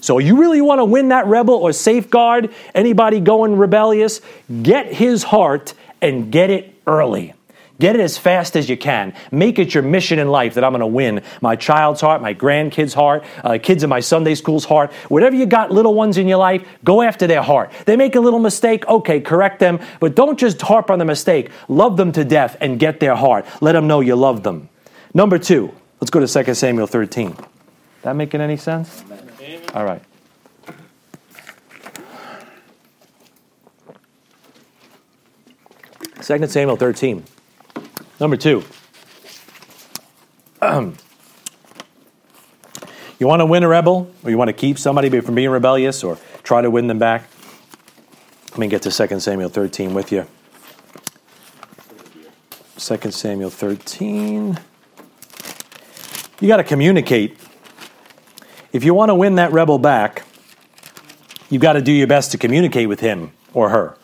So 0.00 0.18
you 0.18 0.38
really 0.40 0.60
want 0.60 0.80
to 0.80 0.84
win 0.84 1.08
that 1.08 1.26
rebel 1.26 1.54
or 1.54 1.72
safeguard 1.72 2.52
anybody 2.74 3.20
going 3.20 3.56
rebellious? 3.56 4.20
Get 4.62 4.92
his 4.92 5.22
heart 5.22 5.74
and 6.00 6.30
get 6.30 6.50
it 6.50 6.74
early. 6.86 7.34
Get 7.78 7.94
it 7.94 8.00
as 8.00 8.16
fast 8.16 8.56
as 8.56 8.70
you 8.70 8.76
can. 8.76 9.12
Make 9.30 9.58
it 9.58 9.74
your 9.74 9.82
mission 9.82 10.18
in 10.18 10.28
life 10.28 10.54
that 10.54 10.64
I'm 10.64 10.72
going 10.72 10.80
to 10.80 10.86
win 10.86 11.22
my 11.42 11.56
child's 11.56 12.00
heart, 12.00 12.22
my 12.22 12.32
grandkids' 12.32 12.94
heart, 12.94 13.24
uh, 13.44 13.58
kids 13.62 13.82
in 13.82 13.90
my 13.90 14.00
Sunday 14.00 14.34
school's 14.34 14.64
heart. 14.64 14.92
Whatever 15.08 15.36
you 15.36 15.44
got, 15.44 15.70
little 15.70 15.92
ones 15.92 16.16
in 16.16 16.26
your 16.26 16.38
life, 16.38 16.66
go 16.84 17.02
after 17.02 17.26
their 17.26 17.42
heart. 17.42 17.70
They 17.84 17.96
make 17.96 18.14
a 18.14 18.20
little 18.20 18.38
mistake, 18.38 18.86
okay, 18.88 19.20
correct 19.20 19.58
them, 19.58 19.80
but 20.00 20.14
don't 20.14 20.38
just 20.38 20.62
harp 20.62 20.90
on 20.90 20.98
the 20.98 21.04
mistake. 21.04 21.50
Love 21.68 21.98
them 21.98 22.12
to 22.12 22.24
death 22.24 22.56
and 22.62 22.78
get 22.78 22.98
their 22.98 23.14
heart. 23.14 23.44
Let 23.60 23.72
them 23.72 23.86
know 23.86 24.00
you 24.00 24.16
love 24.16 24.42
them. 24.42 24.70
Number 25.12 25.38
two, 25.38 25.74
let's 26.00 26.10
go 26.10 26.24
to 26.24 26.44
2 26.44 26.54
Samuel 26.54 26.86
13. 26.86 27.36
That 28.02 28.16
making 28.16 28.40
any 28.40 28.56
sense? 28.56 29.04
All 29.74 29.84
right. 29.84 30.02
2 36.26 36.44
Samuel 36.48 36.74
13. 36.74 37.22
Number 38.18 38.36
two. 38.36 38.64
you 40.60 40.92
want 43.20 43.38
to 43.38 43.46
win 43.46 43.62
a 43.62 43.68
rebel, 43.68 44.10
or 44.24 44.30
you 44.30 44.36
want 44.36 44.48
to 44.48 44.52
keep 44.52 44.76
somebody 44.76 45.20
from 45.20 45.36
being 45.36 45.50
rebellious, 45.50 46.02
or 46.02 46.18
try 46.42 46.62
to 46.62 46.68
win 46.68 46.88
them 46.88 46.98
back? 46.98 47.28
Let 48.50 48.58
me 48.58 48.66
get 48.66 48.82
to 48.82 48.90
2 48.90 49.20
Samuel 49.20 49.48
13 49.48 49.94
with 49.94 50.10
you. 50.10 50.26
2 52.76 53.10
Samuel 53.12 53.50
13. 53.50 54.58
You 56.40 56.48
got 56.48 56.56
to 56.56 56.64
communicate. 56.64 57.38
If 58.72 58.82
you 58.82 58.94
want 58.94 59.10
to 59.10 59.14
win 59.14 59.36
that 59.36 59.52
rebel 59.52 59.78
back, 59.78 60.24
you've 61.50 61.62
got 61.62 61.74
to 61.74 61.80
do 61.80 61.92
your 61.92 62.08
best 62.08 62.32
to 62.32 62.38
communicate 62.38 62.88
with 62.88 62.98
him 62.98 63.30
or 63.54 63.68
her. 63.68 63.96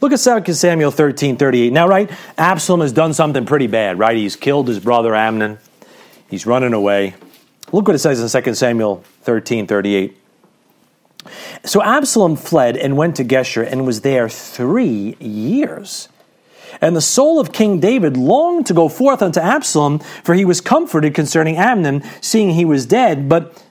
Look 0.00 0.12
at 0.12 0.44
2 0.44 0.52
Samuel 0.54 0.90
13, 0.90 1.36
38. 1.36 1.72
Now, 1.72 1.88
right, 1.88 2.10
Absalom 2.36 2.80
has 2.80 2.92
done 2.92 3.14
something 3.14 3.46
pretty 3.46 3.66
bad, 3.66 3.98
right? 3.98 4.16
He's 4.16 4.36
killed 4.36 4.68
his 4.68 4.78
brother 4.78 5.14
Amnon. 5.14 5.58
He's 6.30 6.46
running 6.46 6.72
away. 6.72 7.14
Look 7.72 7.86
what 7.86 7.94
it 7.94 7.98
says 7.98 8.34
in 8.34 8.42
2 8.42 8.54
Samuel 8.54 9.02
13, 9.22 9.66
38. 9.66 10.16
So 11.64 11.82
Absalom 11.82 12.36
fled 12.36 12.76
and 12.76 12.96
went 12.96 13.16
to 13.16 13.24
Geshur 13.24 13.66
and 13.70 13.84
was 13.84 14.02
there 14.02 14.28
three 14.28 15.16
years. 15.20 16.08
And 16.80 16.94
the 16.94 17.00
soul 17.00 17.40
of 17.40 17.52
King 17.52 17.80
David 17.80 18.16
longed 18.16 18.66
to 18.66 18.74
go 18.74 18.88
forth 18.88 19.20
unto 19.20 19.40
Absalom, 19.40 19.98
for 19.98 20.34
he 20.34 20.44
was 20.44 20.60
comforted 20.60 21.14
concerning 21.14 21.56
Amnon, 21.56 22.04
seeing 22.20 22.50
he 22.50 22.64
was 22.64 22.86
dead. 22.86 23.28
But 23.28 23.62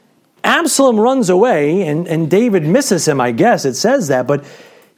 Absalom 0.43 0.99
runs 0.99 1.29
away, 1.29 1.83
and, 1.87 2.07
and 2.07 2.29
David 2.29 2.63
misses 2.63 3.07
him, 3.07 3.21
I 3.21 3.31
guess. 3.31 3.65
It 3.65 3.75
says 3.75 4.09
that. 4.09 4.27
But 4.27 4.43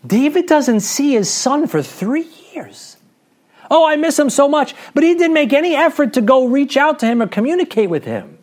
David 0.06 0.46
doesn't 0.46 0.80
see 0.82 1.14
his 1.14 1.30
son 1.30 1.68
for 1.68 1.82
three 1.82 2.28
years. 2.54 2.98
Oh, 3.72 3.88
I 3.88 3.96
miss 3.96 4.18
him 4.18 4.30
so 4.30 4.48
much. 4.48 4.74
But 4.94 5.04
he 5.04 5.14
didn't 5.14 5.34
make 5.34 5.54
any 5.54 5.76
effort 5.76 6.14
to 6.14 6.22
go 6.22 6.48
reach 6.48 6.78
out 6.78 7.00
to 7.00 7.06
him 7.06 7.22
or 7.22 7.28
communicate 7.28 7.90
with 7.90 8.06
him. 8.06 8.38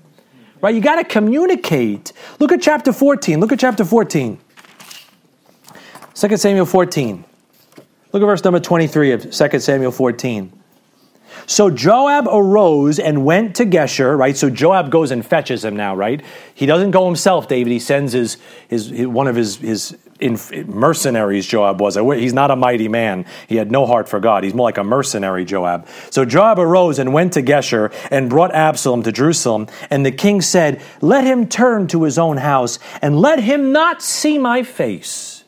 Right? 0.61 0.75
You 0.75 0.81
got 0.81 0.97
to 0.97 1.05
communicate. 1.05 2.13
Look 2.39 2.53
at 2.53 2.63
chapter 2.63 2.93
14. 2.93 3.41
Look 3.41 3.53
at 3.53 3.59
chapter 3.59 3.85
14. 3.85 4.39
2 6.15 6.37
Samuel 6.37 6.67
14. 6.67 7.25
Look 8.13 8.23
at 8.23 8.27
verse 8.27 8.45
number 8.45 8.61
23 8.61 9.13
of 9.13 9.31
2 9.31 9.61
Samuel 9.61 9.93
14. 9.93 10.53
So 11.47 11.71
Joab 11.71 12.27
arose 12.29 12.99
and 12.99 13.25
went 13.25 13.55
to 13.57 13.67
Geshur, 13.67 14.19
right? 14.19 14.37
So 14.37 14.49
Joab 14.49 14.91
goes 14.91 15.11
and 15.11 15.25
fetches 15.25 15.65
him 15.65 15.77
now, 15.77 15.95
right? 15.95 16.25
He 16.55 16.67
doesn't 16.67 16.93
go 16.93 17.05
himself, 17.07 17.47
David. 17.47 17.71
He 17.71 17.79
sends 17.79 18.15
his, 18.15 18.39
his, 18.69 18.89
his 18.89 19.07
one 19.07 19.27
of 19.27 19.37
his, 19.37 19.57
his 19.57 19.97
in, 20.21 20.39
mercenaries, 20.67 21.47
Joab 21.47 21.81
was. 21.81 21.97
He's 21.97 22.33
not 22.33 22.51
a 22.51 22.57
mighty 22.57 22.89
man. 22.89 23.27
He 23.49 23.57
had 23.57 23.71
no 23.71 23.87
heart 23.87 24.09
for 24.09 24.21
God. 24.21 24.45
He's 24.45 24.55
more 24.55 24.67
like 24.67 24.79
a 24.79 24.85
mercenary, 24.85 25.45
Joab. 25.45 25.87
So 26.11 26.25
Joab 26.25 26.59
arose 26.59 26.99
and 26.99 27.13
went 27.13 27.33
to 27.35 27.43
Geshur 27.43 27.93
and 28.11 28.31
brought 28.31 28.55
Absalom 28.55 29.03
to 29.05 29.13
Jerusalem. 29.13 29.67
And 29.91 30.05
the 30.05 30.13
king 30.13 30.41
said, 30.41 30.83
Let 31.01 31.25
him 31.25 31.49
turn 31.49 31.87
to 31.89 32.05
his 32.05 32.19
own 32.19 32.39
house 32.39 32.79
and 33.03 33.21
let 33.21 33.41
him 33.41 33.73
not 33.73 34.03
see 34.03 34.39
my 34.39 34.63
face. 34.63 35.45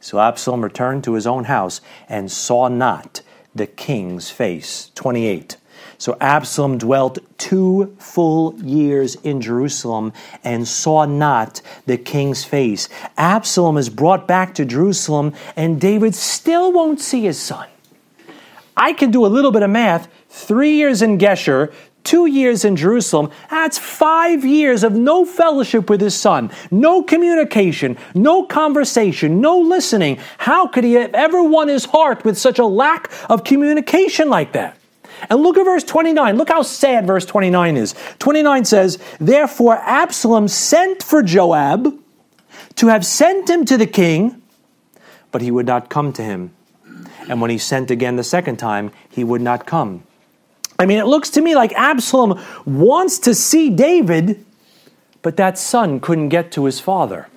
So 0.00 0.18
Absalom 0.20 0.62
returned 0.62 1.04
to 1.04 1.14
his 1.14 1.26
own 1.26 1.44
house 1.44 1.80
and 2.08 2.30
saw 2.30 2.68
not 2.68 3.22
the 3.54 3.66
king's 3.66 4.30
face. 4.30 4.90
28. 4.94 5.56
So 5.98 6.16
Absalom 6.20 6.78
dwelt 6.78 7.18
two 7.38 7.96
full 7.98 8.54
years 8.62 9.16
in 9.16 9.40
Jerusalem 9.40 10.12
and 10.44 10.66
saw 10.66 11.04
not 11.04 11.60
the 11.86 11.98
king's 11.98 12.44
face. 12.44 12.88
Absalom 13.16 13.76
is 13.76 13.88
brought 13.88 14.28
back 14.28 14.54
to 14.54 14.64
Jerusalem, 14.64 15.34
and 15.56 15.80
David 15.80 16.14
still 16.14 16.72
won't 16.72 17.00
see 17.00 17.22
his 17.22 17.40
son. 17.40 17.66
I 18.76 18.92
can 18.92 19.10
do 19.10 19.26
a 19.26 19.28
little 19.28 19.50
bit 19.50 19.64
of 19.64 19.70
math. 19.70 20.06
Three 20.28 20.76
years 20.76 21.02
in 21.02 21.18
Geshur, 21.18 21.72
two 22.04 22.26
years 22.26 22.64
in 22.64 22.76
Jerusalem, 22.76 23.32
that's 23.50 23.76
five 23.76 24.44
years 24.44 24.84
of 24.84 24.92
no 24.92 25.24
fellowship 25.24 25.90
with 25.90 26.00
his 26.00 26.14
son, 26.14 26.52
no 26.70 27.02
communication, 27.02 27.98
no 28.14 28.44
conversation, 28.44 29.40
no 29.40 29.58
listening. 29.58 30.20
How 30.38 30.68
could 30.68 30.84
he 30.84 30.92
have 30.92 31.12
ever 31.12 31.42
won 31.42 31.66
his 31.66 31.86
heart 31.86 32.24
with 32.24 32.38
such 32.38 32.60
a 32.60 32.64
lack 32.64 33.10
of 33.28 33.42
communication 33.42 34.30
like 34.30 34.52
that? 34.52 34.77
And 35.28 35.40
look 35.42 35.56
at 35.56 35.64
verse 35.64 35.84
29. 35.84 36.36
Look 36.36 36.48
how 36.48 36.62
sad 36.62 37.06
verse 37.06 37.26
29 37.26 37.76
is. 37.76 37.94
29 38.18 38.64
says, 38.64 38.98
Therefore 39.20 39.76
Absalom 39.76 40.48
sent 40.48 41.02
for 41.02 41.22
Joab 41.22 41.98
to 42.76 42.86
have 42.88 43.04
sent 43.04 43.48
him 43.48 43.64
to 43.64 43.76
the 43.76 43.86
king, 43.86 44.42
but 45.30 45.42
he 45.42 45.50
would 45.50 45.66
not 45.66 45.88
come 45.88 46.12
to 46.14 46.22
him. 46.22 46.52
And 47.28 47.40
when 47.40 47.50
he 47.50 47.58
sent 47.58 47.90
again 47.90 48.16
the 48.16 48.24
second 48.24 48.56
time, 48.56 48.90
he 49.10 49.24
would 49.24 49.42
not 49.42 49.66
come. 49.66 50.02
I 50.78 50.86
mean, 50.86 50.98
it 50.98 51.06
looks 51.06 51.30
to 51.30 51.40
me 51.40 51.54
like 51.54 51.72
Absalom 51.72 52.40
wants 52.64 53.18
to 53.20 53.34
see 53.34 53.68
David, 53.68 54.44
but 55.22 55.36
that 55.36 55.58
son 55.58 55.98
couldn't 56.00 56.28
get 56.28 56.52
to 56.52 56.64
his 56.64 56.78
father. 56.78 57.28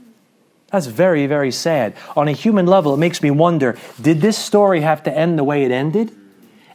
That's 0.72 0.86
very, 0.86 1.28
very 1.28 1.52
sad. 1.52 1.96
On 2.16 2.28
a 2.28 2.32
human 2.32 2.66
level, 2.66 2.94
it 2.94 2.98
makes 2.98 3.22
me 3.22 3.32
wonder 3.32 3.78
did 4.02 4.22
this 4.22 4.38
story 4.38 4.82
have 4.82 5.04
to 5.04 5.16
end 5.16 5.38
the 5.38 5.44
way 5.44 5.64
it 5.64 5.72
ended? 5.72 6.16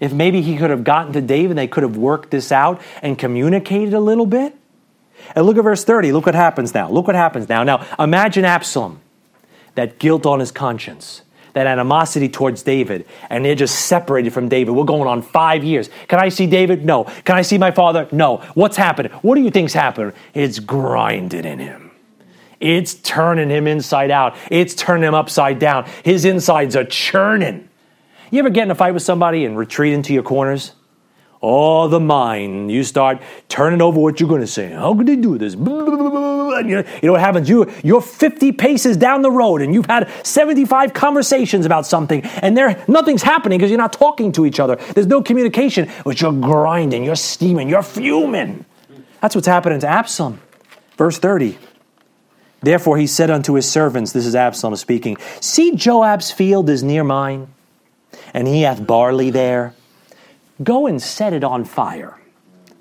If 0.00 0.12
maybe 0.12 0.42
he 0.42 0.56
could 0.56 0.70
have 0.70 0.85
gotten 0.85 1.12
to 1.14 1.20
David, 1.20 1.56
they 1.56 1.66
could 1.66 1.82
have 1.82 1.96
worked 1.96 2.30
this 2.30 2.52
out 2.52 2.80
and 3.02 3.18
communicated 3.18 3.94
a 3.94 4.00
little 4.00 4.26
bit. 4.26 4.56
And 5.35 5.46
look 5.46 5.56
at 5.56 5.64
verse 5.64 5.85
30. 5.85 6.12
Look 6.12 6.26
what 6.26 6.35
happens 6.35 6.74
now. 6.74 6.90
Look 6.90 7.06
what 7.06 7.16
happens 7.16 7.48
now. 7.48 7.62
Now, 7.62 7.87
imagine 7.98 8.44
Absalom, 8.44 9.00
that 9.74 9.98
guilt 9.98 10.26
on 10.26 10.40
his 10.40 10.52
conscience, 10.52 11.22
that 11.54 11.66
animosity 11.66 12.28
towards 12.28 12.62
David, 12.62 13.06
and 13.30 13.44
they're 13.44 13.54
just 13.54 13.87
separated 13.87 14.32
from 14.32 14.48
David. 14.48 14.72
We're 14.72 14.85
going 14.85 15.09
on 15.09 15.22
five 15.22 15.64
years. 15.64 15.88
Can 16.09 16.20
I 16.20 16.28
see 16.28 16.46
David? 16.46 16.85
No. 16.85 17.04
Can 17.24 17.37
I 17.37 17.42
see 17.42 17.59
my 17.59 17.70
father? 17.70 18.09
No. 18.12 18.38
What's 18.54 18.76
happened? 18.76 19.11
What 19.22 19.37
do 19.37 19.40
you 19.40 19.50
think's 19.50 19.72
happened? 19.72 20.12
It's 20.35 20.59
grinded 20.59 21.46
in 21.46 21.59
him. 21.59 21.90
It's 22.61 22.94
turning 22.94 23.50
him 23.50 23.66
inside 23.66 24.11
out. 24.11 24.37
It's 24.50 24.74
turning 24.74 25.04
him 25.04 25.14
upside 25.14 25.59
down. 25.59 25.88
His 26.04 26.24
insides 26.24 26.76
are 26.76 26.85
churning. 26.85 27.65
You 28.30 28.40
ever 28.40 28.50
get 28.50 28.64
in 28.64 28.70
a 28.70 28.74
fight 28.74 28.94
with 28.94 29.02
somebody 29.02 29.44
and 29.44 29.57
retreat 29.57 29.92
into 29.92 30.12
your 30.12 30.22
corners? 30.22 30.72
Oh, 31.42 31.86
the 31.86 32.01
mind. 32.01 32.72
You 32.72 32.82
start 32.82 33.20
turning 33.48 33.82
over 33.82 34.01
what 34.01 34.18
you're 34.18 34.28
going 34.28 34.40
to 34.40 34.46
say. 34.46 34.70
How 34.70 34.94
could 34.94 35.07
they 35.07 35.16
do 35.16 35.38
this? 35.38 35.55
And 35.55 36.70
you, 36.70 36.82
know, 36.82 37.12
what 37.12 37.20
happens? 37.20 37.48
You, 37.48 37.70
you're 37.84 38.01
50 38.01 38.53
paces 38.53 38.96
down 38.96 39.22
the 39.22 39.30
road 39.30 39.61
and 39.61 39.74
you've 39.74 39.86
had 39.86 40.11
75 40.26 40.94
conversations 40.94 41.66
about 41.66 41.86
something 41.86 42.22
and 42.22 42.57
there 42.57 42.82
nothing's 42.88 43.22
happening 43.22 43.59
because 43.59 43.70
you're 43.70 43.78
not 43.78 43.92
talking 43.92 44.32
to 44.32 44.46
each 44.46 44.59
other. 44.59 44.76
There's 44.76 45.07
no 45.07 45.22
communication, 45.22 45.90
but 46.05 46.20
you're 46.20 46.32
grinding, 46.32 47.05
you're 47.05 47.16
steaming, 47.16 47.68
you're 47.68 47.82
fuming. 47.82 48.64
That's 49.20 49.34
what's 49.34 49.46
happening 49.46 49.80
to 49.80 49.86
Absalom. 49.86 50.40
Verse 50.96 51.18
30. 51.18 51.59
Therefore 52.61 52.96
he 52.96 53.07
said 53.07 53.30
unto 53.30 53.53
his 53.53 53.70
servants, 53.70 54.12
this 54.12 54.24
is 54.24 54.34
Absalom 54.34 54.74
speaking, 54.76 55.18
See 55.40 55.76
Joab's 55.76 56.30
field 56.30 56.70
is 56.70 56.82
near 56.82 57.05
mine 57.05 57.48
and 58.37 58.47
he 58.47 58.62
hath 58.62 58.87
barley 58.87 59.30
there. 59.30 59.72
Go 60.62 60.87
and 60.87 61.03
set 61.03 61.32
it 61.32 61.43
on 61.43 61.64
fire. 61.64 62.18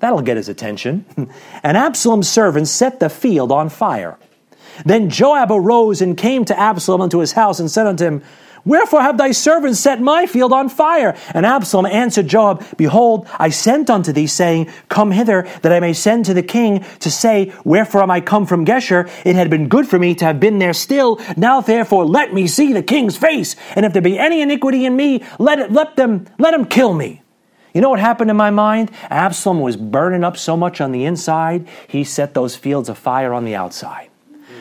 That'll 0.00 0.20
get 0.20 0.36
his 0.36 0.50
attention. 0.50 1.06
and 1.62 1.76
Absalom's 1.78 2.28
servants 2.28 2.70
set 2.70 3.00
the 3.00 3.08
field 3.08 3.50
on 3.50 3.70
fire. 3.70 4.18
Then 4.84 5.08
Joab 5.08 5.50
arose 5.50 6.02
and 6.02 6.14
came 6.14 6.44
to 6.44 6.60
Absalom 6.60 7.00
unto 7.00 7.20
his 7.20 7.32
house 7.32 7.58
and 7.58 7.70
said 7.70 7.86
unto 7.86 8.04
him, 8.04 8.22
Wherefore 8.66 9.00
have 9.00 9.16
thy 9.16 9.30
servants 9.30 9.78
set 9.78 10.00
my 10.00 10.26
field 10.26 10.52
on 10.52 10.68
fire? 10.68 11.16
And 11.32 11.46
Absalom 11.46 11.86
answered 11.86 12.26
Joab, 12.26 12.64
Behold, 12.76 13.28
I 13.38 13.48
sent 13.48 13.88
unto 13.88 14.12
thee, 14.12 14.26
saying, 14.26 14.68
Come 14.88 15.12
hither, 15.12 15.48
that 15.62 15.72
I 15.72 15.80
may 15.80 15.92
send 15.92 16.24
to 16.26 16.34
the 16.34 16.42
king 16.42 16.84
to 17.00 17.10
say, 17.10 17.52
Wherefore 17.64 18.02
am 18.02 18.10
I 18.10 18.20
come 18.20 18.44
from 18.44 18.66
Geshur? 18.66 19.08
It 19.24 19.36
had 19.36 19.48
been 19.48 19.68
good 19.68 19.86
for 19.86 19.98
me 19.98 20.16
to 20.16 20.24
have 20.24 20.40
been 20.40 20.58
there 20.58 20.72
still. 20.72 21.20
Now 21.36 21.60
therefore 21.60 22.04
let 22.04 22.34
me 22.34 22.48
see 22.48 22.72
the 22.72 22.82
king's 22.82 23.16
face, 23.16 23.54
and 23.76 23.86
if 23.86 23.92
there 23.92 24.02
be 24.02 24.18
any 24.18 24.40
iniquity 24.40 24.84
in 24.84 24.96
me, 24.96 25.22
let 25.38 25.60
it, 25.60 25.70
let 25.70 25.94
them 25.94 26.26
let 26.38 26.52
him 26.52 26.64
kill 26.66 26.92
me. 26.92 27.22
You 27.72 27.80
know 27.82 27.90
what 27.90 28.00
happened 28.00 28.30
in 28.30 28.36
my 28.36 28.50
mind? 28.50 28.90
Absalom 29.10 29.60
was 29.60 29.76
burning 29.76 30.24
up 30.24 30.36
so 30.36 30.56
much 30.56 30.80
on 30.80 30.92
the 30.92 31.04
inside, 31.04 31.68
he 31.86 32.02
set 32.04 32.34
those 32.34 32.56
fields 32.56 32.88
afire 32.88 33.32
on 33.32 33.44
the 33.44 33.54
outside. 33.54 34.10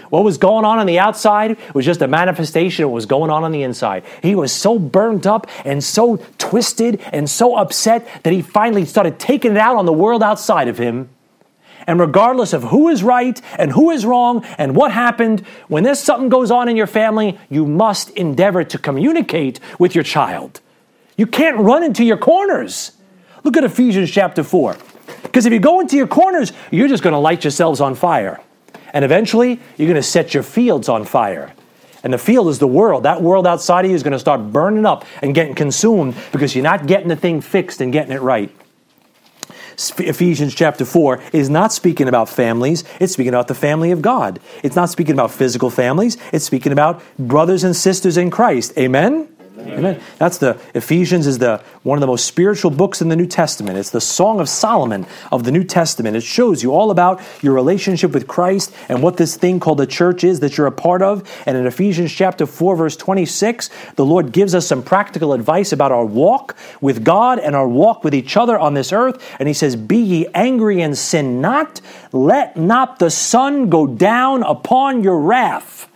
What 0.10 0.24
was 0.24 0.38
going 0.38 0.66
on 0.66 0.80
on 0.80 0.86
the 0.86 1.00
outside 1.00 1.58
was 1.74 1.86
just 1.86 2.02
a 2.02 2.08
manifestation 2.08 2.86
of 2.86 2.92
what 2.92 2.96
was 2.96 3.06
going 3.06 3.32
on 3.32 3.44
on 3.44 3.52
the 3.52 3.64
inside. 3.64 4.04
He 4.22 4.36
was 4.36 4.52
so 4.52 4.78
burnt 4.78 5.26
up 5.26 5.48
and 5.64 5.84
so 5.84 6.18
twisted 6.38 7.02
and 7.12 7.30
so 7.30 7.56
upset 7.56 8.08
that 8.24 8.34
he 8.34 8.42
finally 8.42 8.86
started 8.86 9.20
taking 9.20 9.52
it 9.52 9.58
out 9.58 9.78
on 9.78 9.86
the 9.86 9.94
world 9.94 10.24
outside 10.24 10.68
of 10.68 10.78
him. 10.78 11.10
And 11.88 12.00
regardless 12.00 12.54
of 12.54 12.64
who 12.64 12.90
is 12.90 13.04
right 13.04 13.40
and 13.60 13.72
who 13.72 13.92
is 13.92 14.06
wrong 14.06 14.44
and 14.58 14.76
what 14.76 14.92
happened, 14.92 15.42
when 15.68 15.84
there's 15.84 16.00
something 16.00 16.30
goes 16.30 16.50
on 16.50 16.68
in 16.68 16.76
your 16.76 16.88
family, 16.88 17.38
you 17.50 17.66
must 17.66 18.10
endeavor 18.12 18.64
to 18.64 18.78
communicate 18.78 19.60
with 19.78 19.94
your 19.94 20.04
child. 20.04 20.62
You 21.18 21.28
can't 21.28 21.58
run 21.58 21.84
into 21.84 22.04
your 22.04 22.18
corners. 22.18 22.92
Look 23.44 23.56
at 23.56 23.64
Ephesians 23.64 24.10
chapter 24.10 24.44
4. 24.44 24.78
Because 25.22 25.46
if 25.46 25.54
you 25.54 25.60
go 25.60 25.80
into 25.80 25.96
your 25.96 26.08
corners, 26.08 26.52
you're 26.72 26.88
just 26.88 27.04
going 27.04 27.14
to 27.14 27.20
light 27.20 27.44
yourselves 27.44 27.80
on 27.80 27.94
fire. 27.94 28.42
And 28.96 29.04
eventually, 29.04 29.60
you're 29.78 29.90
going 29.90 29.96
to 29.96 30.02
set 30.02 30.34
your 30.34 30.42
fields 30.42 30.88
on 30.88 31.04
fire. 31.04 31.54
And 32.02 32.14
the 32.14 32.18
field 32.18 32.48
is 32.48 32.60
the 32.60 32.68
world. 32.68 33.04
That 33.04 33.22
world 33.22 33.46
outside 33.46 33.84
of 33.84 33.92
you 33.92 33.96
is 33.96 34.04
going 34.04 34.14
to 34.14 34.20
start 34.20 34.54
burning 34.54 34.86
up 34.86 35.04
and 35.22 35.36
getting 35.36 35.54
consumed 35.54 36.16
because 36.32 36.56
you're 36.56 36.64
not 36.64 36.88
getting 36.88 37.10
the 37.10 37.16
thing 37.18 37.42
fixed 37.42 37.82
and 37.82 37.92
getting 37.92 38.14
it 38.14 38.22
right. 38.22 38.56
Ephesians 39.98 40.56
chapter 40.56 40.86
4 40.86 41.22
is 41.34 41.50
not 41.50 41.74
speaking 41.74 42.08
about 42.08 42.30
families, 42.30 42.86
it's 43.02 43.12
speaking 43.12 43.34
about 43.34 43.50
the 43.50 43.56
family 43.56 43.92
of 43.92 44.02
God. 44.02 44.40
It's 44.64 44.78
not 44.78 44.90
speaking 44.90 45.14
about 45.14 45.32
physical 45.32 45.70
families, 45.70 46.18
it's 46.32 46.46
speaking 46.46 46.72
about 46.72 47.04
brothers 47.20 47.66
and 47.66 47.76
sisters 47.76 48.16
in 48.16 48.32
Christ. 48.32 48.78
Amen? 48.78 49.35
Amen. 49.58 50.02
That's 50.18 50.38
the 50.38 50.60
Ephesians 50.74 51.28
is 51.28 51.38
the 51.38 51.62
one 51.84 51.98
of 51.98 52.02
the 52.02 52.08
most 52.08 52.26
spiritual 52.26 52.72
books 52.72 53.02
in 53.02 53.10
the 53.10 53.16
New 53.16 53.26
Testament. 53.26 53.78
It's 53.78 53.90
the 53.90 54.02
Song 54.02 54.40
of 54.40 54.50
Solomon 54.50 55.06
of 55.32 55.44
the 55.44 55.52
New 55.52 55.64
Testament. 55.64 56.18
It 56.18 56.24
shows 56.24 56.62
you 56.62 56.74
all 56.74 56.92
about 56.92 57.22
your 57.42 57.54
relationship 57.54 58.12
with 58.12 58.28
Christ 58.28 58.74
and 58.90 59.02
what 59.02 59.18
this 59.18 59.38
thing 59.38 59.60
called 59.60 59.78
the 59.78 59.88
church 59.88 60.24
is 60.24 60.42
that 60.42 60.58
you're 60.58 60.68
a 60.68 60.72
part 60.72 61.02
of. 61.02 61.30
And 61.46 61.56
in 61.56 61.66
Ephesians 61.68 62.12
chapter 62.12 62.46
4 62.46 62.76
verse 62.76 62.98
26, 62.98 63.70
the 63.96 64.06
Lord 64.06 64.32
gives 64.32 64.54
us 64.54 64.68
some 64.68 64.84
practical 64.84 65.34
advice 65.34 65.72
about 65.72 65.92
our 65.92 66.06
walk 66.06 66.56
with 66.82 67.04
God 67.04 67.40
and 67.40 67.56
our 67.56 67.68
walk 67.68 68.04
with 68.04 68.14
each 68.14 68.36
other 68.36 68.60
on 68.60 68.74
this 68.74 68.92
earth. 68.92 69.24
And 69.40 69.48
he 69.48 69.54
says, 69.54 69.76
"Be 69.76 69.98
ye 69.98 70.28
angry 70.34 70.82
and 70.82 70.98
sin 70.98 71.40
not; 71.40 71.80
let 72.12 72.58
not 72.58 73.00
the 73.00 73.10
sun 73.10 73.70
go 73.70 73.88
down 73.88 74.44
upon 74.44 75.04
your 75.04 75.20
wrath." 75.20 75.88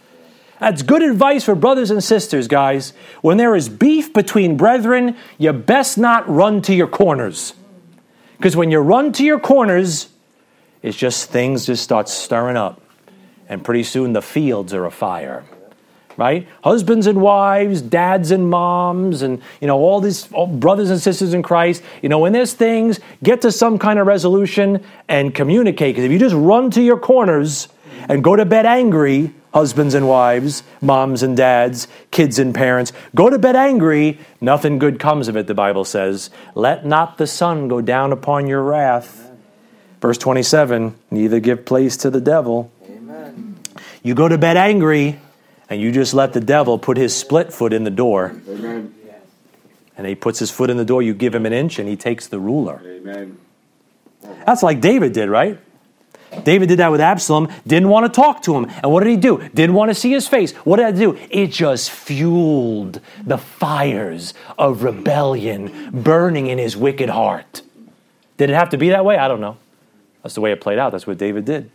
That's 0.60 0.82
good 0.82 1.02
advice 1.02 1.46
for 1.46 1.56
brothers 1.56 1.90
and 1.90 2.04
sisters, 2.04 2.48
guys. 2.48 2.94
When 3.22 3.38
there 3.38 3.56
is 3.56 3.70
beef 3.70 4.12
between 4.12 4.58
brethren, 4.58 5.16
you 5.38 5.54
best 5.54 5.98
not 5.98 6.30
run 6.30 6.62
to 6.64 6.76
your 6.76 6.88
corners. 6.88 7.54
Because 8.38 8.56
when 8.56 8.70
you 8.70 8.80
run 8.80 9.14
to 9.14 9.24
your 9.24 9.40
corners, 9.40 10.10
it's 10.82 10.98
just 10.98 11.30
things 11.30 11.66
just 11.66 11.84
start 11.84 12.10
stirring 12.10 12.58
up. 12.58 12.82
And 13.48 13.64
pretty 13.64 13.84
soon 13.84 14.14
the 14.14 14.22
fields 14.22 14.74
are 14.74 14.86
afire. 14.86 15.46
Right? 16.18 16.50
Husbands 16.62 17.08
and 17.08 17.22
wives, 17.22 17.82
dads 17.82 18.32
and 18.32 18.50
moms, 18.50 19.22
and 19.22 19.42
you 19.62 19.68
know, 19.68 19.78
all 19.78 20.02
these 20.02 20.30
all 20.34 20.48
brothers 20.48 20.90
and 20.90 21.02
sisters 21.02 21.34
in 21.34 21.42
Christ. 21.42 21.82
You 22.02 22.10
know, 22.10 22.20
when 22.20 22.34
there's 22.34 22.54
things, 22.54 23.00
get 23.24 23.42
to 23.44 23.52
some 23.54 23.80
kind 23.80 24.00
of 24.00 24.06
resolution 24.06 24.84
and 25.08 25.34
communicate. 25.34 25.96
Because 25.96 26.04
if 26.04 26.12
you 26.12 26.20
just 26.20 26.36
run 26.36 26.72
to 26.72 26.82
your 26.82 27.00
corners 27.00 27.70
and 28.10 28.22
go 28.22 28.36
to 28.36 28.44
bed 28.44 28.66
angry, 28.66 29.34
husbands 29.54 29.94
and 29.94 30.08
wives, 30.08 30.64
moms 30.82 31.24
and 31.24 31.36
dads, 31.36 31.88
kids 32.12 32.40
and 32.40 32.54
parents. 32.54 32.94
Go 33.16 33.30
to 33.30 33.40
bed 33.40 33.56
angry, 33.56 34.20
nothing 34.42 34.80
good 34.80 35.00
comes 35.00 35.28
of 35.28 35.36
it, 35.36 35.48
the 35.48 35.54
Bible 35.54 35.86
says. 35.86 36.30
Let 36.56 36.86
not 36.86 37.18
the 37.18 37.28
sun 37.28 37.68
go 37.68 37.82
down 37.82 38.12
upon 38.12 38.48
your 38.48 38.64
wrath. 38.64 39.30
Verse 40.02 40.18
27 40.18 40.96
neither 41.12 41.40
give 41.40 41.66
place 41.66 41.98
to 41.98 42.10
the 42.10 42.22
devil. 42.22 42.72
Amen. 42.90 43.58
You 44.04 44.14
go 44.16 44.28
to 44.28 44.38
bed 44.38 44.58
angry, 44.58 45.20
and 45.70 45.82
you 45.82 45.92
just 45.92 46.14
let 46.14 46.34
the 46.34 46.40
devil 46.40 46.80
put 46.80 46.98
his 46.98 47.16
split 47.16 47.52
foot 47.54 47.74
in 47.74 47.84
the 47.84 47.92
door. 47.92 48.36
Amen. 48.48 48.96
And 49.98 50.08
he 50.08 50.16
puts 50.16 50.40
his 50.40 50.50
foot 50.50 50.70
in 50.70 50.78
the 50.78 50.86
door, 50.86 51.02
you 51.02 51.14
give 51.14 51.36
him 51.36 51.46
an 51.46 51.52
inch, 51.52 51.78
and 51.78 51.90
he 51.90 51.98
takes 51.98 52.28
the 52.28 52.40
ruler. 52.40 52.82
Amen. 52.86 53.38
That's 54.46 54.64
like 54.64 54.80
David 54.80 55.12
did, 55.12 55.30
right? 55.30 55.60
David 56.44 56.70
did 56.70 56.80
that 56.80 56.92
with 56.92 57.02
Absalom, 57.02 57.52
didn't 57.66 57.90
want 57.90 58.06
to 58.12 58.22
talk 58.22 58.44
to 58.44 58.56
him. 58.56 58.66
And 58.84 58.92
what 58.92 59.04
did 59.04 59.10
he 59.10 59.18
do? 59.18 59.38
Didn't 59.54 59.76
want 59.76 59.90
to 59.90 59.96
see 59.96 60.12
his 60.12 60.28
face. 60.28 60.54
What 60.58 60.78
did 60.78 60.86
I 60.86 60.92
do? 60.92 61.18
It 61.30 61.48
just 61.48 61.92
fueled 61.92 63.02
the 63.26 63.38
fires 63.38 64.34
of 64.58 64.84
rebellion 64.84 65.90
burning 65.92 66.48
in 66.48 66.58
his 66.58 66.78
wicked 66.78 67.10
heart. 67.10 67.62
Did 68.38 68.50
it 68.50 68.54
have 68.54 68.70
to 68.70 68.78
be 68.78 68.90
that 68.90 69.04
way? 69.04 69.18
I 69.18 69.28
don't 69.28 69.42
know. 69.42 69.58
That's 70.24 70.36
the 70.36 70.42
way 70.42 70.52
it 70.52 70.62
played 70.62 70.80
out. 70.80 70.92
That's 70.92 71.08
what 71.08 71.18
David 71.18 71.46
did. 71.46 71.72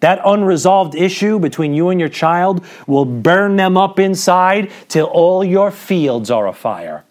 That 0.00 0.20
unresolved 0.24 0.94
issue 0.94 1.38
between 1.38 1.74
you 1.74 1.90
and 1.90 2.00
your 2.00 2.08
child 2.08 2.64
will 2.86 3.04
burn 3.04 3.56
them 3.56 3.76
up 3.76 3.98
inside 3.98 4.70
till 4.88 5.06
all 5.06 5.44
your 5.44 5.70
fields 5.70 6.30
are 6.30 6.46
afire, 6.46 7.04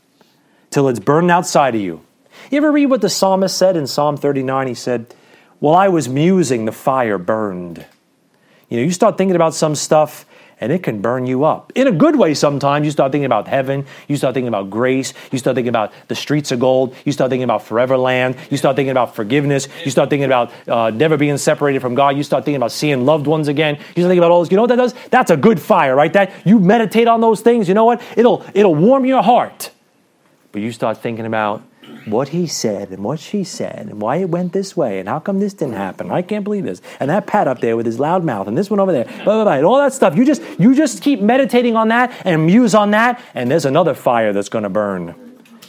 till 0.70 0.88
it's 0.88 1.00
burned 1.00 1.32
outside 1.32 1.76
of 1.76 1.82
you. 1.82 2.02
You 2.52 2.58
ever 2.58 2.72
read 2.72 2.88
what 2.88 3.02
the 3.02 3.10
psalmist 3.10 3.58
said 3.58 3.76
in 3.76 3.88
Psalm 3.88 4.18
39? 4.18 4.68
He 4.68 4.74
said, 4.74 5.14
while 5.60 5.76
I 5.76 5.88
was 5.88 6.08
musing, 6.10 6.66
the 6.66 6.72
fire 6.72 7.18
burned. 7.18 7.86
You 8.70 8.78
know, 8.78 8.84
you 8.84 8.92
start 8.92 9.18
thinking 9.18 9.36
about 9.36 9.54
some 9.54 9.76
stuff 9.76 10.26
and 10.62 10.72
it 10.72 10.84
can 10.84 11.02
burn 11.02 11.28
you 11.28 11.44
up. 11.44 11.72
In 11.76 11.88
a 11.88 11.92
good 11.92 12.16
way 12.16 12.34
sometimes. 12.34 12.86
You 12.86 12.92
start 12.92 13.12
thinking 13.12 13.26
about 13.26 13.48
heaven. 13.48 13.86
You 14.08 14.16
start 14.16 14.34
thinking 14.34 14.48
about 14.48 14.70
grace. 14.70 15.14
You 15.32 15.38
start 15.38 15.56
thinking 15.56 15.70
about 15.70 15.92
the 16.08 16.16
streets 16.16 16.52
of 16.52 16.60
gold. 16.60 16.96
You 17.04 17.12
start 17.12 17.30
thinking 17.30 17.44
about 17.44 17.64
forever 17.64 17.98
land. 17.98 18.38
You 18.50 18.58
start 18.58 18.76
thinking 18.76 18.92
about 18.92 19.16
forgiveness. 19.16 19.68
You 19.84 19.92
start 19.92 20.10
thinking 20.10 20.26
about 20.26 20.52
uh, 20.68 20.92
never 20.92 21.18
being 21.18 21.38
separated 21.38 21.82
from 21.82 21.94
God. 21.94 22.16
You 22.16 22.24
start 22.24 22.46
thinking 22.46 22.58
about 22.58 22.72
seeing 22.72 23.06
loved 23.06 23.28
ones 23.28 23.48
again. 23.48 23.76
You 23.76 23.82
start 23.82 23.96
thinking 23.96 24.20
about 24.20 24.32
all 24.32 24.42
this. 24.42 24.52
You 24.52 24.56
know 24.56 24.64
what 24.64 24.70
that 24.70 24.78
does? 24.78 24.94
That's 25.10 25.32
a 25.32 25.38
good 25.38 25.60
fire, 25.60 25.96
right? 25.96 26.14
That 26.14 26.32
you 26.46 26.60
meditate 26.60 27.08
on 27.08 27.22
those 27.22 27.42
things. 27.42 27.68
You 27.68 27.74
know 27.74 27.86
what? 27.86 28.02
It'll 28.16 28.46
it'll 28.54 28.76
warm 28.76 29.06
your 29.06 29.24
heart. 29.24 29.72
But 30.52 30.62
you 30.62 30.72
start 30.72 31.00
thinking 31.00 31.26
about 31.26 31.62
what 32.06 32.30
he 32.30 32.46
said 32.46 32.90
and 32.90 33.04
what 33.04 33.20
she 33.20 33.44
said 33.44 33.88
and 33.90 34.02
why 34.02 34.18
it 34.18 34.30
went 34.30 34.54
this 34.54 34.78
way 34.78 35.00
and 35.00 35.10
how 35.10 35.20
come 35.20 35.40
this 35.40 35.54
didn't 35.54 35.76
happen. 35.76 36.12
I 36.12 36.22
can't 36.22 36.44
believe 36.44 36.64
this. 36.64 36.82
And 37.00 37.10
that 37.10 37.26
Pat 37.26 37.48
up 37.48 37.62
there 37.62 37.76
with 37.76 37.86
his 37.86 38.00
loud 38.00 38.24
mouth 38.24 38.48
and 38.48 38.58
this 38.58 38.70
one 38.70 38.80
over 38.80 38.92
there, 38.92 39.06
blah, 39.06 39.24
blah, 39.24 39.44
blah, 39.44 39.54
and 39.54 39.66
all 39.66 39.78
that 39.78 39.94
stuff. 39.94 40.16
You 40.16 40.26
just 40.26 40.42
you 40.60 40.76
just 40.76 41.02
keep 41.02 41.22
meditating 41.22 41.76
on 41.76 41.88
that 41.90 42.12
and 42.26 42.46
muse 42.46 42.76
on 42.76 42.92
that, 42.92 43.22
and 43.34 43.50
there's 43.50 43.66
another 43.66 43.94
fire 43.94 44.34
that's 44.34 44.50
going 44.50 44.64
to 44.64 44.70
burn. 44.70 45.16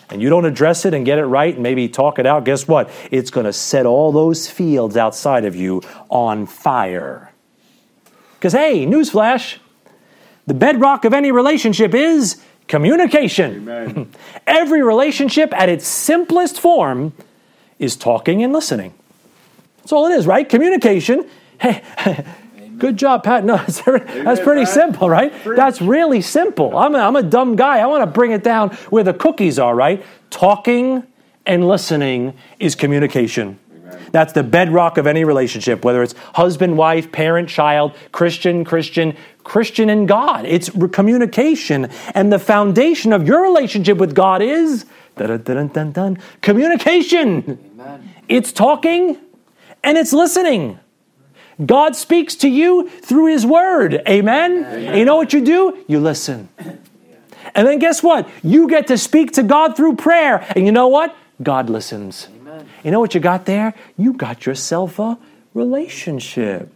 And 0.08 0.22
you 0.22 0.30
don't 0.30 0.44
address 0.44 0.84
it 0.84 0.94
and 0.94 1.04
get 1.04 1.18
it 1.18 1.24
right 1.24 1.52
and 1.52 1.62
maybe 1.62 1.88
talk 1.88 2.18
it 2.18 2.26
out, 2.26 2.44
guess 2.44 2.68
what? 2.68 2.90
It's 3.10 3.30
going 3.30 3.46
to 3.46 3.52
set 3.52 3.86
all 3.86 4.12
those 4.12 4.48
fields 4.48 4.96
outside 4.96 5.44
of 5.44 5.56
you 5.56 5.82
on 6.08 6.46
fire. 6.46 7.32
Because, 8.34 8.52
hey, 8.52 8.86
newsflash, 8.86 9.58
the 10.46 10.54
bedrock 10.54 11.04
of 11.04 11.12
any 11.12 11.32
relationship 11.32 11.92
is 11.92 12.40
Communication. 12.68 14.10
Every 14.46 14.82
relationship 14.82 15.52
at 15.54 15.68
its 15.68 15.86
simplest 15.86 16.60
form 16.60 17.12
is 17.78 17.96
talking 17.96 18.42
and 18.42 18.52
listening. 18.52 18.94
That's 19.78 19.92
all 19.92 20.06
it 20.06 20.14
is, 20.14 20.26
right? 20.26 20.48
Communication. 20.48 21.28
Hey, 21.58 21.82
good 22.78 22.98
job, 22.98 23.24
Pat. 23.24 23.42
No, 23.42 23.56
that's, 23.56 23.80
that's 23.80 24.40
pretty 24.40 24.66
simple, 24.66 25.08
right? 25.08 25.32
That's 25.42 25.80
really 25.80 26.20
simple. 26.20 26.76
I'm 26.76 26.94
a, 26.94 26.98
I'm 26.98 27.16
a 27.16 27.22
dumb 27.22 27.56
guy. 27.56 27.78
I 27.78 27.86
want 27.86 28.02
to 28.02 28.06
bring 28.06 28.32
it 28.32 28.44
down 28.44 28.74
where 28.90 29.02
the 29.02 29.14
cookies 29.14 29.58
are, 29.58 29.74
right? 29.74 30.04
Talking 30.28 31.02
and 31.46 31.66
listening 31.66 32.36
is 32.58 32.74
communication. 32.74 33.58
That's 34.16 34.32
the 34.32 34.42
bedrock 34.42 34.96
of 34.96 35.06
any 35.06 35.24
relationship, 35.24 35.84
whether 35.84 36.02
it's 36.02 36.14
husband, 36.32 36.78
wife, 36.78 37.12
parent, 37.12 37.50
child, 37.50 37.94
Christian, 38.12 38.64
Christian, 38.64 39.14
Christian 39.44 39.90
and 39.90 40.08
God. 40.08 40.46
It's 40.46 40.70
communication. 40.90 41.90
And 42.14 42.32
the 42.32 42.38
foundation 42.38 43.12
of 43.12 43.28
your 43.28 43.42
relationship 43.42 43.98
with 43.98 44.14
God 44.14 44.40
is 44.40 44.86
dun, 45.16 45.42
dun, 45.42 45.68
dun, 45.68 45.92
dun, 45.92 46.18
communication. 46.40 47.58
Amen. 47.78 48.10
It's 48.26 48.52
talking 48.52 49.18
and 49.84 49.98
it's 49.98 50.14
listening. 50.14 50.80
God 51.66 51.94
speaks 51.94 52.36
to 52.36 52.48
you 52.48 52.88
through 52.88 53.26
His 53.26 53.44
Word. 53.44 54.00
Amen? 54.08 54.64
Amen. 54.64 54.96
you 54.96 55.04
know 55.04 55.16
what 55.16 55.34
you 55.34 55.44
do? 55.44 55.84
You 55.88 56.00
listen. 56.00 56.48
And 57.54 57.68
then 57.68 57.78
guess 57.80 58.02
what? 58.02 58.26
You 58.42 58.66
get 58.66 58.86
to 58.86 58.96
speak 58.96 59.32
to 59.32 59.42
God 59.42 59.76
through 59.76 59.96
prayer. 59.96 60.46
And 60.56 60.64
you 60.64 60.72
know 60.72 60.88
what? 60.88 61.14
God 61.42 61.68
listens. 61.68 62.28
You 62.84 62.90
know 62.90 63.00
what 63.00 63.14
you 63.14 63.20
got 63.20 63.46
there? 63.46 63.74
You 63.96 64.12
got 64.12 64.46
yourself 64.46 64.98
a 64.98 65.18
relationship, 65.54 66.72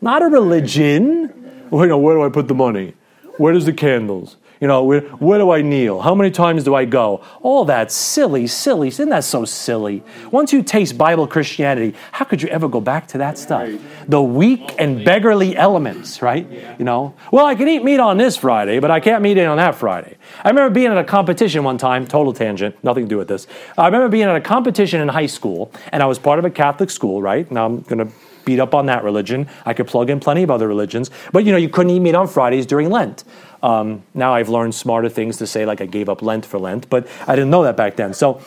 not 0.00 0.22
a 0.22 0.26
religion. 0.26 1.28
Where, 1.70 1.96
where 1.96 2.14
do 2.16 2.22
I 2.22 2.28
put 2.28 2.48
the 2.48 2.54
money? 2.54 2.94
Where 3.36 3.52
does 3.52 3.66
the 3.66 3.72
candles? 3.72 4.36
You 4.60 4.66
know, 4.66 4.82
where, 4.82 5.00
where 5.00 5.38
do 5.38 5.50
I 5.50 5.62
kneel? 5.62 6.00
How 6.00 6.14
many 6.14 6.30
times 6.30 6.64
do 6.64 6.74
I 6.74 6.84
go? 6.84 7.22
All 7.42 7.64
that 7.66 7.92
silly, 7.92 8.46
silly. 8.46 8.88
Isn't 8.88 9.08
that 9.10 9.24
so 9.24 9.44
silly? 9.44 10.02
Once 10.32 10.52
you 10.52 10.62
taste 10.62 10.98
Bible 10.98 11.26
Christianity, 11.26 11.96
how 12.12 12.24
could 12.24 12.42
you 12.42 12.48
ever 12.48 12.68
go 12.68 12.80
back 12.80 13.06
to 13.08 13.18
that 13.18 13.38
stuff? 13.38 13.70
The 14.08 14.22
weak 14.22 14.74
and 14.78 15.04
beggarly 15.04 15.56
elements, 15.56 16.22
right? 16.22 16.48
You 16.78 16.84
know, 16.84 17.14
well, 17.30 17.46
I 17.46 17.54
can 17.54 17.68
eat 17.68 17.84
meat 17.84 18.00
on 18.00 18.16
this 18.16 18.36
Friday, 18.36 18.80
but 18.80 18.90
I 18.90 18.98
can't 19.00 19.24
eat 19.24 19.36
it 19.36 19.46
on 19.46 19.58
that 19.58 19.76
Friday. 19.76 20.16
I 20.42 20.48
remember 20.48 20.74
being 20.74 20.90
at 20.90 20.98
a 20.98 21.04
competition 21.04 21.62
one 21.62 21.78
time, 21.78 22.06
total 22.06 22.32
tangent, 22.32 22.82
nothing 22.82 23.04
to 23.04 23.08
do 23.08 23.18
with 23.18 23.28
this. 23.28 23.46
I 23.76 23.86
remember 23.86 24.08
being 24.08 24.24
at 24.24 24.36
a 24.36 24.40
competition 24.40 25.00
in 25.00 25.08
high 25.08 25.26
school, 25.26 25.72
and 25.92 26.02
I 26.02 26.06
was 26.06 26.18
part 26.18 26.38
of 26.38 26.44
a 26.44 26.50
Catholic 26.50 26.90
school, 26.90 27.22
right? 27.22 27.50
Now 27.50 27.66
I'm 27.66 27.80
going 27.82 28.06
to 28.06 28.12
beat 28.48 28.60
up 28.60 28.74
on 28.74 28.86
that 28.86 29.04
religion. 29.04 29.46
I 29.66 29.74
could 29.74 29.86
plug 29.86 30.08
in 30.08 30.20
plenty 30.20 30.42
of 30.42 30.50
other 30.50 30.66
religions, 30.66 31.10
but 31.32 31.44
you 31.44 31.52
know, 31.52 31.58
you 31.58 31.68
couldn't 31.68 31.90
eat 31.90 32.00
meat 32.00 32.14
on 32.14 32.26
Fridays 32.26 32.64
during 32.64 32.88
Lent. 32.88 33.24
Um, 33.62 34.02
now 34.14 34.32
I've 34.32 34.48
learned 34.48 34.74
smarter 34.74 35.10
things 35.10 35.36
to 35.36 35.46
say, 35.46 35.66
like 35.66 35.82
I 35.82 35.86
gave 35.86 36.08
up 36.08 36.22
Lent 36.22 36.46
for 36.46 36.58
Lent, 36.58 36.88
but 36.88 37.06
I 37.26 37.36
didn't 37.36 37.50
know 37.50 37.64
that 37.64 37.76
back 37.76 37.96
then. 37.96 38.14
So 38.14 38.40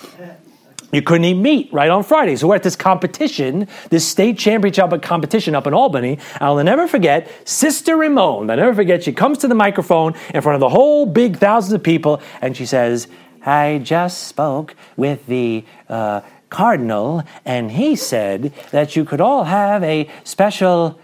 you 0.92 1.04
couldn't 1.04 1.26
eat 1.26 1.36
meat 1.36 1.70
right 1.72 1.90
on 1.90 2.04
Friday. 2.04 2.36
So 2.36 2.48
we're 2.48 2.56
at 2.56 2.64
this 2.64 2.76
competition, 2.76 3.68
this 3.90 4.08
state 4.08 4.40
championship 4.40 5.04
competition 5.04 5.54
up 5.54 5.68
in 5.68 5.74
Albany. 5.76 6.18
I'll 6.40 6.64
never 6.64 6.88
forget 6.88 7.30
Sister 7.48 7.96
Ramon. 7.96 8.50
I'll 8.50 8.58
never 8.58 8.74
forget. 8.74 9.04
She 9.04 9.14
comes 9.14 9.38
to 9.40 9.48
the 9.48 9.56
microphone 9.56 10.16
in 10.34 10.42
front 10.42 10.56
of 10.56 10.62
the 10.62 10.70
whole 10.70 11.06
big 11.06 11.38
thousands 11.38 11.74
of 11.74 11.84
people, 11.84 12.22
and 12.42 12.58
she 12.58 12.66
says, 12.66 13.08
"I 13.46 13.82
just 13.84 14.28
spoke 14.28 14.76
with 14.98 15.28
the." 15.28 15.64
Uh, 15.88 16.22
cardinal, 16.52 17.24
and 17.44 17.72
he 17.72 17.96
said 17.96 18.54
that 18.70 18.96
you 18.96 19.04
could 19.04 19.20
all 19.20 19.46
have 19.46 19.82
a 19.84 20.08
special 20.24 21.00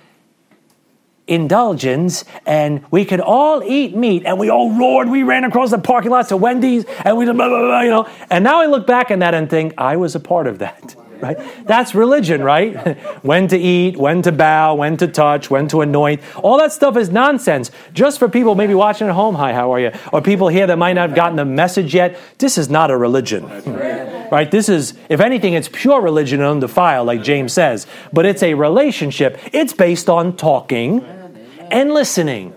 indulgence 1.25 2.23
and 2.45 2.85
we 2.91 3.03
could 3.03 3.19
all 3.19 3.63
eat 3.63 3.95
meat 3.95 4.23
and 4.25 4.39
we 4.39 4.49
all 4.49 4.71
roared 4.71 5.09
we 5.09 5.23
ran 5.23 5.43
across 5.43 5.71
the 5.71 5.77
parking 5.77 6.09
lot 6.09 6.25
to 6.29 6.37
wendy's 6.37 6.85
and 7.03 7.17
we 7.17 7.25
blah, 7.25 7.33
blah, 7.33 7.49
blah, 7.49 7.81
you 7.81 7.89
know. 7.89 8.09
And 8.29 8.45
now 8.45 8.61
i 8.61 8.65
look 8.65 8.87
back 8.87 9.11
on 9.11 9.19
that 9.19 9.33
and 9.33 9.49
think 9.49 9.73
i 9.77 9.97
was 9.97 10.15
a 10.15 10.21
part 10.21 10.47
of 10.47 10.59
that 10.59 10.95
right? 11.22 11.38
That's 11.65 11.95
religion 11.95 12.43
right? 12.43 12.97
When 13.24 13.47
to 13.49 13.57
eat 13.57 13.97
when 13.97 14.22
to 14.24 14.32
bow 14.32 14.76
when 14.76 14.97
to 14.97 15.07
touch 15.07 15.49
when 15.49 15.68
to 15.70 15.82
anoint. 15.82 16.22
All 16.38 16.57
that 16.57 16.72
stuff 16.72 16.97
is 16.97 17.09
nonsense. 17.09 17.72
Just 17.93 18.20
for 18.20 18.30
people 18.30 18.55
maybe 18.55 18.74
watching 18.74 19.07
at 19.07 19.13
home 19.13 19.36
hi 19.36 19.53
how 19.53 19.74
are 19.74 19.80
you? 19.80 19.91
Or 20.13 20.22
people 20.22 20.47
here 20.47 20.68
that 20.68 20.78
might 20.78 20.93
not 20.93 21.09
have 21.09 21.15
gotten 21.15 21.36
the 21.36 21.45
message 21.45 21.93
yet. 21.93 22.18
This 22.38 22.57
is 22.57 22.70
not 22.70 22.91
a 22.91 22.97
religion. 22.97 23.45
Right. 24.30 24.51
This 24.51 24.70
is 24.70 24.93
if 25.09 25.20
anything 25.20 25.53
it's 25.53 25.70
pure 25.72 26.01
religion 26.01 26.41
and 26.41 26.49
undefiled 26.49 27.07
like 27.07 27.24
james 27.24 27.53
says. 27.53 27.88
But 28.13 28.26
it's 28.26 28.43
a 28.43 28.53
relationship. 28.53 29.39
It's 29.53 29.74
based 29.74 30.09
on 30.09 30.36
talking 30.36 31.03
and 31.72 31.93
listening. 31.93 32.53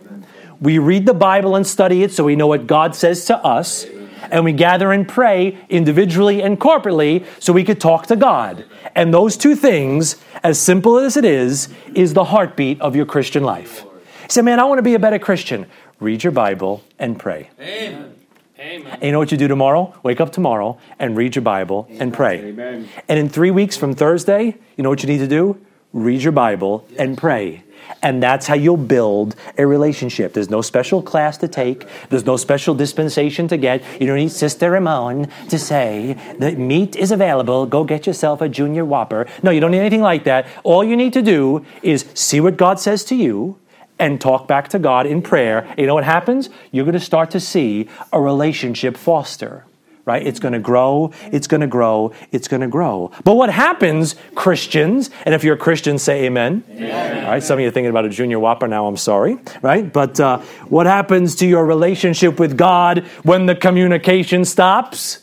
We 0.61 0.79
read 0.79 1.07
the 1.07 1.15
Bible 1.15 1.57
and 1.57 1.67
study 1.67 2.03
it 2.03 2.13
so 2.13 2.25
we 2.25 2.37
know 2.37 2.47
what 2.47 2.67
God 2.67 2.95
says 2.95 3.25
to 3.27 3.37
us, 3.39 3.87
and 4.31 4.45
we 4.45 4.53
gather 4.53 4.93
and 4.93 5.09
pray 5.09 5.59
individually 5.68 6.43
and 6.43 6.59
corporately 6.59 7.25
so 7.39 7.53
we 7.53 7.64
could 7.64 7.81
talk 7.81 8.07
to 8.07 8.16
God. 8.16 8.64
And 8.95 9.12
those 9.12 9.37
two 9.37 9.55
things, 9.55 10.16
as 10.43 10.59
simple 10.59 10.99
as 10.99 11.16
it 11.16 11.25
is, 11.25 11.68
is 11.95 12.14
the 12.14 12.25
heartbeat 12.25 12.81
of 12.81 12.97
your 12.97 13.07
Christian 13.07 13.43
life. 13.43 13.85
You 13.85 14.29
say, 14.29 14.43
man, 14.43 14.61
I 14.61 14.64
want 14.64 14.79
to 14.79 14.83
be 14.83 14.95
a 14.95 14.99
better 14.99 15.18
Christian. 15.18 15.66
Read 15.99 16.23
your 16.23 16.33
Bible 16.33 16.83
and 16.99 17.18
pray. 17.18 17.51
Amen. 17.61 18.14
Amen. 18.59 18.93
And 18.93 19.03
you 19.03 19.12
know 19.12 19.18
what 19.18 19.33
you 19.33 19.39
do 19.39 19.49
tomorrow? 19.49 19.95
Wake 20.03 20.21
up 20.21 20.33
tomorrow 20.33 20.79
and 20.99 21.16
read 21.16 21.35
your 21.35 21.43
Bible 21.43 21.89
and 21.93 22.12
pray. 22.12 22.41
Amen. 22.45 22.89
And 23.09 23.18
in 23.18 23.29
three 23.29 23.51
weeks 23.51 23.77
from 23.77 23.95
Thursday, 23.95 24.57
you 24.77 24.85
know 24.85 24.91
what 24.91 25.03
you 25.03 25.09
need 25.09 25.18
to 25.18 25.27
do? 25.27 25.59
Read 25.95 26.23
your 26.23 26.33
Bible 26.33 26.87
and 26.99 27.16
pray. 27.16 27.64
And 28.03 28.22
that's 28.22 28.47
how 28.47 28.55
you'll 28.55 28.76
build 28.76 29.36
a 29.59 29.66
relationship. 29.66 30.32
There's 30.32 30.51
no 30.51 30.62
special 30.62 31.03
class 31.03 31.36
to 31.38 31.49
take, 31.49 31.86
there's 32.09 32.26
no 32.26 32.36
special 32.36 32.74
dispensation 32.74 33.49
to 33.49 33.57
get. 33.57 33.82
You 34.01 34.07
don't 34.07 34.16
need 34.16 34.32
Sister 34.32 34.70
Ramon 34.70 35.28
to 35.49 35.59
say 35.59 36.16
that 36.38 36.59
meat 36.59 36.97
is 36.97 37.11
available, 37.11 37.66
go 37.66 37.84
get 37.84 38.07
yourself 38.07 38.41
a 38.41 38.49
junior 38.49 38.84
whopper. 38.84 39.26
No, 39.43 39.51
you 39.51 39.61
don't 39.61 39.70
need 39.70 39.80
anything 39.80 40.03
like 40.03 40.24
that. 40.24 40.47
All 40.64 40.84
you 40.84 40.97
need 40.97 41.12
to 41.14 41.22
do 41.22 41.64
is 41.82 42.07
see 42.14 42.41
what 42.41 42.57
God 42.57 42.80
says 42.80 43.05
to 43.05 43.14
you 43.14 43.59
and 43.99 44.20
talk 44.20 44.49
back 44.49 44.68
to 44.68 44.78
God 44.78 45.07
in 45.07 45.20
prayer. 45.20 45.72
You 45.76 45.86
know 45.86 45.95
what 45.95 46.05
happens? 46.05 46.49
You're 46.72 46.86
going 46.86 46.95
to 46.95 47.01
start 47.01 47.30
to 47.32 47.41
see 47.41 47.88
a 48.12 48.20
relationship 48.20 48.97
foster 48.97 49.64
right? 50.11 50.27
It's 50.27 50.41
going 50.41 50.55
to 50.55 50.59
grow, 50.59 51.13
it's 51.31 51.47
going 51.47 51.61
to 51.61 51.69
grow, 51.69 52.13
it's 52.33 52.49
going 52.49 52.63
to 52.63 52.67
grow. 52.67 53.13
But 53.23 53.37
what 53.37 53.49
happens, 53.49 54.17
Christians, 54.35 55.09
and 55.25 55.37
if 55.37 55.45
you're 55.45 55.55
a 55.55 55.59
Christian, 55.59 55.99
say 55.99 56.25
amen. 56.25 56.65
amen. 56.69 57.25
All 57.25 57.31
right, 57.31 57.43
some 57.43 57.59
of 57.59 57.61
you 57.61 57.69
are 57.69 57.71
thinking 57.71 57.91
about 57.91 58.07
a 58.07 58.09
junior 58.09 58.41
whopper 58.41 58.67
now, 58.67 58.89
I'm 58.89 58.97
sorry, 58.97 59.39
right? 59.63 59.91
But 59.93 60.19
uh, 60.19 60.39
what 60.69 60.87
happens 60.87 61.37
to 61.37 61.47
your 61.47 61.65
relationship 61.65 62.41
with 62.41 62.59
God 62.59 63.07
when 63.23 63.47
the 63.47 63.55
communication 63.55 64.45
stops? 64.45 65.21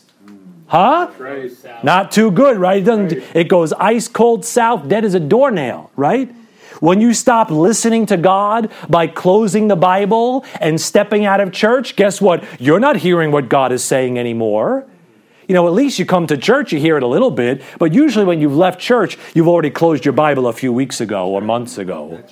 Huh? 0.68 1.10
Not 1.82 2.10
too 2.10 2.30
good, 2.30 2.56
right? 2.56 2.78
It, 2.78 2.86
doesn't, 2.86 3.12
it 3.34 3.48
goes 3.48 3.74
ice 3.74 4.08
cold 4.08 4.46
south, 4.46 4.88
dead 4.88 5.04
as 5.04 5.12
a 5.12 5.20
doornail, 5.20 5.90
right? 5.96 6.34
When 6.80 7.00
you 7.00 7.12
stop 7.12 7.50
listening 7.50 8.06
to 8.06 8.16
God 8.16 8.70
by 8.88 9.06
closing 9.06 9.68
the 9.68 9.76
Bible 9.76 10.44
and 10.60 10.80
stepping 10.80 11.24
out 11.24 11.40
of 11.40 11.52
church, 11.52 11.96
guess 11.96 12.20
what? 12.20 12.44
You're 12.60 12.80
not 12.80 12.96
hearing 12.96 13.32
what 13.32 13.48
God 13.48 13.72
is 13.72 13.82
saying 13.82 14.18
anymore. 14.18 14.86
You 15.48 15.54
know, 15.54 15.66
at 15.66 15.72
least 15.72 15.98
you 15.98 16.04
come 16.04 16.26
to 16.26 16.36
church, 16.36 16.72
you 16.72 16.78
hear 16.78 16.98
it 16.98 17.02
a 17.02 17.06
little 17.06 17.30
bit, 17.30 17.62
but 17.78 17.94
usually 17.94 18.26
when 18.26 18.40
you've 18.40 18.56
left 18.56 18.78
church, 18.78 19.16
you've 19.34 19.48
already 19.48 19.70
closed 19.70 20.04
your 20.04 20.12
Bible 20.12 20.46
a 20.46 20.52
few 20.52 20.72
weeks 20.72 21.00
ago 21.00 21.28
or 21.28 21.40
months 21.40 21.78
ago. 21.78 22.22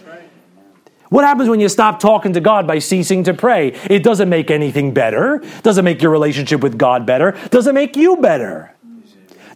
What 1.08 1.24
happens 1.24 1.48
when 1.48 1.60
you 1.60 1.68
stop 1.68 1.98
talking 1.98 2.34
to 2.34 2.40
God 2.40 2.66
by 2.66 2.78
ceasing 2.78 3.24
to 3.24 3.32
pray? 3.32 3.68
It 3.88 4.02
doesn't 4.02 4.28
make 4.28 4.50
anything 4.50 4.92
better. 4.92 5.42
Doesn't 5.62 5.84
make 5.84 6.02
your 6.02 6.10
relationship 6.10 6.60
with 6.60 6.76
God 6.76 7.06
better. 7.06 7.32
Doesn't 7.50 7.74
make 7.74 7.96
you 7.96 8.16
better. 8.16 8.75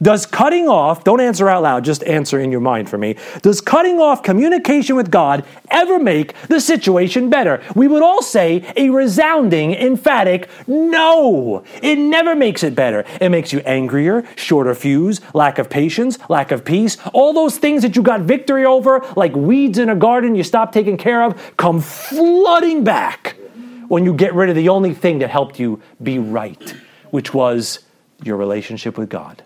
Does 0.03 0.25
cutting 0.25 0.67
off, 0.67 1.05
don't 1.05 1.21
answer 1.21 1.49
out 1.49 1.63
loud, 1.63 1.85
just 1.85 2.03
answer 2.05 2.41
in 2.41 2.51
your 2.51 2.61
mind 2.61 2.89
for 2.89 2.97
me. 2.97 3.17
Does 3.43 3.61
cutting 3.61 4.01
off 4.01 4.23
communication 4.23 4.97
with 4.97 5.11
God 5.11 5.45
ever 5.71 5.99
make 5.99 6.35
the 6.49 6.59
situation 6.59 7.29
better? 7.29 7.63
We 7.75 7.87
would 7.87 8.03
all 8.03 8.23
say 8.23 8.73
a 8.77 8.89
resounding, 8.89 9.75
emphatic 9.75 10.49
no. 10.67 11.65
It 11.83 11.97
never 11.97 12.35
makes 12.35 12.63
it 12.63 12.75
better. 12.75 13.05
It 13.21 13.29
makes 13.29 13.53
you 13.53 13.61
angrier, 13.61 14.27
shorter 14.37 14.75
fuse, 14.75 15.21
lack 15.35 15.59
of 15.59 15.69
patience, 15.69 16.19
lack 16.31 16.51
of 16.51 16.65
peace. 16.65 16.97
All 17.13 17.35
those 17.35 17.59
things 17.59 17.83
that 17.83 17.95
you 17.95 18.03
got 18.03 18.23
victory 18.23 18.65
over, 18.65 19.07
like 19.17 19.35
weeds 19.35 19.79
in 19.79 19.91
a 19.91 19.97
garden 19.97 20.35
you 20.35 20.45
stop 20.45 20.73
taking 20.73 20.97
care 20.97 21.23
of, 21.23 21.57
come 21.59 21.81
flooding 21.81 22.85
back 22.85 23.37
when 23.89 24.07
you 24.07 24.15
get 24.15 24.33
rid 24.35 24.49
of 24.49 24.57
the 24.57 24.71
only 24.71 24.95
thing 24.95 25.19
that 25.19 25.29
helped 25.29 25.61
you 25.61 25.83
be 26.03 26.19
right, 26.19 26.75
which 27.11 27.35
was 27.35 27.81
your 28.23 28.39
relationship 28.39 28.97
with 28.97 29.11
God. 29.11 29.43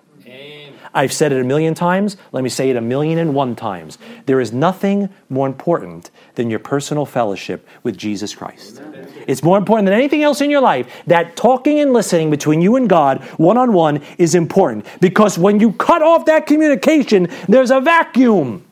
I've 0.94 1.12
said 1.12 1.32
it 1.32 1.40
a 1.40 1.44
million 1.44 1.74
times. 1.74 2.16
Let 2.30 2.44
me 2.44 2.50
say 2.50 2.70
it 2.70 2.76
a 2.76 2.80
million 2.80 3.18
and 3.18 3.34
one 3.34 3.56
times. 3.56 3.98
There 4.26 4.40
is 4.40 4.52
nothing 4.52 5.08
more 5.28 5.46
important 5.46 6.10
than 6.36 6.50
your 6.50 6.60
personal 6.60 7.04
fellowship 7.04 7.66
with 7.82 7.96
Jesus 7.96 8.34
Christ. 8.34 8.80
It's 9.26 9.42
more 9.42 9.58
important 9.58 9.86
than 9.86 9.94
anything 9.94 10.22
else 10.22 10.40
in 10.40 10.50
your 10.50 10.60
life. 10.60 11.02
That 11.08 11.34
talking 11.36 11.80
and 11.80 11.92
listening 11.92 12.30
between 12.30 12.60
you 12.60 12.76
and 12.76 12.88
God 12.88 13.22
one 13.38 13.58
on 13.58 13.72
one 13.72 14.02
is 14.18 14.34
important 14.34 14.86
because 15.00 15.36
when 15.36 15.58
you 15.58 15.72
cut 15.72 16.02
off 16.02 16.26
that 16.26 16.46
communication, 16.46 17.28
there's 17.48 17.72
a 17.72 17.80
vacuum. 17.80 18.64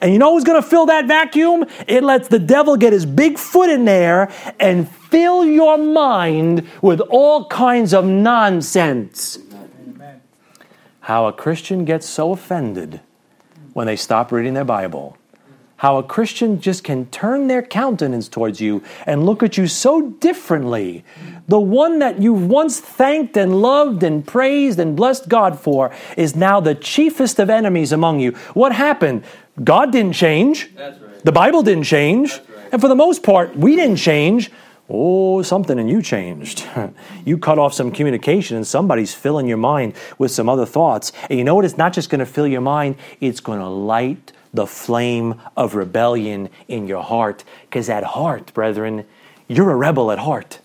And 0.00 0.12
you 0.12 0.18
know 0.18 0.32
who's 0.32 0.44
going 0.44 0.60
to 0.60 0.68
fill 0.68 0.86
that 0.86 1.06
vacuum? 1.06 1.66
It 1.86 2.04
lets 2.04 2.28
the 2.28 2.38
devil 2.38 2.76
get 2.76 2.92
his 2.92 3.04
big 3.04 3.38
foot 3.38 3.68
in 3.68 3.84
there 3.84 4.32
and 4.58 4.88
fill 4.88 5.44
your 5.44 5.76
mind 5.76 6.66
with 6.82 7.00
all 7.00 7.46
kinds 7.48 7.92
of 7.92 8.04
nonsense 8.04 9.38
how 11.04 11.26
a 11.26 11.32
Christian 11.32 11.84
gets 11.84 12.08
so 12.08 12.32
offended 12.32 12.98
when 13.74 13.86
they 13.86 13.94
stop 13.94 14.32
reading 14.32 14.54
their 14.54 14.64
Bible. 14.64 15.18
How 15.76 15.98
a 15.98 16.02
Christian 16.02 16.62
just 16.62 16.82
can 16.82 17.04
turn 17.06 17.46
their 17.46 17.60
countenance 17.60 18.26
towards 18.26 18.58
you 18.58 18.82
and 19.04 19.26
look 19.26 19.42
at 19.42 19.58
you 19.58 19.66
so 19.66 20.12
differently. 20.12 21.04
The 21.46 21.60
one 21.60 21.98
that 21.98 22.22
you 22.22 22.32
once 22.32 22.80
thanked 22.80 23.36
and 23.36 23.60
loved 23.60 24.02
and 24.02 24.26
praised 24.26 24.78
and 24.78 24.96
blessed 24.96 25.28
God 25.28 25.60
for 25.60 25.92
is 26.16 26.34
now 26.34 26.58
the 26.58 26.74
chiefest 26.74 27.38
of 27.38 27.50
enemies 27.50 27.92
among 27.92 28.20
you. 28.20 28.30
What 28.54 28.72
happened? 28.72 29.24
God 29.62 29.92
didn't 29.92 30.14
change. 30.14 30.70
Right. 30.74 31.22
The 31.22 31.32
Bible 31.32 31.62
didn't 31.62 31.84
change. 31.84 32.32
Right. 32.32 32.72
And 32.72 32.80
for 32.80 32.88
the 32.88 32.94
most 32.94 33.22
part, 33.22 33.54
we 33.54 33.76
didn't 33.76 33.96
change. 33.96 34.50
Oh, 34.88 35.40
something 35.42 35.78
and 35.78 35.88
you 35.88 36.02
changed. 36.02 36.66
you 37.24 37.38
cut 37.38 37.58
off 37.58 37.72
some 37.72 37.90
communication 37.90 38.56
and 38.56 38.66
somebody's 38.66 39.14
filling 39.14 39.46
your 39.46 39.56
mind 39.56 39.94
with 40.18 40.30
some 40.30 40.48
other 40.48 40.66
thoughts. 40.66 41.12
And 41.30 41.38
you 41.38 41.44
know 41.44 41.54
what? 41.54 41.64
It's 41.64 41.78
not 41.78 41.92
just 41.92 42.10
going 42.10 42.18
to 42.18 42.26
fill 42.26 42.46
your 42.46 42.60
mind, 42.60 42.96
it's 43.20 43.40
going 43.40 43.60
to 43.60 43.68
light 43.68 44.32
the 44.52 44.66
flame 44.66 45.40
of 45.56 45.74
rebellion 45.74 46.50
in 46.68 46.86
your 46.86 47.02
heart. 47.02 47.44
Because 47.62 47.88
at 47.88 48.04
heart, 48.04 48.52
brethren, 48.52 49.06
you're 49.48 49.70
a 49.70 49.76
rebel 49.76 50.12
at 50.12 50.18
heart. 50.18 50.60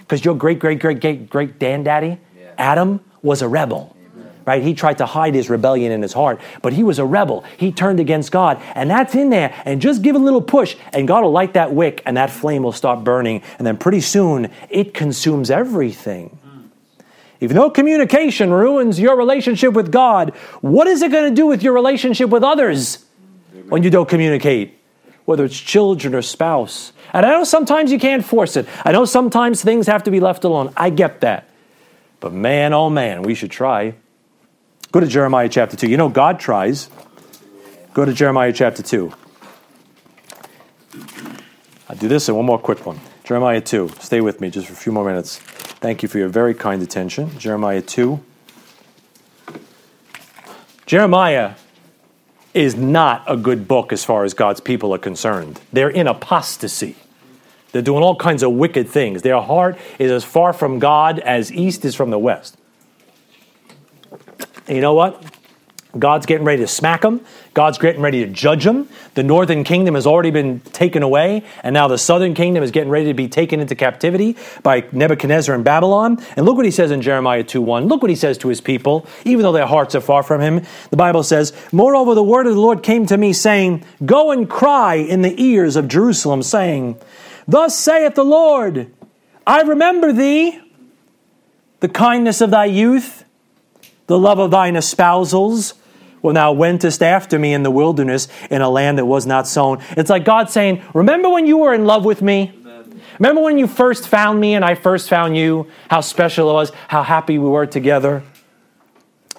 Because 0.00 0.24
your 0.24 0.34
great, 0.34 0.58
great, 0.58 0.78
great, 0.78 1.00
great, 1.00 1.28
great 1.28 1.58
granddaddy, 1.58 2.18
yeah. 2.38 2.52
Adam, 2.56 3.00
was 3.22 3.42
a 3.42 3.48
rebel. 3.48 3.94
Amen. 4.48 4.58
right? 4.58 4.66
He 4.66 4.74
tried 4.74 4.98
to 4.98 5.06
hide 5.06 5.34
his 5.34 5.50
rebellion 5.50 5.92
in 5.92 6.02
his 6.02 6.12
heart, 6.12 6.40
but 6.62 6.72
he 6.72 6.82
was 6.82 6.98
a 6.98 7.04
rebel. 7.04 7.44
He 7.56 7.72
turned 7.72 8.00
against 8.00 8.32
God, 8.32 8.60
and 8.74 8.90
that's 8.90 9.14
in 9.14 9.30
there. 9.30 9.54
And 9.64 9.80
just 9.80 10.02
give 10.02 10.16
a 10.16 10.18
little 10.18 10.42
push, 10.42 10.76
and 10.92 11.06
God 11.06 11.22
will 11.22 11.32
light 11.32 11.54
that 11.54 11.72
wick, 11.72 12.02
and 12.06 12.16
that 12.16 12.30
flame 12.30 12.62
will 12.62 12.72
start 12.72 13.04
burning. 13.04 13.42
And 13.58 13.66
then 13.66 13.76
pretty 13.76 14.00
soon, 14.00 14.50
it 14.70 14.94
consumes 14.94 15.50
everything. 15.50 16.38
If 17.40 17.52
no 17.52 17.70
communication 17.70 18.52
ruins 18.52 18.98
your 18.98 19.16
relationship 19.16 19.72
with 19.72 19.92
God, 19.92 20.30
what 20.60 20.88
is 20.88 21.02
it 21.02 21.12
going 21.12 21.30
to 21.30 21.34
do 21.34 21.46
with 21.46 21.62
your 21.62 21.72
relationship 21.72 22.30
with 22.30 22.42
others 22.42 23.04
when 23.68 23.82
you 23.82 23.90
don't 23.90 24.08
communicate? 24.08 24.76
Whether 25.24 25.44
it's 25.44 25.60
children 25.60 26.14
or 26.14 26.22
spouse. 26.22 26.92
And 27.12 27.24
I 27.24 27.30
know 27.30 27.44
sometimes 27.44 27.92
you 27.92 27.98
can't 27.98 28.24
force 28.24 28.56
it. 28.56 28.66
I 28.84 28.92
know 28.92 29.04
sometimes 29.04 29.62
things 29.62 29.86
have 29.86 30.02
to 30.04 30.10
be 30.10 30.20
left 30.20 30.42
alone. 30.44 30.72
I 30.76 30.90
get 30.90 31.20
that. 31.20 31.48
But 32.18 32.32
man, 32.32 32.72
oh 32.72 32.90
man, 32.90 33.22
we 33.22 33.34
should 33.34 33.50
try. 33.50 33.94
Go 34.90 35.00
to 35.00 35.06
Jeremiah 35.06 35.48
chapter 35.48 35.76
2. 35.76 35.88
You 35.88 35.96
know, 35.96 36.08
God 36.08 36.40
tries. 36.40 36.88
Go 37.92 38.04
to 38.04 38.12
Jeremiah 38.12 38.52
chapter 38.52 38.82
2. 38.82 39.12
I'll 41.88 41.96
do 41.96 42.08
this 42.08 42.28
and 42.28 42.36
one 42.36 42.46
more 42.46 42.58
quick 42.58 42.86
one. 42.86 43.00
Jeremiah 43.24 43.60
2. 43.60 43.90
Stay 44.00 44.20
with 44.20 44.40
me 44.40 44.50
just 44.50 44.66
for 44.66 44.72
a 44.72 44.76
few 44.76 44.92
more 44.92 45.04
minutes. 45.04 45.38
Thank 45.38 46.02
you 46.02 46.08
for 46.08 46.18
your 46.18 46.28
very 46.28 46.54
kind 46.54 46.82
attention. 46.82 47.38
Jeremiah 47.38 47.82
2. 47.82 48.20
Jeremiah 50.86 51.54
is 52.54 52.74
not 52.74 53.22
a 53.26 53.36
good 53.36 53.68
book 53.68 53.92
as 53.92 54.04
far 54.04 54.24
as 54.24 54.34
God's 54.34 54.60
people 54.60 54.94
are 54.94 54.98
concerned. 54.98 55.60
They're 55.72 55.90
in 55.90 56.06
apostasy. 56.06 56.96
They're 57.72 57.82
doing 57.82 58.02
all 58.02 58.16
kinds 58.16 58.42
of 58.42 58.52
wicked 58.52 58.88
things. 58.88 59.22
Their 59.22 59.40
heart 59.40 59.78
is 59.98 60.10
as 60.10 60.24
far 60.24 60.52
from 60.52 60.78
God 60.78 61.18
as 61.20 61.52
east 61.52 61.84
is 61.84 61.94
from 61.94 62.10
the 62.10 62.18
west. 62.18 62.57
And 64.68 64.76
you 64.76 64.82
know 64.82 64.94
what? 64.94 65.24
God's 65.98 66.26
getting 66.26 66.44
ready 66.44 66.60
to 66.62 66.68
smack 66.68 67.00
them. 67.00 67.24
God's 67.54 67.78
getting 67.78 68.02
ready 68.02 68.24
to 68.24 68.30
judge 68.30 68.64
them. 68.64 68.88
The 69.14 69.22
northern 69.22 69.64
kingdom 69.64 69.94
has 69.94 70.06
already 70.06 70.30
been 70.30 70.60
taken 70.60 71.02
away, 71.02 71.44
and 71.62 71.72
now 71.72 71.88
the 71.88 71.96
southern 71.96 72.34
kingdom 72.34 72.62
is 72.62 72.70
getting 72.70 72.90
ready 72.90 73.06
to 73.06 73.14
be 73.14 73.26
taken 73.26 73.58
into 73.58 73.74
captivity 73.74 74.36
by 74.62 74.84
Nebuchadnezzar 74.92 75.54
in 75.54 75.62
Babylon. 75.62 76.22
And 76.36 76.44
look 76.44 76.56
what 76.56 76.66
he 76.66 76.70
says 76.70 76.90
in 76.90 77.00
Jeremiah 77.00 77.42
2 77.42 77.62
1. 77.62 77.86
Look 77.86 78.02
what 78.02 78.10
he 78.10 78.16
says 78.16 78.36
to 78.38 78.48
his 78.48 78.60
people, 78.60 79.06
even 79.24 79.42
though 79.42 79.52
their 79.52 79.66
hearts 79.66 79.94
are 79.94 80.02
far 80.02 80.22
from 80.22 80.42
him. 80.42 80.62
The 80.90 80.98
Bible 80.98 81.22
says, 81.22 81.54
Moreover, 81.72 82.14
the 82.14 82.22
word 82.22 82.46
of 82.46 82.54
the 82.54 82.60
Lord 82.60 82.82
came 82.82 83.06
to 83.06 83.16
me, 83.16 83.32
saying, 83.32 83.82
Go 84.04 84.30
and 84.30 84.48
cry 84.48 84.96
in 84.96 85.22
the 85.22 85.42
ears 85.42 85.74
of 85.74 85.88
Jerusalem, 85.88 86.42
saying, 86.42 87.00
Thus 87.46 87.76
saith 87.78 88.14
the 88.14 88.24
Lord, 88.24 88.92
I 89.46 89.62
remember 89.62 90.12
thee, 90.12 90.60
the 91.80 91.88
kindness 91.88 92.42
of 92.42 92.50
thy 92.50 92.66
youth, 92.66 93.24
the 94.08 94.18
love 94.18 94.40
of 94.40 94.50
thine 94.50 94.74
espousals, 94.74 95.74
when 96.20 96.34
thou 96.34 96.52
wentest 96.52 97.02
after 97.02 97.38
me 97.38 97.54
in 97.54 97.62
the 97.62 97.70
wilderness 97.70 98.26
in 98.50 98.60
a 98.60 98.68
land 98.68 98.98
that 98.98 99.06
was 99.06 99.24
not 99.24 99.46
sown. 99.46 99.80
It's 99.90 100.10
like 100.10 100.24
God 100.24 100.50
saying, 100.50 100.82
Remember 100.92 101.28
when 101.28 101.46
you 101.46 101.58
were 101.58 101.72
in 101.72 101.84
love 101.84 102.04
with 102.04 102.20
me? 102.20 102.52
Remember 103.18 103.40
when 103.40 103.58
you 103.58 103.66
first 103.66 104.08
found 104.08 104.40
me 104.40 104.54
and 104.54 104.64
I 104.64 104.74
first 104.74 105.08
found 105.08 105.36
you? 105.36 105.68
How 105.90 106.00
special 106.00 106.50
it 106.50 106.54
was, 106.54 106.72
how 106.88 107.02
happy 107.02 107.38
we 107.38 107.48
were 107.48 107.66
together? 107.66 108.22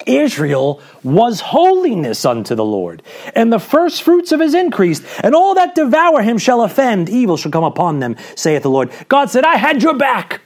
Israel 0.06 0.80
was 1.02 1.40
holiness 1.40 2.24
unto 2.24 2.54
the 2.54 2.64
Lord, 2.64 3.02
and 3.34 3.52
the 3.52 3.58
first 3.58 4.02
fruits 4.02 4.32
of 4.32 4.40
his 4.40 4.54
increase, 4.54 5.02
and 5.20 5.34
all 5.34 5.54
that 5.54 5.74
devour 5.74 6.22
him 6.22 6.38
shall 6.38 6.62
offend, 6.62 7.10
evil 7.10 7.36
shall 7.36 7.50
come 7.50 7.64
upon 7.64 8.00
them, 8.00 8.16
saith 8.34 8.62
the 8.62 8.70
Lord. 8.70 8.90
God 9.08 9.28
said, 9.30 9.44
I 9.44 9.56
had 9.56 9.82
your 9.82 9.94
back. 9.94 10.40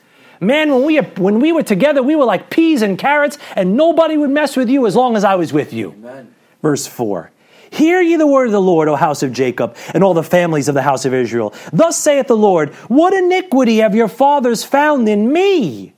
Man, 0.46 0.70
when 0.72 0.84
we, 0.84 0.98
when 0.98 1.40
we 1.40 1.52
were 1.52 1.62
together, 1.62 2.02
we 2.02 2.16
were 2.16 2.24
like 2.24 2.50
peas 2.50 2.82
and 2.82 2.98
carrots, 2.98 3.38
and 3.56 3.76
nobody 3.76 4.16
would 4.16 4.30
mess 4.30 4.56
with 4.56 4.68
you 4.68 4.86
as 4.86 4.94
long 4.94 5.16
as 5.16 5.24
I 5.24 5.34
was 5.34 5.52
with 5.52 5.72
you. 5.72 5.92
Amen. 5.92 6.34
Verse 6.62 6.86
4. 6.86 7.30
Hear 7.70 8.00
ye 8.00 8.14
the 8.16 8.26
word 8.26 8.46
of 8.46 8.52
the 8.52 8.60
Lord, 8.60 8.86
O 8.86 8.94
house 8.94 9.24
of 9.24 9.32
Jacob, 9.32 9.76
and 9.92 10.04
all 10.04 10.14
the 10.14 10.22
families 10.22 10.68
of 10.68 10.74
the 10.74 10.82
house 10.82 11.04
of 11.04 11.12
Israel. 11.12 11.52
Thus 11.72 11.98
saith 11.98 12.28
the 12.28 12.36
Lord, 12.36 12.72
What 12.88 13.12
iniquity 13.12 13.78
have 13.78 13.94
your 13.96 14.06
fathers 14.06 14.62
found 14.62 15.08
in 15.08 15.32
me, 15.32 15.92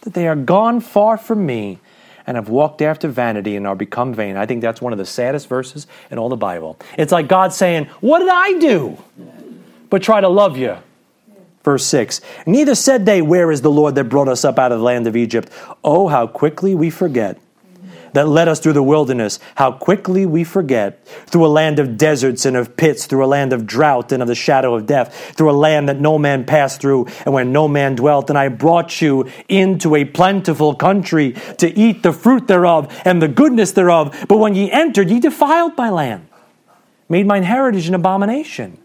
that 0.00 0.14
they 0.14 0.26
are 0.26 0.34
gone 0.34 0.80
far 0.80 1.16
from 1.16 1.46
me, 1.46 1.78
and 2.26 2.36
have 2.36 2.48
walked 2.48 2.82
after 2.82 3.06
vanity 3.06 3.54
and 3.54 3.66
are 3.68 3.76
become 3.76 4.12
vain. 4.12 4.36
I 4.36 4.46
think 4.46 4.62
that's 4.62 4.82
one 4.82 4.92
of 4.92 4.98
the 4.98 5.06
saddest 5.06 5.48
verses 5.48 5.86
in 6.10 6.18
all 6.18 6.28
the 6.28 6.36
Bible. 6.36 6.76
It's 6.98 7.12
like 7.12 7.28
God 7.28 7.52
saying, 7.52 7.86
What 8.00 8.18
did 8.18 8.28
I 8.28 8.58
do? 8.58 8.98
But 9.88 10.02
try 10.02 10.20
to 10.20 10.28
love 10.28 10.56
you. 10.56 10.76
Verse 11.66 11.84
6 11.86 12.20
Neither 12.46 12.76
said 12.76 13.06
they, 13.06 13.20
Where 13.20 13.50
is 13.50 13.60
the 13.60 13.72
Lord 13.72 13.96
that 13.96 14.04
brought 14.04 14.28
us 14.28 14.44
up 14.44 14.56
out 14.56 14.70
of 14.70 14.78
the 14.78 14.84
land 14.84 15.08
of 15.08 15.16
Egypt? 15.16 15.50
Oh, 15.82 16.06
how 16.06 16.28
quickly 16.28 16.76
we 16.76 16.90
forget 16.90 17.40
that 18.12 18.28
led 18.28 18.46
us 18.46 18.60
through 18.60 18.72
the 18.72 18.84
wilderness, 18.84 19.40
how 19.56 19.72
quickly 19.72 20.24
we 20.24 20.44
forget, 20.44 21.04
through 21.26 21.44
a 21.44 21.48
land 21.48 21.80
of 21.80 21.98
deserts 21.98 22.46
and 22.46 22.56
of 22.56 22.76
pits, 22.76 23.06
through 23.06 23.24
a 23.24 23.26
land 23.26 23.52
of 23.52 23.66
drought 23.66 24.12
and 24.12 24.22
of 24.22 24.28
the 24.28 24.34
shadow 24.36 24.76
of 24.76 24.86
death, 24.86 25.34
through 25.34 25.50
a 25.50 25.58
land 25.58 25.88
that 25.88 26.00
no 26.00 26.18
man 26.18 26.44
passed 26.44 26.80
through 26.80 27.08
and 27.24 27.34
where 27.34 27.44
no 27.44 27.66
man 27.66 27.96
dwelt. 27.96 28.30
And 28.30 28.38
I 28.38 28.46
brought 28.46 29.02
you 29.02 29.28
into 29.48 29.96
a 29.96 30.04
plentiful 30.04 30.72
country 30.76 31.32
to 31.58 31.76
eat 31.76 32.04
the 32.04 32.12
fruit 32.12 32.46
thereof 32.46 32.96
and 33.04 33.20
the 33.20 33.28
goodness 33.28 33.72
thereof. 33.72 34.16
But 34.28 34.38
when 34.38 34.54
ye 34.54 34.70
entered, 34.70 35.10
ye 35.10 35.18
defiled 35.18 35.76
my 35.76 35.90
land, 35.90 36.28
made 37.08 37.26
mine 37.26 37.42
heritage 37.42 37.88
an 37.88 37.94
abomination. 37.94 38.78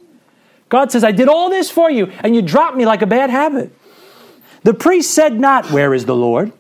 God 0.72 0.90
says, 0.90 1.04
I 1.04 1.12
did 1.12 1.28
all 1.28 1.50
this 1.50 1.70
for 1.70 1.92
you, 1.92 2.14
and 2.24 2.34
you 2.34 2.42
dropped 2.42 2.78
me 2.78 2.86
like 2.86 3.02
a 3.02 3.06
bad 3.06 3.30
habit. 3.30 3.76
The 4.64 4.74
priest 4.74 5.12
said 5.12 5.38
not, 5.38 5.70
Where 5.70 5.94
is 5.94 6.06
the 6.06 6.16
Lord? 6.16 6.54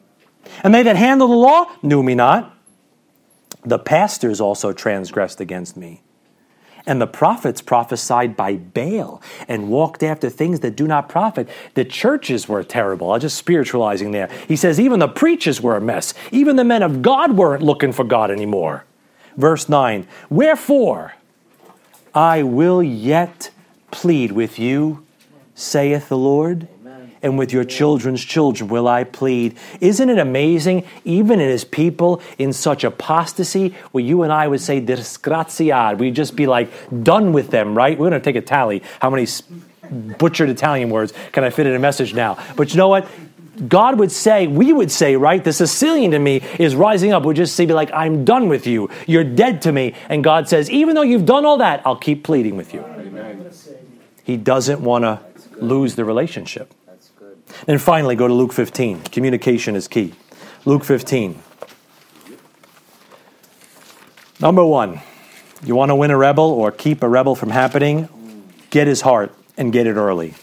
And 0.63 0.75
they 0.75 0.83
that 0.83 0.97
handle 0.97 1.29
the 1.29 1.35
law 1.35 1.71
knew 1.81 2.03
me 2.03 2.13
not. 2.13 2.53
The 3.63 3.79
pastors 3.79 4.41
also 4.41 4.73
transgressed 4.73 5.39
against 5.39 5.77
me. 5.77 6.01
And 6.85 6.99
the 6.99 7.07
prophets 7.07 7.61
prophesied 7.61 8.35
by 8.35 8.57
Baal 8.57 9.21
and 9.47 9.69
walked 9.69 10.03
after 10.03 10.29
things 10.29 10.59
that 10.59 10.75
do 10.75 10.87
not 10.87 11.07
profit. 11.07 11.47
The 11.75 11.85
churches 11.85 12.49
were 12.49 12.63
terrible. 12.65 13.13
I'm 13.13 13.21
just 13.21 13.37
spiritualizing 13.37 14.11
there. 14.11 14.29
He 14.45 14.57
says 14.57 14.77
even 14.77 14.99
the 14.99 15.07
preachers 15.07 15.61
were 15.61 15.77
a 15.77 15.81
mess. 15.81 16.13
Even 16.33 16.57
the 16.57 16.65
men 16.65 16.83
of 16.83 17.01
God 17.01 17.37
weren't 17.37 17.63
looking 17.63 17.93
for 17.93 18.03
God 18.03 18.29
anymore. 18.29 18.83
Verse 19.37 19.69
9 19.69 20.05
Wherefore 20.29 21.13
I 22.13 22.43
will 22.43 22.83
yet 22.83 23.51
plead 23.91 24.31
with 24.31 24.57
you, 24.57 25.05
saith 25.55 26.09
the 26.09 26.17
Lord 26.17 26.67
and 27.21 27.37
with 27.37 27.53
your 27.53 27.63
children's 27.63 28.23
children 28.23 28.69
will 28.69 28.87
I 28.87 29.03
plead. 29.03 29.57
Isn't 29.79 30.09
it 30.09 30.17
amazing, 30.17 30.85
even 31.05 31.39
in 31.39 31.49
his 31.49 31.63
people 31.63 32.21
in 32.37 32.53
such 32.53 32.83
apostasy, 32.83 33.75
where 33.91 34.03
you 34.03 34.23
and 34.23 34.33
I 34.33 34.47
would 34.47 34.61
say, 34.61 34.81
disgraziad, 34.81 35.97
we'd 35.97 36.15
just 36.15 36.35
be 36.35 36.47
like 36.47 36.71
done 37.03 37.33
with 37.33 37.51
them, 37.51 37.77
right? 37.77 37.97
We're 37.97 38.09
going 38.09 38.21
to 38.21 38.25
take 38.25 38.35
a 38.35 38.45
tally. 38.45 38.81
How 38.99 39.09
many 39.09 39.27
butchered 40.17 40.49
Italian 40.49 40.89
words 40.89 41.13
can 41.31 41.43
I 41.43 41.49
fit 41.49 41.67
in 41.67 41.75
a 41.75 41.79
message 41.79 42.13
now? 42.13 42.37
But 42.55 42.71
you 42.71 42.77
know 42.77 42.87
what? 42.87 43.07
God 43.67 43.99
would 43.99 44.11
say, 44.11 44.47
we 44.47 44.73
would 44.73 44.91
say, 44.91 45.15
right? 45.15 45.43
The 45.43 45.53
Sicilian 45.53 46.11
to 46.11 46.19
me 46.19 46.41
is 46.57 46.73
rising 46.73 47.11
up, 47.11 47.23
would 47.23 47.35
just 47.35 47.55
say, 47.55 47.67
be 47.67 47.73
like, 47.73 47.91
I'm 47.93 48.25
done 48.25 48.49
with 48.49 48.65
you. 48.65 48.89
You're 49.05 49.25
dead 49.25 49.61
to 49.63 49.71
me. 49.71 49.93
And 50.09 50.23
God 50.23 50.49
says, 50.49 50.71
even 50.71 50.95
though 50.95 51.03
you've 51.03 51.25
done 51.25 51.45
all 51.45 51.57
that, 51.57 51.83
I'll 51.85 51.97
keep 51.97 52.23
pleading 52.23 52.57
with 52.57 52.73
you. 52.73 52.83
He 54.31 54.37
doesn't 54.37 54.79
want 54.79 55.03
to 55.03 55.19
lose 55.57 55.95
the 55.95 56.05
relationship. 56.05 56.73
And 57.67 57.81
finally, 57.81 58.15
go 58.15 58.29
to 58.29 58.33
Luke 58.33 58.53
15. 58.53 59.01
Communication 59.01 59.75
is 59.75 59.89
key. 59.89 60.13
Luke 60.63 60.85
15. 60.85 61.37
Number 64.39 64.63
one, 64.63 65.01
you 65.65 65.75
want 65.75 65.89
to 65.89 65.95
win 65.95 66.11
a 66.11 66.17
rebel 66.17 66.45
or 66.45 66.71
keep 66.71 67.03
a 67.03 67.09
rebel 67.09 67.35
from 67.35 67.49
happening? 67.49 68.07
Get 68.69 68.87
his 68.87 69.01
heart 69.01 69.35
and 69.57 69.73
get 69.73 69.85
it 69.85 69.95
early. 69.95 70.35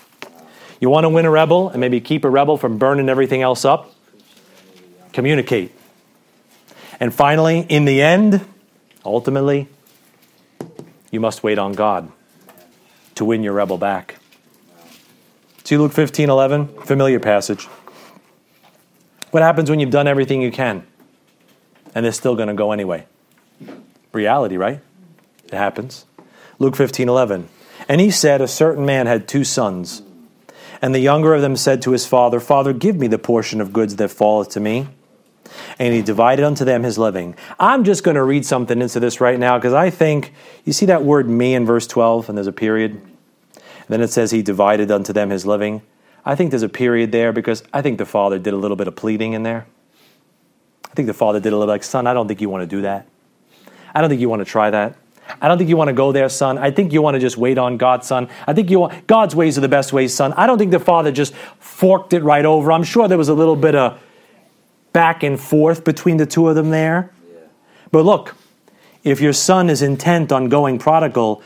You 0.79 0.91
want 0.91 1.05
to 1.05 1.09
win 1.09 1.25
a 1.25 1.31
rebel 1.31 1.71
and 1.71 1.81
maybe 1.81 2.03
keep 2.03 2.27
a 2.27 2.31
rebel 2.31 2.59
from 2.59 2.77
burning 2.77 3.09
everything 3.09 3.41
else 3.41 3.65
up? 3.65 3.91
Communicate. 5.15 5.73
And 7.01 7.15
finally, 7.15 7.61
in 7.61 7.87
the 7.87 8.03
end, 8.03 8.45
ultimately, 9.03 9.67
you 11.11 11.21
must 11.21 11.43
wait 11.43 11.59
on 11.59 11.73
God 11.73 12.13
to 13.19 13.25
win 13.25 13.43
your 13.43 13.53
rebel 13.53 13.79
back. 13.79 14.17
See 15.65 15.77
Luke 15.77 15.93
15, 15.93 16.31
11? 16.31 16.69
Familiar 16.85 17.21
passage. 17.21 17.67
What 19.31 19.43
happens 19.43 19.69
when 19.69 19.81
you've 19.81 19.91
done 19.91 20.09
everything 20.09 20.41
you 20.41 20.51
can 20.51 20.87
and 21.95 22.05
they're 22.05 22.13
still 22.13 22.35
going 22.35 22.49
to 22.49 22.55
go 22.55 22.73
anyway? 22.73 23.07
Reality, 24.13 24.57
right? 24.57 24.81
It 25.45 25.55
happens. 25.55 26.07
Luke 26.59 26.75
15, 26.75 27.09
11. 27.09 27.49
And 27.89 28.01
he 28.01 28.11
said, 28.11 28.41
A 28.41 28.49
certain 28.49 28.87
man 28.87 29.07
had 29.07 29.29
two 29.29 29.45
sons. 29.45 30.03
And 30.81 30.95
the 30.95 31.01
younger 31.01 31.35
of 31.35 31.43
them 31.43 31.57
said 31.57 31.83
to 31.83 31.93
his 31.93 32.07
father, 32.07 32.41
Father, 32.41 32.73
give 32.73 32.97
me 32.97 33.07
the 33.07 33.19
portion 33.19 33.61
of 33.61 33.73
goods 33.73 33.97
that 33.97 34.09
falleth 34.09 34.51
to 34.51 34.61
me. 34.61 34.89
And 35.79 35.95
he 35.95 36.03
divided 36.03 36.45
unto 36.45 36.65
them 36.65 36.83
his 36.83 36.99
living. 36.99 37.35
I'm 37.59 37.85
just 37.85 38.05
going 38.05 38.15
to 38.15 38.23
read 38.23 38.47
something 38.47 38.81
into 38.81 39.01
this 39.01 39.21
right 39.21 39.39
now 39.39 39.59
because 39.59 39.73
I 39.73 39.91
think, 39.91 40.33
you 40.65 40.73
see 40.73 40.87
that 40.87 41.03
word 41.03 41.29
me 41.29 41.55
in 41.55 41.67
verse 41.67 41.87
12, 41.87 42.29
and 42.29 42.39
there's 42.39 42.47
a 42.47 42.53
period? 42.53 43.01
Then 43.89 44.01
it 44.01 44.09
says 44.09 44.31
he 44.31 44.43
divided 44.43 44.91
unto 44.91 45.13
them 45.13 45.31
his 45.31 45.47
living. 45.47 45.83
I 46.25 46.35
think 46.35 46.51
there's 46.51 46.63
a 46.63 46.69
period 46.69 47.11
there 47.13 47.33
because 47.33 47.63
I 47.73 47.83
think 47.83 47.99
the 47.99 48.07
father 48.07 48.39
did 48.39 48.53
a 48.53 48.57
little 48.57 48.77
bit 48.77 48.89
of 48.89 48.97
pleading 48.97 49.33
in 49.33 49.43
there. 49.43 49.67
I 50.91 50.95
think 50.95 51.07
the 51.07 51.15
father 51.15 51.41
did 51.41 51.53
a 51.53 51.57
little 51.57 51.73
like, 51.73 51.83
son, 51.83 52.07
I 52.07 52.15
don't 52.15 52.29
think 52.29 52.41
you 52.41 52.49
want 52.49 52.63
to 52.63 52.67
do 52.67 52.83
that. 52.83 53.07
I 53.95 54.01
don't 54.01 54.11
think 54.11 54.21
you 54.21 54.29
want 54.29 54.41
to 54.41 54.45
try 54.45 54.71
that. 54.71 54.97
I 55.41 55.49
don't 55.49 55.59
think 55.59 55.69
you 55.69 55.77
want 55.77 55.89
to 55.89 55.95
go 55.95 56.13
there, 56.13 56.29
son. 56.29 56.59
I 56.59 56.71
think 56.71 56.93
you 56.93 57.03
want 57.03 57.15
to 57.15 57.21
just 57.21 57.37
wait 57.37 57.59
on 57.59 57.77
God, 57.77 58.05
son. 58.05 58.29
I 58.47 58.55
think 58.55 58.71
you 58.71 58.81
want 58.81 59.07
God's 59.07 59.35
ways 59.35 59.59
are 59.59 59.61
the 59.61 59.69
best 59.69 59.93
ways, 59.93 60.15
son. 60.15 60.33
I 60.35 60.47
don't 60.47 60.59
think 60.59 60.71
the 60.71 60.81
father 60.81 61.13
just 61.13 61.35
forked 61.35 62.13
it 62.13 62.23
right 62.23 62.45
over. 62.45 62.73
I'm 62.73 62.85
sure 62.85 63.09
there 63.09 63.19
was 63.19 63.29
a 63.29 63.35
little 63.35 63.57
bit 63.57 63.75
of 63.75 64.01
back 64.93 65.23
and 65.23 65.39
forth 65.39 65.85
between 65.85 66.17
the 66.17 66.27
two 66.27 66.49
of 66.49 66.55
them 66.55 66.71
there. 66.71 67.13
Yeah. 67.31 67.41
But 67.91 68.05
look, 68.05 68.37
if 69.05 69.21
your 69.21 69.35
son 69.35 69.69
is 69.69 69.83
intent 69.83 70.33
on 70.33 70.49
going 70.49 70.79
prodigal, 70.79 71.43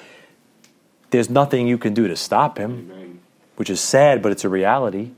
there's 1.12 1.30
nothing 1.30 1.68
you 1.68 1.78
can 1.78 1.94
do 1.94 2.08
to 2.08 2.16
stop 2.16 2.58
him, 2.58 2.90
Amen. 2.90 3.20
which 3.56 3.70
is 3.70 3.80
sad, 3.80 4.22
but 4.22 4.32
it's 4.32 4.44
a 4.44 4.48
reality. 4.48 5.10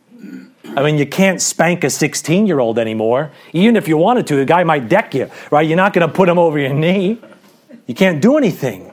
I 0.77 0.83
mean, 0.83 0.99
you 0.99 1.07
can't 1.07 1.41
spank 1.41 1.85
a 1.85 1.91
16 1.91 2.47
year 2.47 2.59
old 2.59 2.79
anymore. 2.79 3.31
Even 3.53 3.77
if 3.77 3.87
you 3.87 3.97
wanted 3.97 4.27
to, 4.29 4.37
the 4.37 4.45
guy 4.45 4.65
might 4.65 4.89
deck 4.89 5.15
you, 5.15 5.31
right? 5.51 5.67
You're 5.67 5.77
not 5.77 5.93
going 5.93 6.07
to 6.07 6.13
put 6.13 6.29
him 6.29 6.39
over 6.39 6.59
your 6.59 6.73
knee. 6.73 7.21
You 7.87 7.95
can't 7.95 8.21
do 8.21 8.37
anything. 8.37 8.93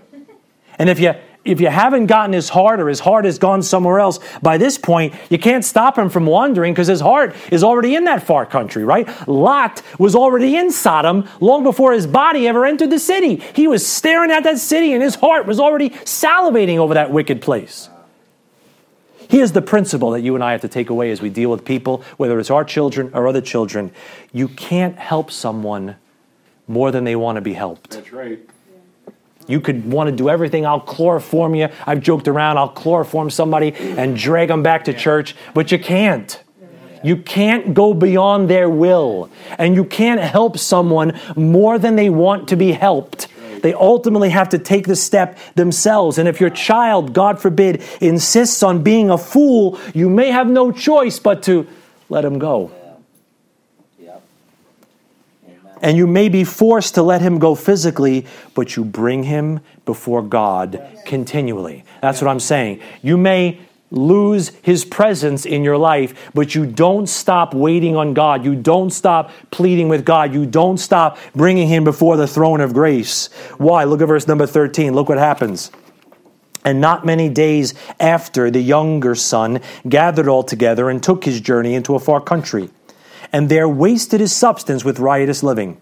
And 0.77 0.89
if 0.89 0.99
you 0.99 1.13
if 1.43 1.59
you 1.59 1.67
haven't 1.69 2.05
gotten 2.05 2.33
his 2.33 2.49
heart 2.49 2.79
or 2.79 2.87
his 2.87 2.99
heart 2.99 3.25
has 3.25 3.39
gone 3.39 3.63
somewhere 3.63 3.99
else 3.99 4.19
by 4.41 4.57
this 4.57 4.77
point, 4.77 5.15
you 5.29 5.39
can't 5.39 5.65
stop 5.65 5.97
him 5.97 6.09
from 6.09 6.25
wandering 6.25 6.73
because 6.73 6.87
his 6.87 7.01
heart 7.01 7.35
is 7.51 7.63
already 7.63 7.95
in 7.95 8.03
that 8.03 8.23
far 8.23 8.45
country, 8.45 8.83
right? 8.83 9.07
Lot 9.27 9.81
was 9.97 10.15
already 10.15 10.55
in 10.55 10.71
Sodom 10.71 11.27
long 11.39 11.63
before 11.63 11.93
his 11.93 12.05
body 12.05 12.47
ever 12.47 12.65
entered 12.65 12.91
the 12.91 12.99
city. 12.99 13.37
He 13.55 13.67
was 13.67 13.85
staring 13.85 14.29
at 14.29 14.43
that 14.43 14.59
city 14.59 14.93
and 14.93 15.01
his 15.01 15.15
heart 15.15 15.47
was 15.47 15.59
already 15.59 15.89
salivating 15.89 16.77
over 16.77 16.93
that 16.93 17.11
wicked 17.11 17.41
place. 17.41 17.89
Here's 19.27 19.53
the 19.53 19.61
principle 19.61 20.11
that 20.11 20.21
you 20.21 20.35
and 20.35 20.43
I 20.43 20.51
have 20.51 20.61
to 20.61 20.67
take 20.67 20.89
away 20.89 21.09
as 21.09 21.21
we 21.21 21.29
deal 21.29 21.49
with 21.49 21.65
people, 21.65 22.03
whether 22.17 22.37
it's 22.37 22.51
our 22.51 22.65
children 22.65 23.11
or 23.13 23.27
other 23.27 23.41
children. 23.41 23.91
You 24.33 24.47
can't 24.49 24.97
help 24.97 25.31
someone 25.31 25.95
more 26.67 26.91
than 26.91 27.05
they 27.05 27.15
want 27.15 27.37
to 27.37 27.41
be 27.41 27.53
helped. 27.53 27.91
That's 27.91 28.11
right. 28.11 28.39
You 29.51 29.59
could 29.59 29.91
want 29.91 30.09
to 30.09 30.15
do 30.15 30.29
everything. 30.29 30.65
I'll 30.65 30.79
chloroform 30.79 31.55
you. 31.55 31.69
I've 31.85 31.99
joked 31.99 32.27
around. 32.27 32.57
I'll 32.57 32.69
chloroform 32.69 33.29
somebody 33.29 33.73
and 33.75 34.15
drag 34.17 34.47
them 34.47 34.63
back 34.63 34.85
to 34.85 34.93
church, 34.93 35.35
but 35.53 35.71
you 35.71 35.79
can't. 35.79 36.41
You 37.03 37.17
can't 37.17 37.73
go 37.73 37.93
beyond 37.93 38.49
their 38.49 38.69
will. 38.69 39.29
And 39.57 39.75
you 39.75 39.83
can't 39.83 40.21
help 40.21 40.57
someone 40.57 41.19
more 41.35 41.77
than 41.79 41.95
they 41.95 42.09
want 42.09 42.47
to 42.49 42.55
be 42.55 42.71
helped. 42.71 43.27
They 43.61 43.73
ultimately 43.73 44.29
have 44.29 44.49
to 44.49 44.57
take 44.57 44.87
the 44.87 44.95
step 44.95 45.37
themselves. 45.55 46.17
And 46.17 46.27
if 46.27 46.39
your 46.39 46.49
child, 46.49 47.13
God 47.13 47.39
forbid, 47.39 47.83
insists 47.99 48.63
on 48.63 48.83
being 48.83 49.09
a 49.09 49.17
fool, 49.17 49.79
you 49.93 50.09
may 50.09 50.31
have 50.31 50.47
no 50.47 50.71
choice 50.71 51.19
but 51.19 51.43
to 51.43 51.67
let 52.09 52.25
him 52.25 52.39
go. 52.39 52.71
And 55.81 55.97
you 55.97 56.07
may 56.07 56.29
be 56.29 56.43
forced 56.43 56.95
to 56.95 57.03
let 57.03 57.21
him 57.21 57.39
go 57.39 57.55
physically, 57.55 58.25
but 58.53 58.75
you 58.75 58.85
bring 58.85 59.23
him 59.23 59.59
before 59.85 60.21
God 60.21 60.81
continually. 61.05 61.83
That's 62.01 62.21
what 62.21 62.29
I'm 62.29 62.39
saying. 62.39 62.81
You 63.01 63.17
may 63.17 63.59
lose 63.91 64.49
his 64.61 64.85
presence 64.85 65.45
in 65.45 65.63
your 65.63 65.77
life, 65.77 66.31
but 66.33 66.55
you 66.55 66.65
don't 66.65 67.07
stop 67.07 67.53
waiting 67.53 67.95
on 67.95 68.13
God. 68.13 68.45
You 68.45 68.55
don't 68.55 68.89
stop 68.89 69.31
pleading 69.51 69.89
with 69.89 70.05
God. 70.05 70.33
You 70.33 70.45
don't 70.45 70.77
stop 70.77 71.17
bringing 71.35 71.67
him 71.67 71.83
before 71.83 72.15
the 72.15 72.27
throne 72.27 72.61
of 72.61 72.73
grace. 72.73 73.27
Why? 73.57 73.83
Look 73.83 74.01
at 74.01 74.07
verse 74.07 74.27
number 74.27 74.47
13. 74.47 74.93
Look 74.93 75.09
what 75.09 75.17
happens. 75.17 75.71
And 76.63 76.79
not 76.79 77.05
many 77.05 77.27
days 77.27 77.73
after, 77.99 78.51
the 78.51 78.61
younger 78.61 79.15
son 79.15 79.61
gathered 79.89 80.27
all 80.27 80.43
together 80.43 80.89
and 80.89 81.01
took 81.01 81.25
his 81.25 81.41
journey 81.41 81.73
into 81.73 81.95
a 81.95 81.99
far 81.99 82.21
country, 82.21 82.69
and 83.33 83.49
there 83.49 83.67
wasted 83.67 84.19
his 84.19 84.35
substance 84.35 84.83
with 84.83 84.99
riotous 84.99 85.43
living. 85.43 85.79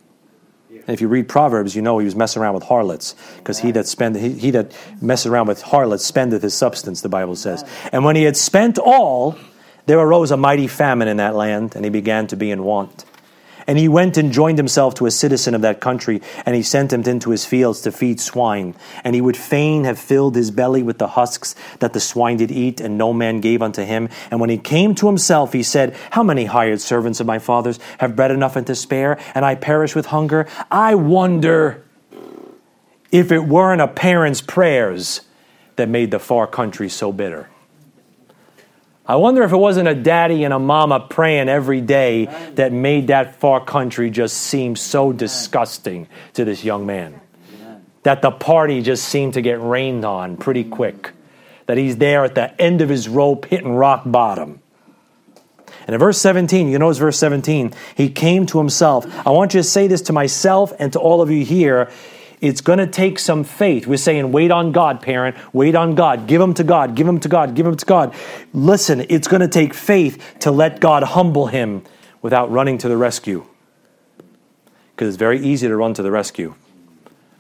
And 0.70 0.90
if 0.90 1.02
you 1.02 1.08
read 1.08 1.28
Proverbs, 1.28 1.76
you 1.76 1.82
know 1.82 2.00
he 2.00 2.06
was 2.06 2.16
messing 2.16 2.42
around 2.42 2.56
with 2.56 2.64
harlots, 2.64 3.16
because 3.38 3.60
he 3.60 3.72
that 3.72 3.88
spend 3.88 4.16
he, 4.16 4.34
he 4.34 4.52
that 4.52 4.76
messes 5.02 5.28
around 5.28 5.48
with 5.48 5.62
harlots 5.62 6.04
spendeth 6.04 6.42
his 6.42 6.54
substance. 6.54 7.02
The 7.02 7.10
Bible 7.10 7.36
says. 7.36 7.64
And 7.92 8.04
when 8.04 8.16
he 8.16 8.24
had 8.24 8.36
spent 8.36 8.80
all, 8.80 9.38
there 9.86 10.00
arose 10.00 10.32
a 10.32 10.38
mighty 10.38 10.68
famine 10.68 11.08
in 11.08 11.18
that 11.18 11.36
land, 11.36 11.76
and 11.76 11.86
he 11.86 11.92
began 11.92 12.28
to 12.28 12.36
be 12.36 12.50
in 12.52 12.64
want. 12.64 13.06
And 13.70 13.78
he 13.78 13.88
went 13.88 14.18
and 14.18 14.32
joined 14.32 14.58
himself 14.58 14.96
to 14.96 15.06
a 15.06 15.12
citizen 15.12 15.54
of 15.54 15.62
that 15.62 15.80
country, 15.80 16.24
and 16.44 16.56
he 16.56 16.64
sent 16.64 16.92
him 16.92 17.04
into 17.04 17.30
his 17.30 17.46
fields 17.46 17.82
to 17.82 17.92
feed 17.92 18.20
swine. 18.20 18.74
And 19.04 19.14
he 19.14 19.22
would 19.22 19.38
fain 19.38 19.84
have 19.84 20.00
filled 20.00 20.36
his 20.36 20.50
belly 20.50 20.82
with 20.82 20.98
the 20.98 21.10
husks 21.10 21.54
that 21.78 21.94
the 21.94 22.00
swine 22.00 22.38
did 22.38 22.50
eat, 22.50 22.82
and 22.82 22.98
no 22.98 23.14
man 23.14 23.42
gave 23.42 23.62
unto 23.62 23.84
him. 23.84 24.10
And 24.32 24.40
when 24.40 24.50
he 24.50 24.58
came 24.58 24.96
to 24.96 25.06
himself, 25.06 25.54
he 25.54 25.62
said, 25.62 25.96
How 26.10 26.24
many 26.24 26.46
hired 26.46 26.82
servants 26.82 27.20
of 27.20 27.28
my 27.28 27.38
father's 27.38 27.78
have 28.00 28.16
bread 28.16 28.32
enough 28.32 28.56
and 28.56 28.66
to 28.66 28.74
spare, 28.74 29.20
and 29.36 29.46
I 29.46 29.54
perish 29.54 29.94
with 29.94 30.08
hunger? 30.08 30.48
I 30.72 30.96
wonder 30.96 31.86
if 33.12 33.32
it 33.32 33.46
weren't 33.46 33.82
a 33.82 33.88
parent's 33.88 34.42
prayers 34.42 35.22
that 35.76 35.88
made 35.88 36.10
the 36.10 36.18
far 36.18 36.48
country 36.48 36.90
so 36.90 37.12
bitter. 37.12 37.52
I 39.10 39.16
wonder 39.16 39.42
if 39.42 39.52
it 39.52 39.58
wasn't 39.58 39.88
a 39.88 39.96
daddy 39.96 40.44
and 40.44 40.54
a 40.54 40.60
mama 40.60 41.00
praying 41.00 41.50
every 41.50 41.82
day 41.82 42.26
that 42.54 42.72
made 42.72 43.08
that 43.08 43.38
far 43.38 43.60
country 43.60 44.12
just 44.12 44.38
seem 44.38 44.76
so 44.76 45.12
disgusting 45.12 46.08
to 46.34 46.46
this 46.46 46.64
young 46.64 46.86
man. 46.86 47.20
That 48.04 48.22
the 48.22 48.30
party 48.30 48.84
just 48.84 49.06
seemed 49.06 49.34
to 49.34 49.42
get 49.42 49.60
rained 49.60 50.06
on 50.06 50.38
pretty 50.38 50.64
quick. 50.64 51.10
That 51.66 51.78
he's 51.78 51.98
there 51.98 52.24
at 52.24 52.36
the 52.36 52.62
end 52.62 52.82
of 52.82 52.90
his 52.90 53.10
rope 53.10 53.46
hitting 53.46 53.74
rock 53.74 54.04
bottom. 54.06 54.62
And 55.88 55.96
in 55.96 56.00
verse 56.00 56.20
17, 56.20 56.68
you 56.68 56.78
notice 56.78 57.00
verse 57.00 57.18
17, 57.18 57.74
he 57.96 58.12
came 58.12 58.46
to 58.46 58.60
himself. 58.60 59.08
I 59.26 59.32
want 59.32 59.56
you 59.56 59.62
to 59.62 59.68
say 59.68 59.88
this 59.88 60.04
to 60.04 60.14
myself 60.14 60.72
and 60.78 60.94
to 60.94 61.00
all 61.00 61.24
of 61.24 61.32
you 61.32 61.44
here. 61.44 61.90
It's 62.42 62.62
going 62.62 62.80
to 62.80 62.88
take 62.88 63.20
some 63.20 63.44
faith. 63.44 63.86
We're 63.86 63.98
saying, 63.98 64.32
wait 64.32 64.50
on 64.52 64.72
God, 64.72 65.02
parent. 65.02 65.36
Wait 65.54 65.76
on 65.76 65.96
God. 65.96 66.28
Give 66.28 66.40
them 66.40 66.54
to 66.54 66.64
God. 66.64 66.96
Give 66.96 67.06
them 67.06 67.20
to 67.20 67.28
God. 67.28 67.54
Give 67.54 67.66
them 67.66 67.76
to 67.76 67.86
God. 67.86 68.14
Listen, 68.54 69.06
it's 69.10 69.28
going 69.28 69.42
to 69.42 69.48
take 69.48 69.74
faith 69.74 70.38
to 70.40 70.52
let 70.52 70.80
God 70.80 71.04
humble 71.04 71.48
him 71.48 71.84
without 72.22 72.50
running 72.50 72.78
to 72.78 72.88
the 72.88 72.98
rescue. 72.98 73.46
Because 74.92 75.10
it's 75.10 75.18
very 75.18 75.40
easy 75.40 75.68
to 75.68 75.76
run 75.76 75.94
to 75.96 76.04
the 76.04 76.12
rescue. 76.12 76.56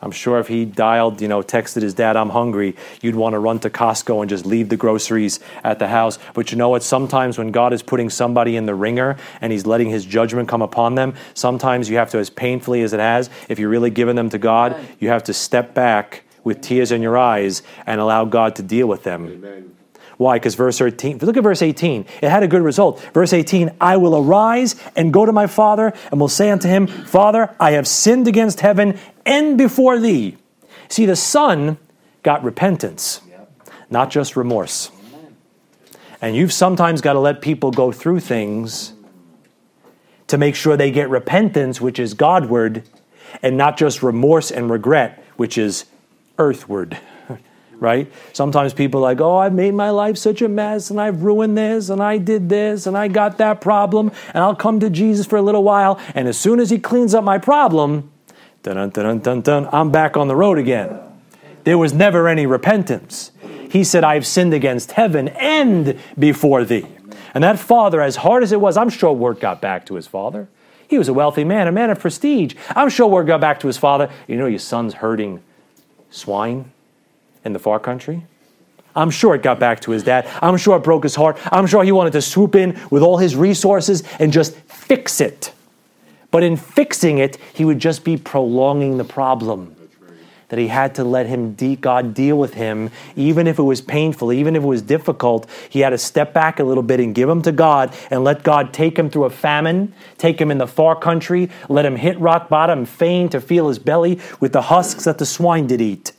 I'm 0.02 0.12
sure 0.12 0.40
if 0.40 0.48
he 0.48 0.66
dialed, 0.66 1.22
you 1.22 1.28
know, 1.28 1.42
texted 1.42 1.82
his 1.82 1.94
dad, 1.94 2.16
I'm 2.16 2.30
hungry, 2.30 2.76
you'd 3.02 3.16
want 3.16 3.34
to 3.34 3.40
run 3.40 3.60
to 3.60 3.70
Costco 3.70 4.22
and 4.22 4.30
just 4.30 4.46
leave 4.46 4.70
the 4.70 4.78
groceries 4.78 5.40
at 5.64 5.80
the 5.80 5.88
house. 5.88 6.20
But 6.34 6.52
you 6.52 6.58
know 6.58 6.70
what? 6.70 6.84
Sometimes 6.84 7.38
when 7.38 7.52
God 7.52 7.74
is 7.74 7.84
putting 7.84 8.10
somebody 8.10 8.56
in 8.56 8.66
the 8.66 8.76
wringer 8.76 9.18
and 9.42 9.52
he's 9.52 9.66
letting 9.66 9.90
his 9.90 10.06
judgment 10.06 10.48
come 10.48 10.62
upon 10.62 10.96
them, 10.96 11.16
sometimes 11.34 11.90
you 11.90 11.98
have 11.98 12.12
to, 12.12 12.18
as 12.18 12.30
painfully 12.30 12.82
as 12.82 12.94
it 12.94 13.00
has, 13.00 13.30
if 13.50 13.60
you're 13.60 13.70
really 13.70 13.90
giving 13.90 14.16
them 14.16 14.30
to 14.30 14.38
God, 14.38 14.80
you 15.00 15.10
have 15.10 15.24
to 15.24 15.34
step 15.34 15.74
back 15.74 16.24
with 16.44 16.62
tears 16.62 16.92
in 16.92 17.02
your 17.02 17.18
eyes 17.18 17.62
and 17.86 18.00
allow 18.00 18.26
God 18.26 18.56
to 18.56 18.64
deal 18.64 18.88
with 18.88 19.04
them. 19.04 19.28
Amen. 19.28 19.76
Why? 20.20 20.36
Because 20.36 20.56
verse 20.56 20.78
13, 20.78 21.20
look 21.20 21.38
at 21.38 21.44
verse 21.44 21.62
18. 21.62 22.06
It 22.22 22.30
had 22.30 22.44
a 22.44 22.48
good 22.48 22.62
result. 22.62 23.00
Verse 23.14 23.32
18, 23.32 23.72
I 23.80 23.96
will 23.96 24.18
arise 24.18 24.76
and 24.98 25.14
go 25.14 25.26
to 25.26 25.32
my 25.32 25.48
father 25.48 25.94
and 26.12 26.20
will 26.20 26.28
say 26.28 26.50
unto 26.50 26.68
him, 26.68 26.88
Father, 26.88 27.56
I 27.58 27.72
have 27.72 27.88
sinned 27.88 28.28
against 28.28 28.60
heaven 28.60 29.00
and 29.30 29.58
before 29.58 30.00
thee. 30.00 30.36
See, 30.90 31.06
the 31.06 31.16
son 31.16 31.78
got 32.24 32.44
repentance, 32.44 33.22
not 33.90 34.10
just 34.10 34.36
remorse. 34.36 34.92
And 36.22 36.36
you've 36.36 36.52
sometimes 36.52 37.00
got 37.00 37.14
to 37.14 37.20
let 37.20 37.42
people 37.42 37.72
go 37.72 37.92
through 37.92 38.20
things 38.22 38.92
to 40.28 40.38
make 40.38 40.56
sure 40.56 40.76
they 40.76 40.92
get 40.92 41.10
repentance, 41.10 41.80
which 41.80 42.00
is 42.00 42.14
Godward, 42.14 42.84
and 43.42 43.56
not 43.56 43.78
just 43.78 44.04
remorse 44.04 44.52
and 44.52 44.70
regret, 44.70 45.24
which 45.38 45.58
is 45.58 45.86
earthward 46.38 46.98
right? 47.80 48.12
Sometimes 48.34 48.74
people 48.74 49.00
are 49.00 49.04
like, 49.04 49.22
oh, 49.22 49.38
I've 49.38 49.54
made 49.54 49.74
my 49.74 49.90
life 49.90 50.18
such 50.18 50.42
a 50.42 50.50
mess 50.50 50.90
and 50.90 51.00
I've 51.00 51.24
ruined 51.24 51.58
this 51.58 51.90
and 51.90 52.02
I 52.04 52.18
did 52.18 52.50
this 52.50 52.88
and 52.88 52.98
I 52.98 53.08
got 53.08 53.38
that 53.38 53.62
problem 53.62 54.12
and 54.34 54.44
I'll 54.44 54.56
come 54.56 54.80
to 54.82 54.90
Jesus 54.90 55.26
for 55.26 55.38
a 55.38 55.42
little 55.42 55.64
while. 55.64 56.00
And 56.14 56.28
as 56.28 56.38
soon 56.38 56.60
as 56.60 56.70
he 56.70 56.80
cleans 56.80 57.14
up 57.14 57.24
my 57.24 57.38
problem, 57.38 58.12
dun 58.64 58.90
dun 58.90 59.20
dun 59.20 59.42
dun, 59.42 59.70
I'm 59.72 59.92
back 59.92 60.18
on 60.18 60.28
the 60.28 60.36
road 60.36 60.58
again. 60.58 61.00
There 61.64 61.78
was 61.78 61.94
never 61.94 62.28
any 62.28 62.46
repentance. 62.46 63.32
He 63.70 63.84
said, 63.84 64.04
I've 64.04 64.26
sinned 64.26 64.54
against 64.54 64.94
heaven 64.94 65.28
and 65.30 66.00
before 66.18 66.64
thee. 66.66 66.88
And 67.34 67.44
that 67.44 67.60
father, 67.60 68.02
as 68.02 68.18
hard 68.18 68.44
as 68.44 68.52
it 68.52 68.60
was, 68.60 68.78
I'm 68.78 68.90
sure 68.90 69.14
word 69.14 69.40
got 69.40 69.62
back 69.62 69.86
to 69.88 69.96
his 69.96 70.08
father. 70.08 70.48
He 70.88 70.98
was 70.98 71.08
a 71.08 71.14
wealthy 71.14 71.44
man, 71.44 71.68
a 71.68 71.72
man 71.72 71.92
of 71.92 72.00
prestige. 72.00 72.56
I'm 72.76 72.90
sure 72.90 73.08
word 73.08 73.28
got 73.28 73.40
back 73.40 73.60
to 73.60 73.68
his 73.68 73.78
father. 73.78 74.10
You 74.28 74.38
know, 74.38 74.48
your 74.48 74.60
son's 74.60 74.96
herding 74.96 75.44
swine 76.10 76.72
in 77.46 77.54
the 77.54 77.60
far 77.60 77.80
country. 77.80 78.26
I'm 78.96 79.12
sure 79.12 79.36
it 79.36 79.44
got 79.44 79.60
back 79.60 79.82
to 79.82 79.92
his 79.92 80.02
dad. 80.02 80.28
I'm 80.42 80.58
sure 80.58 80.76
it 80.78 80.84
broke 80.84 81.04
his 81.04 81.16
heart. 81.16 81.38
I'm 81.52 81.68
sure 81.68 81.84
he 81.84 81.92
wanted 81.92 82.14
to 82.14 82.24
swoop 82.24 82.56
in 82.56 82.80
with 82.90 83.04
all 83.04 83.18
his 83.18 83.36
resources 83.36 84.04
and 84.18 84.34
just 84.34 84.56
fix 84.56 85.22
it. 85.22 85.54
But 86.32 86.44
in 86.44 86.58
fixing 86.58 87.18
it, 87.18 87.38
he 87.54 87.66
would 87.66 87.80
just 87.80 88.04
be 88.04 88.18
prolonging 88.18 88.98
the 88.98 89.04
problem. 89.04 89.76
that 90.50 90.58
he 90.58 90.68
had 90.68 90.96
to 90.96 91.04
let 91.04 91.28
him 91.28 91.54
de- 91.54 91.76
God 91.76 92.16
deal 92.16 92.36
with 92.36 92.56
him, 92.56 92.90
even 93.16 93.46
if 93.46 93.60
it 93.60 93.64
was 93.64 93.82
painful, 93.82 94.34
even 94.34 94.56
if 94.56 94.64
it 94.64 94.66
was 94.66 94.82
difficult. 94.82 95.48
He 95.70 95.82
had 95.82 95.92
to 95.92 95.98
step 96.00 96.34
back 96.34 96.60
a 96.60 96.64
little 96.64 96.82
bit 96.82 97.00
and 97.00 97.14
give 97.14 97.30
him 97.30 97.44
to 97.44 97.52
God 97.52 97.94
and 98.10 98.24
let 98.24 98.42
God 98.42 98.74
take 98.74 98.98
him 98.98 99.12
through 99.12 99.26
a 99.26 99.30
famine, 99.30 99.94
take 100.18 100.42
him 100.42 100.50
in 100.50 100.58
the 100.58 100.66
far 100.66 100.96
country, 100.96 101.52
let 101.70 101.86
him 101.86 101.96
hit 101.98 102.20
rock 102.20 102.50
bottom, 102.50 102.86
fain 102.86 103.30
to 103.30 103.40
feel 103.40 103.68
his 103.68 103.78
belly 103.78 104.20
with 104.40 104.52
the 104.52 104.64
husks 104.64 105.04
that 105.04 105.20
the 105.20 105.26
swine 105.26 105.68
did 105.68 105.82
eat. 105.82 106.14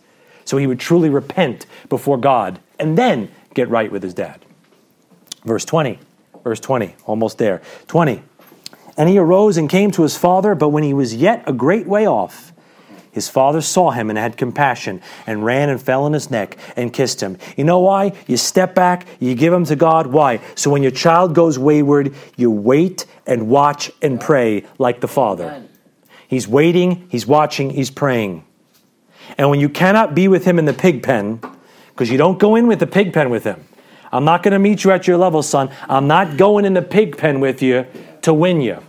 So 0.44 0.58
he 0.58 0.66
would 0.68 0.78
truly 0.78 1.08
repent 1.10 1.66
before 1.88 2.16
God 2.16 2.60
and 2.78 2.96
then 2.96 3.30
get 3.54 3.68
right 3.68 3.90
with 3.90 4.04
his 4.04 4.14
dad. 4.14 4.44
Verse 5.44 5.64
20. 5.64 5.98
Verse 6.44 6.60
20, 6.60 6.94
almost 7.04 7.38
there. 7.38 7.62
20. 7.88 8.22
And 9.00 9.08
he 9.08 9.16
arose 9.16 9.56
and 9.56 9.66
came 9.66 9.90
to 9.92 10.02
his 10.02 10.18
father, 10.18 10.54
but 10.54 10.68
when 10.68 10.82
he 10.82 10.92
was 10.92 11.14
yet 11.14 11.42
a 11.46 11.54
great 11.54 11.86
way 11.86 12.06
off, 12.06 12.52
his 13.10 13.30
father 13.30 13.62
saw 13.62 13.92
him 13.92 14.10
and 14.10 14.18
had 14.18 14.36
compassion 14.36 15.00
and 15.26 15.42
ran 15.42 15.70
and 15.70 15.80
fell 15.80 16.04
on 16.04 16.12
his 16.12 16.30
neck 16.30 16.58
and 16.76 16.92
kissed 16.92 17.22
him. 17.22 17.38
You 17.56 17.64
know 17.64 17.78
why? 17.78 18.12
You 18.26 18.36
step 18.36 18.74
back, 18.74 19.06
you 19.18 19.34
give 19.34 19.54
him 19.54 19.64
to 19.64 19.74
God. 19.74 20.08
Why? 20.08 20.40
So 20.54 20.68
when 20.68 20.82
your 20.82 20.90
child 20.90 21.34
goes 21.34 21.58
wayward, 21.58 22.14
you 22.36 22.50
wait 22.50 23.06
and 23.26 23.48
watch 23.48 23.90
and 24.02 24.20
pray 24.20 24.66
like 24.76 25.00
the 25.00 25.08
father. 25.08 25.64
He's 26.28 26.46
waiting, 26.46 27.08
he's 27.08 27.26
watching, 27.26 27.70
he's 27.70 27.90
praying. 27.90 28.44
And 29.38 29.48
when 29.48 29.60
you 29.60 29.70
cannot 29.70 30.14
be 30.14 30.28
with 30.28 30.44
him 30.44 30.58
in 30.58 30.66
the 30.66 30.74
pig 30.74 31.02
pen, 31.02 31.40
because 31.88 32.10
you 32.10 32.18
don't 32.18 32.38
go 32.38 32.54
in 32.54 32.66
with 32.66 32.80
the 32.80 32.86
pig 32.86 33.14
pen 33.14 33.30
with 33.30 33.44
him, 33.44 33.66
I'm 34.12 34.26
not 34.26 34.42
going 34.42 34.52
to 34.52 34.58
meet 34.58 34.84
you 34.84 34.90
at 34.90 35.06
your 35.06 35.16
level, 35.16 35.42
son. 35.42 35.70
I'm 35.88 36.06
not 36.06 36.36
going 36.36 36.66
in 36.66 36.74
the 36.74 36.82
pig 36.82 37.16
pen 37.16 37.40
with 37.40 37.62
you 37.62 37.86
to 38.20 38.34
win 38.34 38.60
you. 38.60 38.82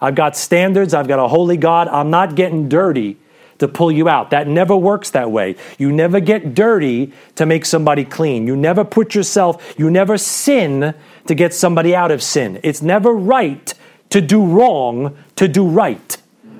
I've 0.00 0.14
got 0.14 0.36
standards, 0.36 0.94
I've 0.94 1.08
got 1.08 1.18
a 1.18 1.28
holy 1.28 1.56
God. 1.56 1.88
I'm 1.88 2.10
not 2.10 2.34
getting 2.34 2.68
dirty 2.68 3.18
to 3.58 3.68
pull 3.68 3.92
you 3.92 4.08
out. 4.08 4.30
That 4.30 4.48
never 4.48 4.74
works 4.74 5.10
that 5.10 5.30
way. 5.30 5.56
You 5.78 5.92
never 5.92 6.18
get 6.18 6.54
dirty 6.54 7.12
to 7.36 7.46
make 7.46 7.66
somebody 7.66 8.04
clean. 8.04 8.46
You 8.46 8.56
never 8.56 8.84
put 8.84 9.14
yourself, 9.14 9.74
you 9.78 9.90
never 9.90 10.16
sin 10.16 10.94
to 11.26 11.34
get 11.34 11.54
somebody 11.54 11.94
out 11.94 12.10
of 12.10 12.22
sin. 12.22 12.58
It's 12.62 12.82
never 12.82 13.12
right 13.12 13.72
to 14.08 14.20
do 14.20 14.44
wrong 14.44 15.16
to 15.36 15.46
do 15.46 15.66
right. 15.66 16.16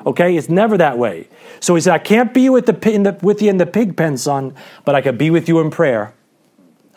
Okay? 0.07 0.37
It's 0.37 0.49
never 0.49 0.77
that 0.79 0.99
way. 0.99 1.29
So 1.59 1.75
he 1.75 1.81
said, 1.81 1.95
I 1.95 1.99
can't 1.99 2.33
be 2.33 2.49
with, 2.49 2.67
the, 2.67 2.73
the, 2.73 3.19
with 3.23 3.43
you 3.43 3.51
in 3.51 3.57
the 3.57 3.67
pig 3.67 3.97
pen, 3.97 4.17
son, 4.17 4.55
but 4.85 4.95
I 4.95 5.01
could 5.01 5.19
be 5.19 5.31
with 5.31 5.49
you 5.49 5.61
in 5.61 5.71
prayer. 5.71 6.15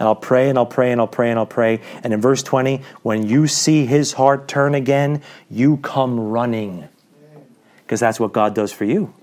And 0.04 0.10
I'll 0.10 0.16
pray 0.16 0.50
and 0.50 0.58
I'll 0.58 0.66
pray 0.66 0.92
and 0.92 1.00
I'll 1.00 1.08
pray 1.08 1.30
and 1.30 1.40
I'll 1.40 1.46
pray. 1.46 1.80
And 2.04 2.12
in 2.12 2.20
verse 2.20 2.44
20, 2.44 2.82
when 3.04 3.26
you 3.26 3.48
see 3.48 3.86
his 3.86 4.12
heart 4.12 4.50
turn 4.50 4.76
again, 4.76 5.22
you 5.50 5.78
come 5.78 6.20
running. 6.20 6.90
Because 7.86 8.02
that's 8.02 8.20
what 8.20 8.34
God 8.34 8.54
does 8.54 8.74
for 8.74 8.84
you, 8.84 9.14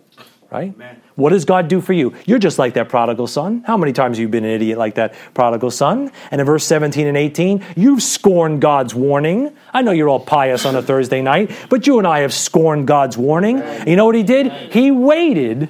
right? 0.51 0.72
Amen. 0.72 1.03
What 1.16 1.31
does 1.31 1.45
God 1.45 1.68
do 1.68 1.83
for 1.83 1.93
you? 1.93 2.14
You're 2.24 2.39
just 2.39 2.59
like 2.59 2.72
that 2.74 2.89
prodigal 2.89 3.26
son. 3.26 3.62
How 3.66 3.76
many 3.76 3.93
times 3.93 4.16
have 4.16 4.22
you 4.22 4.28
been 4.28 4.47
an 4.47 4.53
idiot 4.53 4.78
like 4.78 4.95
that 4.95 5.12
prodigal 5.35 5.70
son? 5.70 6.11
And 6.31 6.41
in 6.41 6.47
verse 6.47 6.64
17 6.64 7.07
and 7.07 7.14
18, 7.14 7.62
you've 7.76 8.03
scorned 8.03 8.62
God's 8.62 8.95
warning. 8.95 9.55
I 9.74 9.83
know 9.83 9.91
you're 9.91 10.09
all 10.09 10.18
pious 10.18 10.64
on 10.64 10.76
a 10.76 10.81
Thursday 10.81 11.20
night, 11.20 11.51
but 11.68 11.87
you 11.87 11.99
and 11.99 12.07
I 12.07 12.20
have 12.20 12.33
scorned 12.33 12.87
God's 12.87 13.18
warning. 13.18 13.62
You 13.87 13.97
know 13.97 14.07
what 14.07 14.14
he 14.14 14.22
did? 14.22 14.51
He 14.72 14.91
waited 14.91 15.68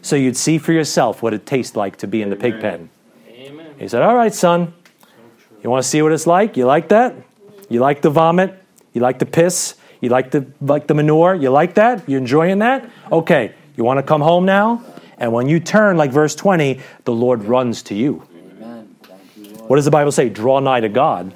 so 0.00 0.16
you'd 0.16 0.38
see 0.38 0.56
for 0.56 0.72
yourself 0.72 1.22
what 1.22 1.34
it 1.34 1.44
tastes 1.44 1.76
like 1.76 1.98
to 1.98 2.06
be 2.06 2.22
in 2.22 2.30
the 2.30 2.36
pig 2.36 2.62
pen. 2.62 2.88
He 3.78 3.88
said, 3.88 4.02
All 4.02 4.14
right, 4.14 4.34
son, 4.34 4.74
you 5.62 5.70
want 5.70 5.82
to 5.82 5.88
see 5.88 6.02
what 6.02 6.12
it's 6.12 6.26
like? 6.26 6.56
You 6.56 6.66
like 6.66 6.88
that? 6.88 7.14
You 7.68 7.80
like 7.80 8.02
the 8.02 8.10
vomit? 8.10 8.62
You 8.92 9.00
like 9.00 9.18
the 9.18 9.26
piss? 9.26 9.76
You 10.00 10.08
like 10.08 10.30
the, 10.30 10.46
like 10.60 10.86
the 10.86 10.94
manure? 10.94 11.34
You 11.34 11.50
like 11.50 11.74
that? 11.74 12.08
You 12.08 12.16
enjoying 12.16 12.60
that? 12.60 12.88
Okay, 13.10 13.54
you 13.76 13.84
want 13.84 13.98
to 13.98 14.02
come 14.02 14.20
home 14.20 14.44
now? 14.44 14.84
And 15.18 15.32
when 15.32 15.48
you 15.48 15.60
turn, 15.60 15.96
like 15.96 16.12
verse 16.12 16.34
20, 16.34 16.80
the 17.04 17.12
Lord 17.12 17.44
runs 17.44 17.82
to 17.84 17.94
you. 17.94 18.22
What 19.66 19.76
does 19.76 19.84
the 19.84 19.90
Bible 19.90 20.12
say? 20.12 20.28
Draw 20.28 20.60
nigh 20.60 20.80
to 20.80 20.88
God, 20.88 21.34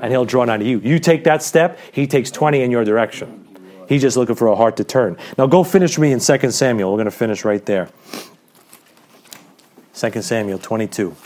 and 0.00 0.12
He'll 0.12 0.24
draw 0.24 0.44
nigh 0.44 0.58
to 0.58 0.64
you. 0.64 0.78
You 0.80 0.98
take 0.98 1.24
that 1.24 1.42
step, 1.42 1.78
He 1.92 2.06
takes 2.06 2.30
20 2.30 2.60
in 2.60 2.70
your 2.70 2.84
direction. 2.84 3.42
He's 3.88 4.02
just 4.02 4.16
looking 4.16 4.34
for 4.34 4.48
a 4.48 4.56
heart 4.56 4.76
to 4.76 4.84
turn. 4.84 5.16
Now 5.38 5.46
go 5.46 5.64
finish 5.64 5.98
me 5.98 6.12
in 6.12 6.20
2 6.20 6.50
Samuel. 6.50 6.90
We're 6.90 6.98
going 6.98 7.06
to 7.06 7.10
finish 7.10 7.44
right 7.44 7.64
there. 7.64 7.88
2 9.94 10.22
Samuel 10.22 10.58
22. 10.58 11.16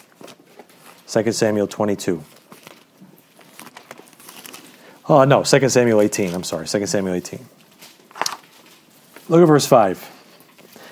2 1.11 1.33
Samuel 1.33 1.67
22. 1.67 2.23
Oh, 5.09 5.25
no, 5.25 5.43
2 5.43 5.69
Samuel 5.69 6.01
18. 6.03 6.33
I'm 6.33 6.45
sorry, 6.45 6.69
2 6.69 6.87
Samuel 6.87 7.15
18. 7.15 7.45
Look 9.29 9.43
at 9.43 9.47
verse 9.47 9.67
5. 9.67 10.19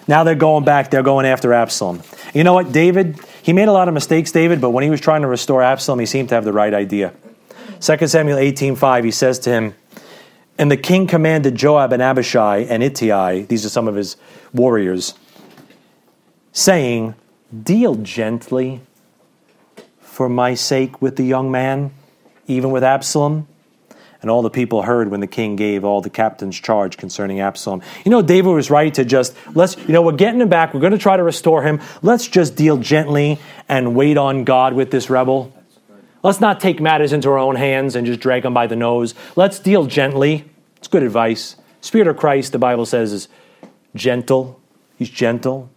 Now 0.09 0.25
they're 0.25 0.35
going 0.35 0.65
back, 0.65 0.91
they're 0.91 1.05
going 1.05 1.25
after 1.25 1.53
Absalom. 1.53 2.03
You 2.35 2.43
know 2.43 2.53
what, 2.53 2.73
David, 2.73 3.21
he 3.43 3.53
made 3.53 3.69
a 3.69 3.73
lot 3.73 3.87
of 3.87 3.95
mistakes, 3.95 4.33
David, 4.33 4.61
but 4.61 4.71
when 4.71 4.83
he 4.83 4.91
was 4.91 5.01
trying 5.01 5.23
to 5.23 5.29
restore 5.29 5.63
Absalom, 5.63 6.01
he 6.01 6.07
seemed 6.07 6.31
to 6.31 6.35
have 6.35 6.45
the 6.45 6.53
right 6.53 6.75
idea. 6.75 7.13
2 7.81 8.09
Samuel 8.09 8.39
18 8.39 8.75
5, 8.75 9.05
he 9.05 9.13
says 9.13 9.39
to 9.41 9.51
him, 9.51 9.75
And 10.59 10.69
the 10.69 10.77
king 10.77 11.07
commanded 11.07 11.55
Joab 11.55 11.93
and 11.93 12.03
Abishai 12.03 12.67
and 12.69 12.83
Ittai, 12.83 13.43
these 13.43 13.65
are 13.65 13.69
some 13.69 13.87
of 13.87 13.95
his 13.95 14.17
warriors, 14.53 15.15
saying, 16.53 17.15
Deal 17.63 17.95
gently 17.95 18.81
for 20.19 20.29
my 20.29 20.53
sake 20.55 21.01
with 21.01 21.15
the 21.15 21.23
young 21.23 21.49
man, 21.49 21.93
even 22.49 22.73
with 22.73 22.83
Absalom? 22.83 23.47
And 24.21 24.29
all 24.29 24.43
the 24.43 24.51
people 24.51 24.83
heard 24.83 25.13
when 25.13 25.21
the 25.21 25.29
king 25.29 25.55
gave 25.55 25.85
all 25.85 26.01
the 26.01 26.11
captains 26.11 26.59
charge 26.59 26.97
concerning 26.97 27.39
Absalom. 27.39 27.83
You 28.05 28.11
know, 28.11 28.21
David 28.21 28.51
was 28.51 28.69
right 28.69 28.93
to 28.95 29.05
just, 29.05 29.37
let's, 29.55 29.77
you 29.77 29.93
know, 29.93 30.03
we're 30.03 30.11
getting 30.11 30.41
him 30.41 30.49
back. 30.49 30.75
We're 30.75 30.81
going 30.81 30.91
to 30.91 30.99
try 30.99 31.17
to 31.17 31.23
restore 31.23 31.63
him. 31.63 31.81
Let's 32.03 32.27
just 32.27 32.57
deal 32.57 32.79
gently 32.79 33.39
and 33.69 33.95
wait 33.95 34.19
on 34.19 34.43
God 34.43 34.73
with 34.73 34.91
this 34.91 35.09
rebel. 35.09 35.55
Let's 36.25 36.41
not 36.41 36.59
take 36.59 36.81
matters 36.81 37.13
into 37.13 37.29
our 37.29 37.39
own 37.39 37.55
hands 37.55 37.95
and 37.95 38.05
just 38.05 38.19
drag 38.19 38.45
him 38.45 38.53
by 38.53 38.67
the 38.67 38.75
nose. 38.75 39.15
Let's 39.37 39.61
deal 39.61 39.87
gently. 39.87 40.47
It's 40.79 40.89
good 40.89 41.05
advice. 41.05 41.55
Spirit 41.81 42.09
of 42.09 42.17
Christ, 42.17 42.51
the 42.51 42.59
Bible 42.59 42.87
says, 42.87 43.13
is 43.13 43.29
gentle. 43.95 44.61
He's 44.97 45.11
gentle. 45.11 45.71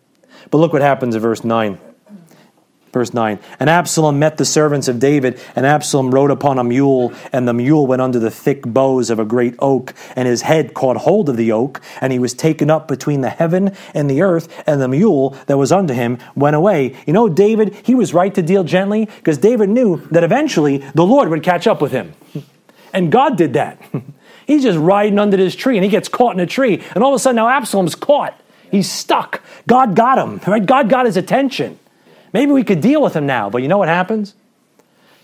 But 0.49 0.57
look 0.57 0.73
what 0.73 0.81
happens 0.81 1.13
in 1.13 1.21
verse 1.21 1.43
9. 1.43 1.77
Verse 2.91 3.13
9 3.13 3.39
And 3.59 3.69
Absalom 3.69 4.19
met 4.19 4.37
the 4.37 4.45
servants 4.45 4.87
of 4.87 4.99
David, 4.99 5.39
and 5.55 5.65
Absalom 5.65 6.13
rode 6.13 6.31
upon 6.31 6.59
a 6.59 6.63
mule, 6.63 7.13
and 7.31 7.47
the 7.47 7.53
mule 7.53 7.87
went 7.87 8.01
under 8.01 8.19
the 8.19 8.31
thick 8.31 8.63
boughs 8.63 9.09
of 9.09 9.19
a 9.19 9.25
great 9.25 9.55
oak, 9.59 9.93
and 10.15 10.27
his 10.27 10.41
head 10.41 10.73
caught 10.73 10.97
hold 10.97 11.29
of 11.29 11.37
the 11.37 11.51
oak, 11.51 11.81
and 12.01 12.11
he 12.11 12.19
was 12.19 12.33
taken 12.33 12.69
up 12.69 12.87
between 12.87 13.21
the 13.21 13.29
heaven 13.29 13.75
and 13.93 14.09
the 14.09 14.21
earth, 14.21 14.63
and 14.67 14.81
the 14.81 14.87
mule 14.87 15.31
that 15.47 15.57
was 15.57 15.71
under 15.71 15.93
him 15.93 16.17
went 16.35 16.55
away. 16.55 16.95
You 17.07 17.13
know, 17.13 17.29
David, 17.29 17.75
he 17.83 17.95
was 17.95 18.13
right 18.13 18.33
to 18.35 18.41
deal 18.41 18.63
gently, 18.63 19.05
because 19.05 19.37
David 19.37 19.69
knew 19.69 20.05
that 20.11 20.23
eventually 20.23 20.79
the 20.93 21.05
Lord 21.05 21.29
would 21.29 21.43
catch 21.43 21.67
up 21.67 21.81
with 21.81 21.91
him. 21.91 22.13
And 22.93 23.11
God 23.11 23.37
did 23.37 23.53
that. 23.53 23.81
He's 24.47 24.63
just 24.63 24.77
riding 24.77 25.17
under 25.17 25.37
this 25.37 25.55
tree, 25.55 25.77
and 25.77 25.85
he 25.85 25.89
gets 25.89 26.09
caught 26.09 26.33
in 26.33 26.41
a 26.41 26.45
tree, 26.45 26.83
and 26.93 27.03
all 27.03 27.13
of 27.13 27.15
a 27.15 27.19
sudden 27.19 27.37
now 27.37 27.47
Absalom's 27.47 27.95
caught. 27.95 28.37
He's 28.69 28.91
stuck. 28.91 29.41
God 29.67 29.95
got 29.95 30.17
him, 30.17 30.41
right? 30.47 30.65
God 30.65 30.89
got 30.89 31.05
his 31.05 31.15
attention. 31.15 31.77
Maybe 32.33 32.51
we 32.51 32.63
could 32.63 32.81
deal 32.81 33.01
with 33.01 33.15
him 33.15 33.25
now, 33.25 33.49
but 33.49 33.61
you 33.61 33.67
know 33.67 33.77
what 33.77 33.87
happens? 33.87 34.35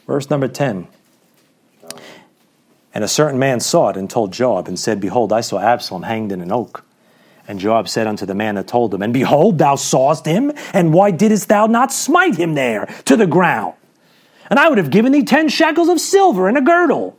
Verse 0.05 0.29
number 0.29 0.47
10. 0.47 0.87
And 2.93 3.03
a 3.03 3.07
certain 3.07 3.39
man 3.39 3.59
saw 3.59 3.89
it 3.89 3.97
and 3.97 4.09
told 4.09 4.33
Joab 4.33 4.67
and 4.67 4.79
said, 4.79 4.99
Behold, 4.99 5.31
I 5.31 5.41
saw 5.41 5.59
Absalom 5.59 6.03
hanged 6.03 6.31
in 6.31 6.41
an 6.41 6.51
oak. 6.51 6.83
And 7.47 7.59
Joab 7.59 7.87
said 7.87 8.07
unto 8.07 8.25
the 8.25 8.35
man 8.35 8.55
that 8.55 8.67
told 8.67 8.93
him, 8.93 9.01
And 9.01 9.13
behold, 9.13 9.57
thou 9.57 9.75
sawest 9.75 10.25
him, 10.25 10.51
and 10.73 10.93
why 10.93 11.11
didst 11.11 11.47
thou 11.47 11.67
not 11.67 11.93
smite 11.93 12.35
him 12.35 12.55
there 12.55 12.87
to 13.05 13.15
the 13.15 13.27
ground? 13.27 13.75
And 14.49 14.59
I 14.59 14.67
would 14.67 14.77
have 14.77 14.89
given 14.89 15.11
thee 15.11 15.23
ten 15.23 15.47
shekels 15.47 15.89
of 15.89 15.99
silver 15.99 16.47
and 16.47 16.57
a 16.57 16.61
girdle. 16.61 17.16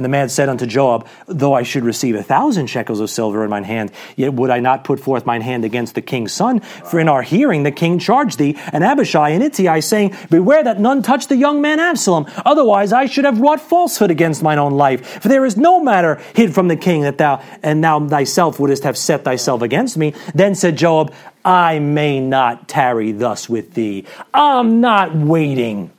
And 0.00 0.04
the 0.06 0.08
man 0.08 0.30
said 0.30 0.48
unto 0.48 0.64
Joab, 0.64 1.06
Though 1.26 1.52
I 1.52 1.62
should 1.62 1.84
receive 1.84 2.14
a 2.14 2.22
thousand 2.22 2.68
shekels 2.68 3.00
of 3.00 3.10
silver 3.10 3.44
in 3.44 3.50
mine 3.50 3.64
hand, 3.64 3.92
yet 4.16 4.32
would 4.32 4.48
I 4.48 4.58
not 4.58 4.82
put 4.82 4.98
forth 4.98 5.26
mine 5.26 5.42
hand 5.42 5.62
against 5.62 5.94
the 5.94 6.00
king's 6.00 6.32
son. 6.32 6.60
For 6.60 6.98
in 6.98 7.06
our 7.06 7.20
hearing 7.20 7.64
the 7.64 7.70
king 7.70 7.98
charged 7.98 8.38
thee, 8.38 8.56
and 8.72 8.82
Abishai 8.82 9.28
and 9.28 9.44
Ittai, 9.44 9.80
saying, 9.80 10.16
Beware 10.30 10.64
that 10.64 10.80
none 10.80 11.02
touch 11.02 11.26
the 11.26 11.36
young 11.36 11.60
man 11.60 11.78
Absalom. 11.78 12.24
Otherwise 12.46 12.94
I 12.94 13.04
should 13.04 13.26
have 13.26 13.42
wrought 13.42 13.60
falsehood 13.60 14.10
against 14.10 14.42
mine 14.42 14.58
own 14.58 14.72
life. 14.72 15.20
For 15.20 15.28
there 15.28 15.44
is 15.44 15.58
no 15.58 15.80
matter 15.80 16.18
hid 16.34 16.54
from 16.54 16.68
the 16.68 16.76
king 16.76 17.02
that 17.02 17.18
thou 17.18 17.42
and 17.62 17.84
thou 17.84 18.08
thyself 18.08 18.58
wouldst 18.58 18.84
have 18.84 18.96
set 18.96 19.22
thyself 19.22 19.60
against 19.60 19.98
me. 19.98 20.14
Then 20.34 20.54
said 20.54 20.76
Joab, 20.76 21.12
I 21.44 21.78
may 21.78 22.20
not 22.20 22.68
tarry 22.68 23.12
thus 23.12 23.50
with 23.50 23.74
thee. 23.74 24.06
I'm 24.32 24.80
not 24.80 25.14
waiting 25.14 25.90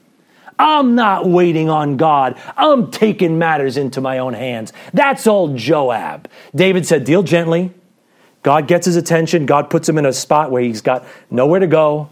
I'm 0.62 0.93
not 0.93 1.28
waiting 1.28 1.70
on 1.70 1.97
God. 1.97 2.39
I'm 2.55 2.91
taking 2.91 3.39
matters 3.39 3.78
into 3.78 3.99
my 3.99 4.20
own 4.20 4.34
hands. 4.34 4.74
That's 4.93 5.26
all 5.26 5.55
Joab. 5.55 6.30
David 6.53 6.86
said, 6.86 7.03
Deal 7.03 7.24
gently. 7.24 7.74
God 8.43 8.68
gets 8.68 8.86
his 8.86 8.95
attention. 8.95 9.47
God 9.47 9.70
puts 9.70 9.89
him 9.89 9.97
in 9.97 10.05
a 10.05 10.14
spot 10.14 10.51
where 10.51 10.62
he's 10.62 10.82
got 10.82 11.05
nowhere 11.32 11.59
to 11.59 11.68
go. 11.68 12.09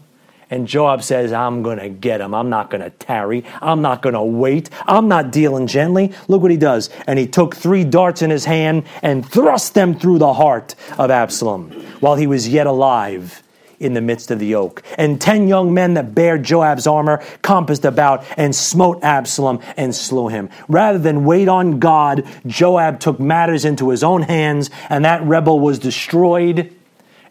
And 0.50 0.66
Joab 0.66 1.04
says, 1.04 1.32
I'm 1.32 1.62
going 1.62 1.78
to 1.78 1.88
get 1.88 2.20
him. 2.20 2.34
I'm 2.34 2.50
not 2.50 2.70
going 2.70 2.82
to 2.82 2.90
tarry. 2.90 3.44
I'm 3.62 3.82
not 3.82 4.02
going 4.02 4.14
to 4.14 4.22
wait. 4.22 4.68
I'm 4.84 5.06
not 5.06 5.30
dealing 5.30 5.68
gently. 5.68 6.12
Look 6.26 6.42
what 6.42 6.50
he 6.50 6.56
does. 6.56 6.90
And 7.06 7.20
he 7.20 7.28
took 7.28 7.54
three 7.54 7.84
darts 7.84 8.20
in 8.20 8.30
his 8.30 8.44
hand 8.44 8.84
and 9.02 9.24
thrust 9.24 9.74
them 9.74 9.96
through 9.96 10.18
the 10.18 10.32
heart 10.32 10.74
of 10.98 11.08
Absalom 11.12 11.70
while 12.00 12.16
he 12.16 12.26
was 12.26 12.48
yet 12.48 12.66
alive, 12.66 13.44
in 13.80 13.94
the 13.94 14.00
midst 14.00 14.30
of 14.30 14.38
the 14.38 14.54
oak. 14.54 14.82
And 14.96 15.20
ten 15.20 15.48
young 15.48 15.74
men 15.74 15.94
that 15.94 16.14
bare 16.14 16.38
Joab's 16.38 16.86
armor 16.86 17.24
compassed 17.42 17.86
about 17.86 18.24
and 18.36 18.54
smote 18.54 19.02
Absalom 19.02 19.60
and 19.76 19.94
slew 19.94 20.28
him. 20.28 20.50
Rather 20.68 20.98
than 20.98 21.24
wait 21.24 21.48
on 21.48 21.80
God, 21.80 22.24
Joab 22.46 23.00
took 23.00 23.18
matters 23.18 23.64
into 23.64 23.88
his 23.88 24.04
own 24.04 24.22
hands, 24.22 24.70
and 24.90 25.04
that 25.04 25.22
rebel 25.22 25.58
was 25.58 25.78
destroyed 25.78 26.72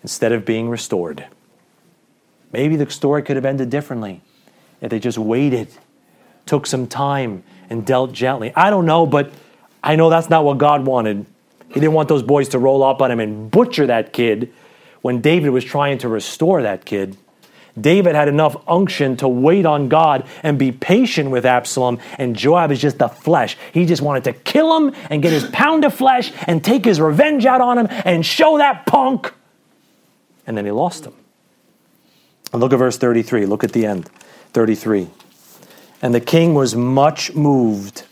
instead 0.02 0.32
of 0.32 0.44
being 0.44 0.70
restored. 0.70 1.26
Maybe 2.52 2.76
the 2.76 2.90
story 2.90 3.22
could 3.22 3.36
have 3.36 3.46
ended 3.46 3.70
differently 3.70 4.22
if 4.82 4.90
they 4.90 5.00
just 5.00 5.20
waited, 5.20 5.68
took 6.48 6.66
some 6.66 6.88
time, 6.88 7.44
and 7.70 7.86
dealt 7.86 8.12
gently. 8.12 8.52
I 8.56 8.72
don't 8.72 8.88
know, 8.88 9.06
but 9.06 9.32
I 9.84 9.96
know 9.96 10.10
that's 10.10 10.30
not 10.30 10.44
what 10.44 10.58
God 10.58 10.86
wanted. 10.86 11.28
He 11.68 11.76
didn't 11.76 11.94
want 11.94 12.10
those 12.10 12.24
boys 12.24 12.50
to 12.50 12.60
roll 12.60 12.82
up 12.82 13.04
on 13.04 13.12
him 13.12 13.20
and 13.20 13.52
butcher 13.52 13.86
that 13.86 14.14
kid 14.14 14.52
when 15.02 15.22
David 15.22 15.50
was 15.50 15.64
trying 15.64 15.98
to 16.00 16.10
restore 16.10 16.62
that 16.62 16.86
kid. 16.86 17.18
David 17.80 18.16
had 18.16 18.28
enough 18.28 18.56
unction 18.68 19.16
to 19.18 19.28
wait 19.28 19.66
on 19.66 19.90
God 19.90 20.28
and 20.44 20.58
be 20.58 20.72
patient 20.72 21.30
with 21.30 21.46
Absalom, 21.46 22.00
and 22.18 22.36
Joab 22.36 22.72
is 22.72 22.82
just 22.82 22.98
the 22.98 23.08
flesh. 23.08 23.58
He 23.74 23.86
just 23.86 24.02
wanted 24.02 24.26
to 24.26 24.34
kill 24.34 24.76
him 24.76 24.96
and 25.10 25.22
get 25.22 25.32
his 25.32 25.46
pound 25.54 25.86
of 25.86 25.94
flesh 25.94 26.32
and 26.48 26.64
take 26.64 26.84
his 26.84 27.00
revenge 27.00 27.46
out 27.46 27.62
on 27.62 27.78
him 27.78 27.88
and 27.90 28.26
show 28.26 28.58
that 28.58 28.86
punk. 28.86 29.34
And 30.46 30.58
then 30.58 30.66
he 30.66 30.72
lost 30.72 31.06
him. 31.06 31.14
And 32.52 32.62
look 32.62 32.74
at 32.74 32.80
verse 32.80 32.98
33. 32.98 33.46
Look 33.46 33.64
at 33.64 33.72
the 33.72 33.86
end. 33.86 34.10
33. 34.54 35.08
And 36.02 36.14
the 36.16 36.22
king 36.22 36.56
was 36.56 36.76
much 36.76 37.36
moved 37.36 38.04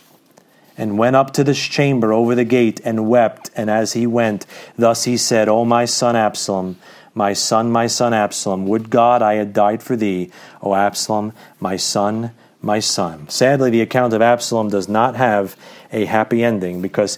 and 0.78 0.98
went 0.98 1.16
up 1.16 1.34
to 1.34 1.44
this 1.44 1.60
chamber 1.60 2.14
over 2.14 2.36
the 2.36 2.46
gate 2.46 2.80
and 2.84 3.10
wept. 3.10 3.50
And 3.56 3.70
as 3.70 3.94
he 3.94 4.06
went, 4.06 4.46
thus 4.78 5.06
he 5.06 5.18
said, 5.18 5.50
O 5.50 5.66
my 5.66 5.86
son 5.86 6.16
Absalom, 6.16 6.78
my 7.14 7.34
son, 7.34 7.72
my 7.72 7.88
son 7.88 8.14
Absalom, 8.14 8.68
would 8.68 8.90
God 8.90 9.22
I 9.22 9.36
had 9.36 9.54
died 9.54 9.82
for 9.82 9.96
thee, 9.96 10.30
O 10.62 10.76
Absalom, 10.76 11.34
my 11.60 11.76
son, 11.76 12.32
my 12.62 12.80
son. 12.80 13.28
Sadly, 13.30 13.72
the 13.72 13.82
account 13.82 14.14
of 14.14 14.22
Absalom 14.22 14.70
does 14.70 14.88
not 14.88 15.16
have 15.16 15.58
a 15.92 16.06
happy 16.06 16.44
ending 16.44 16.82
because 16.82 17.18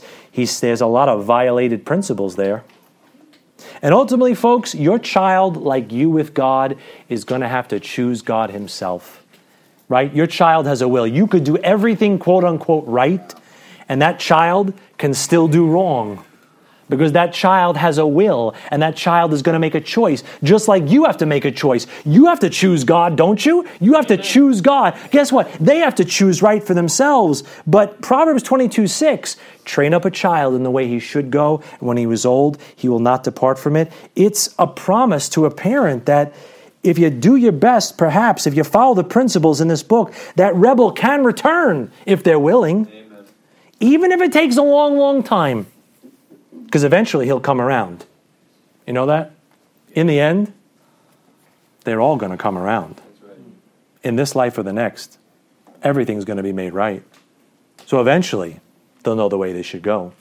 there's 0.61 0.81
a 0.81 0.87
lot 0.87 1.09
of 1.09 1.25
violated 1.25 1.85
principles 1.85 2.37
there. 2.37 2.63
And 3.81 3.93
ultimately, 3.93 4.35
folks, 4.35 4.73
your 4.73 4.99
child, 4.99 5.57
like 5.57 5.91
you 5.91 6.09
with 6.09 6.33
God, 6.33 6.77
is 7.09 7.25
going 7.25 7.41
to 7.41 7.47
have 7.47 7.67
to 7.69 7.79
choose 7.79 8.21
God 8.21 8.51
Himself. 8.51 9.23
Right? 9.89 10.13
Your 10.13 10.27
child 10.27 10.65
has 10.67 10.81
a 10.81 10.87
will. 10.87 11.07
You 11.07 11.27
could 11.27 11.43
do 11.43 11.57
everything, 11.57 12.19
quote 12.19 12.43
unquote, 12.43 12.85
right, 12.87 13.33
and 13.89 14.01
that 14.01 14.19
child 14.19 14.73
can 14.97 15.13
still 15.13 15.47
do 15.47 15.67
wrong. 15.67 16.23
Because 16.87 17.11
that 17.11 17.33
child 17.33 17.77
has 17.77 17.99
a 17.99 18.07
will 18.07 18.55
and 18.71 18.81
that 18.81 18.95
child 18.95 19.31
is 19.31 19.43
going 19.43 19.53
to 19.53 19.59
make 19.59 19.75
a 19.75 19.81
choice. 19.81 20.23
Just 20.43 20.67
like 20.67 20.89
you 20.89 21.05
have 21.05 21.17
to 21.17 21.27
make 21.27 21.45
a 21.45 21.51
choice. 21.51 21.85
You 22.03 22.25
have 22.25 22.39
to 22.39 22.49
choose 22.49 22.83
god 22.83 23.15
don't 23.15 23.45
you? 23.45 23.67
You 23.79 23.93
have 23.93 24.07
to 24.07 24.17
choose 24.17 24.59
god. 24.61 24.97
Guess 25.11 25.31
what? 25.31 25.51
They 25.59 25.79
have 25.79 25.93
to 25.95 26.05
choose 26.05 26.41
right 26.41 26.63
for 26.63 26.73
themselves. 26.73 27.43
But 27.67 28.01
proverbs 28.01 28.41
22 28.41 28.87
6 28.87 29.37
train 29.65 29.93
up 29.93 30.03
a 30.03 30.09
child 30.09 30.55
in 30.55 30.63
the 30.63 30.71
way 30.71 30.87
he 30.87 30.99
should 30.99 31.29
go 31.29 31.61
and 31.79 31.87
when 31.87 31.97
he 31.97 32.07
was 32.07 32.25
old 32.25 32.59
he 32.75 32.89
will 32.89 32.99
not 32.99 33.23
depart 33.23 33.59
from 33.59 33.75
it. 33.75 33.91
It's 34.15 34.55
a 34.57 34.65
promise 34.65 35.29
to 35.29 35.45
a 35.45 35.51
parent 35.51 36.07
that 36.07 36.33
if 36.81 36.97
you 36.97 37.11
do 37.11 37.35
your 37.35 37.51
best 37.51 37.99
perhaps 37.99 38.47
if 38.47 38.55
you 38.55 38.63
follow 38.63 38.95
the 38.95 39.03
principles 39.03 39.61
in 39.61 39.67
this 39.67 39.83
book 39.83 40.11
that 40.37 40.55
rebel 40.55 40.91
can 40.91 41.23
return 41.23 41.91
if 42.07 42.23
they're 42.23 42.39
willing. 42.39 42.87
Amen. 42.87 43.08
Even 43.79 44.11
if 44.11 44.21
it 44.21 44.31
takes 44.31 44.57
a 44.57 44.61
long 44.61 44.97
long 44.97 45.23
time 45.23 45.67
because 46.69 46.83
eventually 46.83 47.25
he'll 47.25 47.39
come 47.39 47.59
around. 47.59 48.05
You 48.85 48.93
know 48.93 49.07
that? 49.07 49.31
In 49.93 50.05
the 50.05 50.19
end, 50.19 50.53
they're 51.83 51.99
all 51.99 52.15
going 52.15 52.31
to 52.31 52.37
come 52.37 52.59
around. 52.59 53.01
In 54.03 54.15
this 54.15 54.35
life 54.35 54.55
or 54.55 54.61
the 54.61 54.71
next, 54.71 55.17
everything's 55.81 56.25
going 56.25 56.37
to 56.37 56.43
be 56.43 56.53
made 56.53 56.73
right. 56.73 57.03
So 57.87 57.99
eventually, 57.99 58.59
they'll 59.03 59.15
know 59.15 59.29
the 59.29 59.37
way 59.37 59.51
they 59.51 59.63
should 59.63 59.81
go 59.81 60.13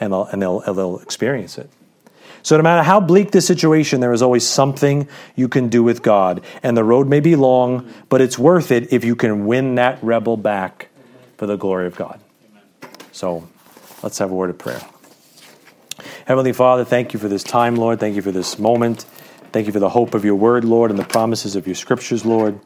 and 0.00 0.10
they'll, 0.12 0.24
and 0.24 0.40
they'll, 0.40 0.60
they'll 0.60 0.98
experience 1.00 1.58
it. 1.58 1.68
So, 2.42 2.56
no 2.56 2.62
matter 2.62 2.82
how 2.82 3.00
bleak 3.00 3.30
the 3.30 3.40
situation, 3.40 4.00
there 4.00 4.12
is 4.12 4.22
always 4.22 4.46
something 4.46 5.06
you 5.34 5.48
can 5.48 5.68
do 5.68 5.82
with 5.82 6.02
God. 6.02 6.42
And 6.62 6.76
the 6.76 6.84
road 6.84 7.08
may 7.08 7.20
be 7.20 7.36
long, 7.36 7.90
but 8.08 8.20
it's 8.20 8.38
worth 8.38 8.70
it 8.70 8.92
if 8.92 9.04
you 9.04 9.16
can 9.16 9.46
win 9.46 9.74
that 9.76 10.02
rebel 10.02 10.36
back 10.36 10.88
for 11.36 11.46
the 11.46 11.56
glory 11.56 11.86
of 11.86 11.96
God. 11.96 12.20
So, 13.14 13.46
let's 14.02 14.18
have 14.18 14.32
a 14.32 14.34
word 14.34 14.50
of 14.50 14.58
prayer. 14.58 14.82
Heavenly 16.26 16.52
Father, 16.52 16.84
thank 16.84 17.12
you 17.12 17.20
for 17.20 17.28
this 17.28 17.44
time, 17.44 17.76
Lord. 17.76 18.00
Thank 18.00 18.16
you 18.16 18.22
for 18.22 18.32
this 18.32 18.58
moment. 18.58 19.02
Thank 19.52 19.68
you 19.68 19.72
for 19.72 19.78
the 19.78 19.88
hope 19.88 20.14
of 20.14 20.24
your 20.24 20.34
word, 20.34 20.64
Lord, 20.64 20.90
and 20.90 20.98
the 20.98 21.04
promises 21.04 21.54
of 21.54 21.64
your 21.68 21.76
scriptures, 21.76 22.24
Lord. 22.24 22.58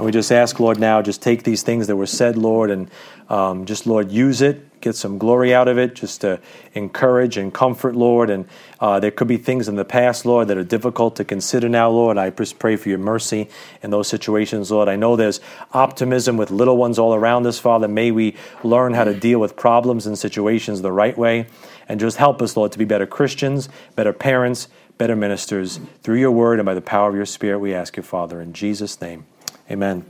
And 0.00 0.06
we 0.06 0.12
just 0.12 0.32
ask, 0.32 0.58
Lord, 0.58 0.78
now, 0.78 1.02
just 1.02 1.20
take 1.20 1.42
these 1.42 1.62
things 1.62 1.86
that 1.88 1.94
were 1.94 2.06
said, 2.06 2.38
Lord, 2.38 2.70
and 2.70 2.90
um, 3.28 3.66
just, 3.66 3.86
Lord, 3.86 4.10
use 4.10 4.40
it, 4.40 4.80
get 4.80 4.96
some 4.96 5.18
glory 5.18 5.52
out 5.52 5.68
of 5.68 5.76
it, 5.76 5.94
just 5.94 6.22
to 6.22 6.40
encourage 6.72 7.36
and 7.36 7.52
comfort, 7.52 7.94
Lord. 7.94 8.30
And 8.30 8.48
uh, 8.80 8.98
there 8.98 9.10
could 9.10 9.28
be 9.28 9.36
things 9.36 9.68
in 9.68 9.76
the 9.76 9.84
past, 9.84 10.24
Lord, 10.24 10.48
that 10.48 10.56
are 10.56 10.64
difficult 10.64 11.16
to 11.16 11.24
consider 11.26 11.68
now, 11.68 11.90
Lord. 11.90 12.16
I 12.16 12.30
just 12.30 12.58
pray 12.58 12.76
for 12.76 12.88
your 12.88 12.96
mercy 12.96 13.50
in 13.82 13.90
those 13.90 14.08
situations, 14.08 14.70
Lord. 14.70 14.88
I 14.88 14.96
know 14.96 15.16
there's 15.16 15.38
optimism 15.74 16.38
with 16.38 16.50
little 16.50 16.78
ones 16.78 16.98
all 16.98 17.14
around 17.14 17.46
us, 17.46 17.58
Father. 17.58 17.86
May 17.86 18.10
we 18.10 18.36
learn 18.64 18.94
how 18.94 19.04
to 19.04 19.12
deal 19.12 19.38
with 19.38 19.54
problems 19.54 20.06
and 20.06 20.18
situations 20.18 20.80
the 20.80 20.92
right 20.92 21.18
way. 21.18 21.44
And 21.90 22.00
just 22.00 22.16
help 22.16 22.40
us, 22.40 22.56
Lord, 22.56 22.72
to 22.72 22.78
be 22.78 22.86
better 22.86 23.06
Christians, 23.06 23.68
better 23.96 24.14
parents, 24.14 24.68
better 24.96 25.14
ministers. 25.14 25.78
Through 26.02 26.20
your 26.20 26.30
word 26.30 26.58
and 26.58 26.64
by 26.64 26.72
the 26.72 26.80
power 26.80 27.10
of 27.10 27.14
your 27.14 27.26
Spirit, 27.26 27.58
we 27.58 27.74
ask 27.74 27.98
you, 27.98 28.02
Father, 28.02 28.40
in 28.40 28.54
Jesus' 28.54 28.98
name. 28.98 29.26
Amen. 29.70 30.04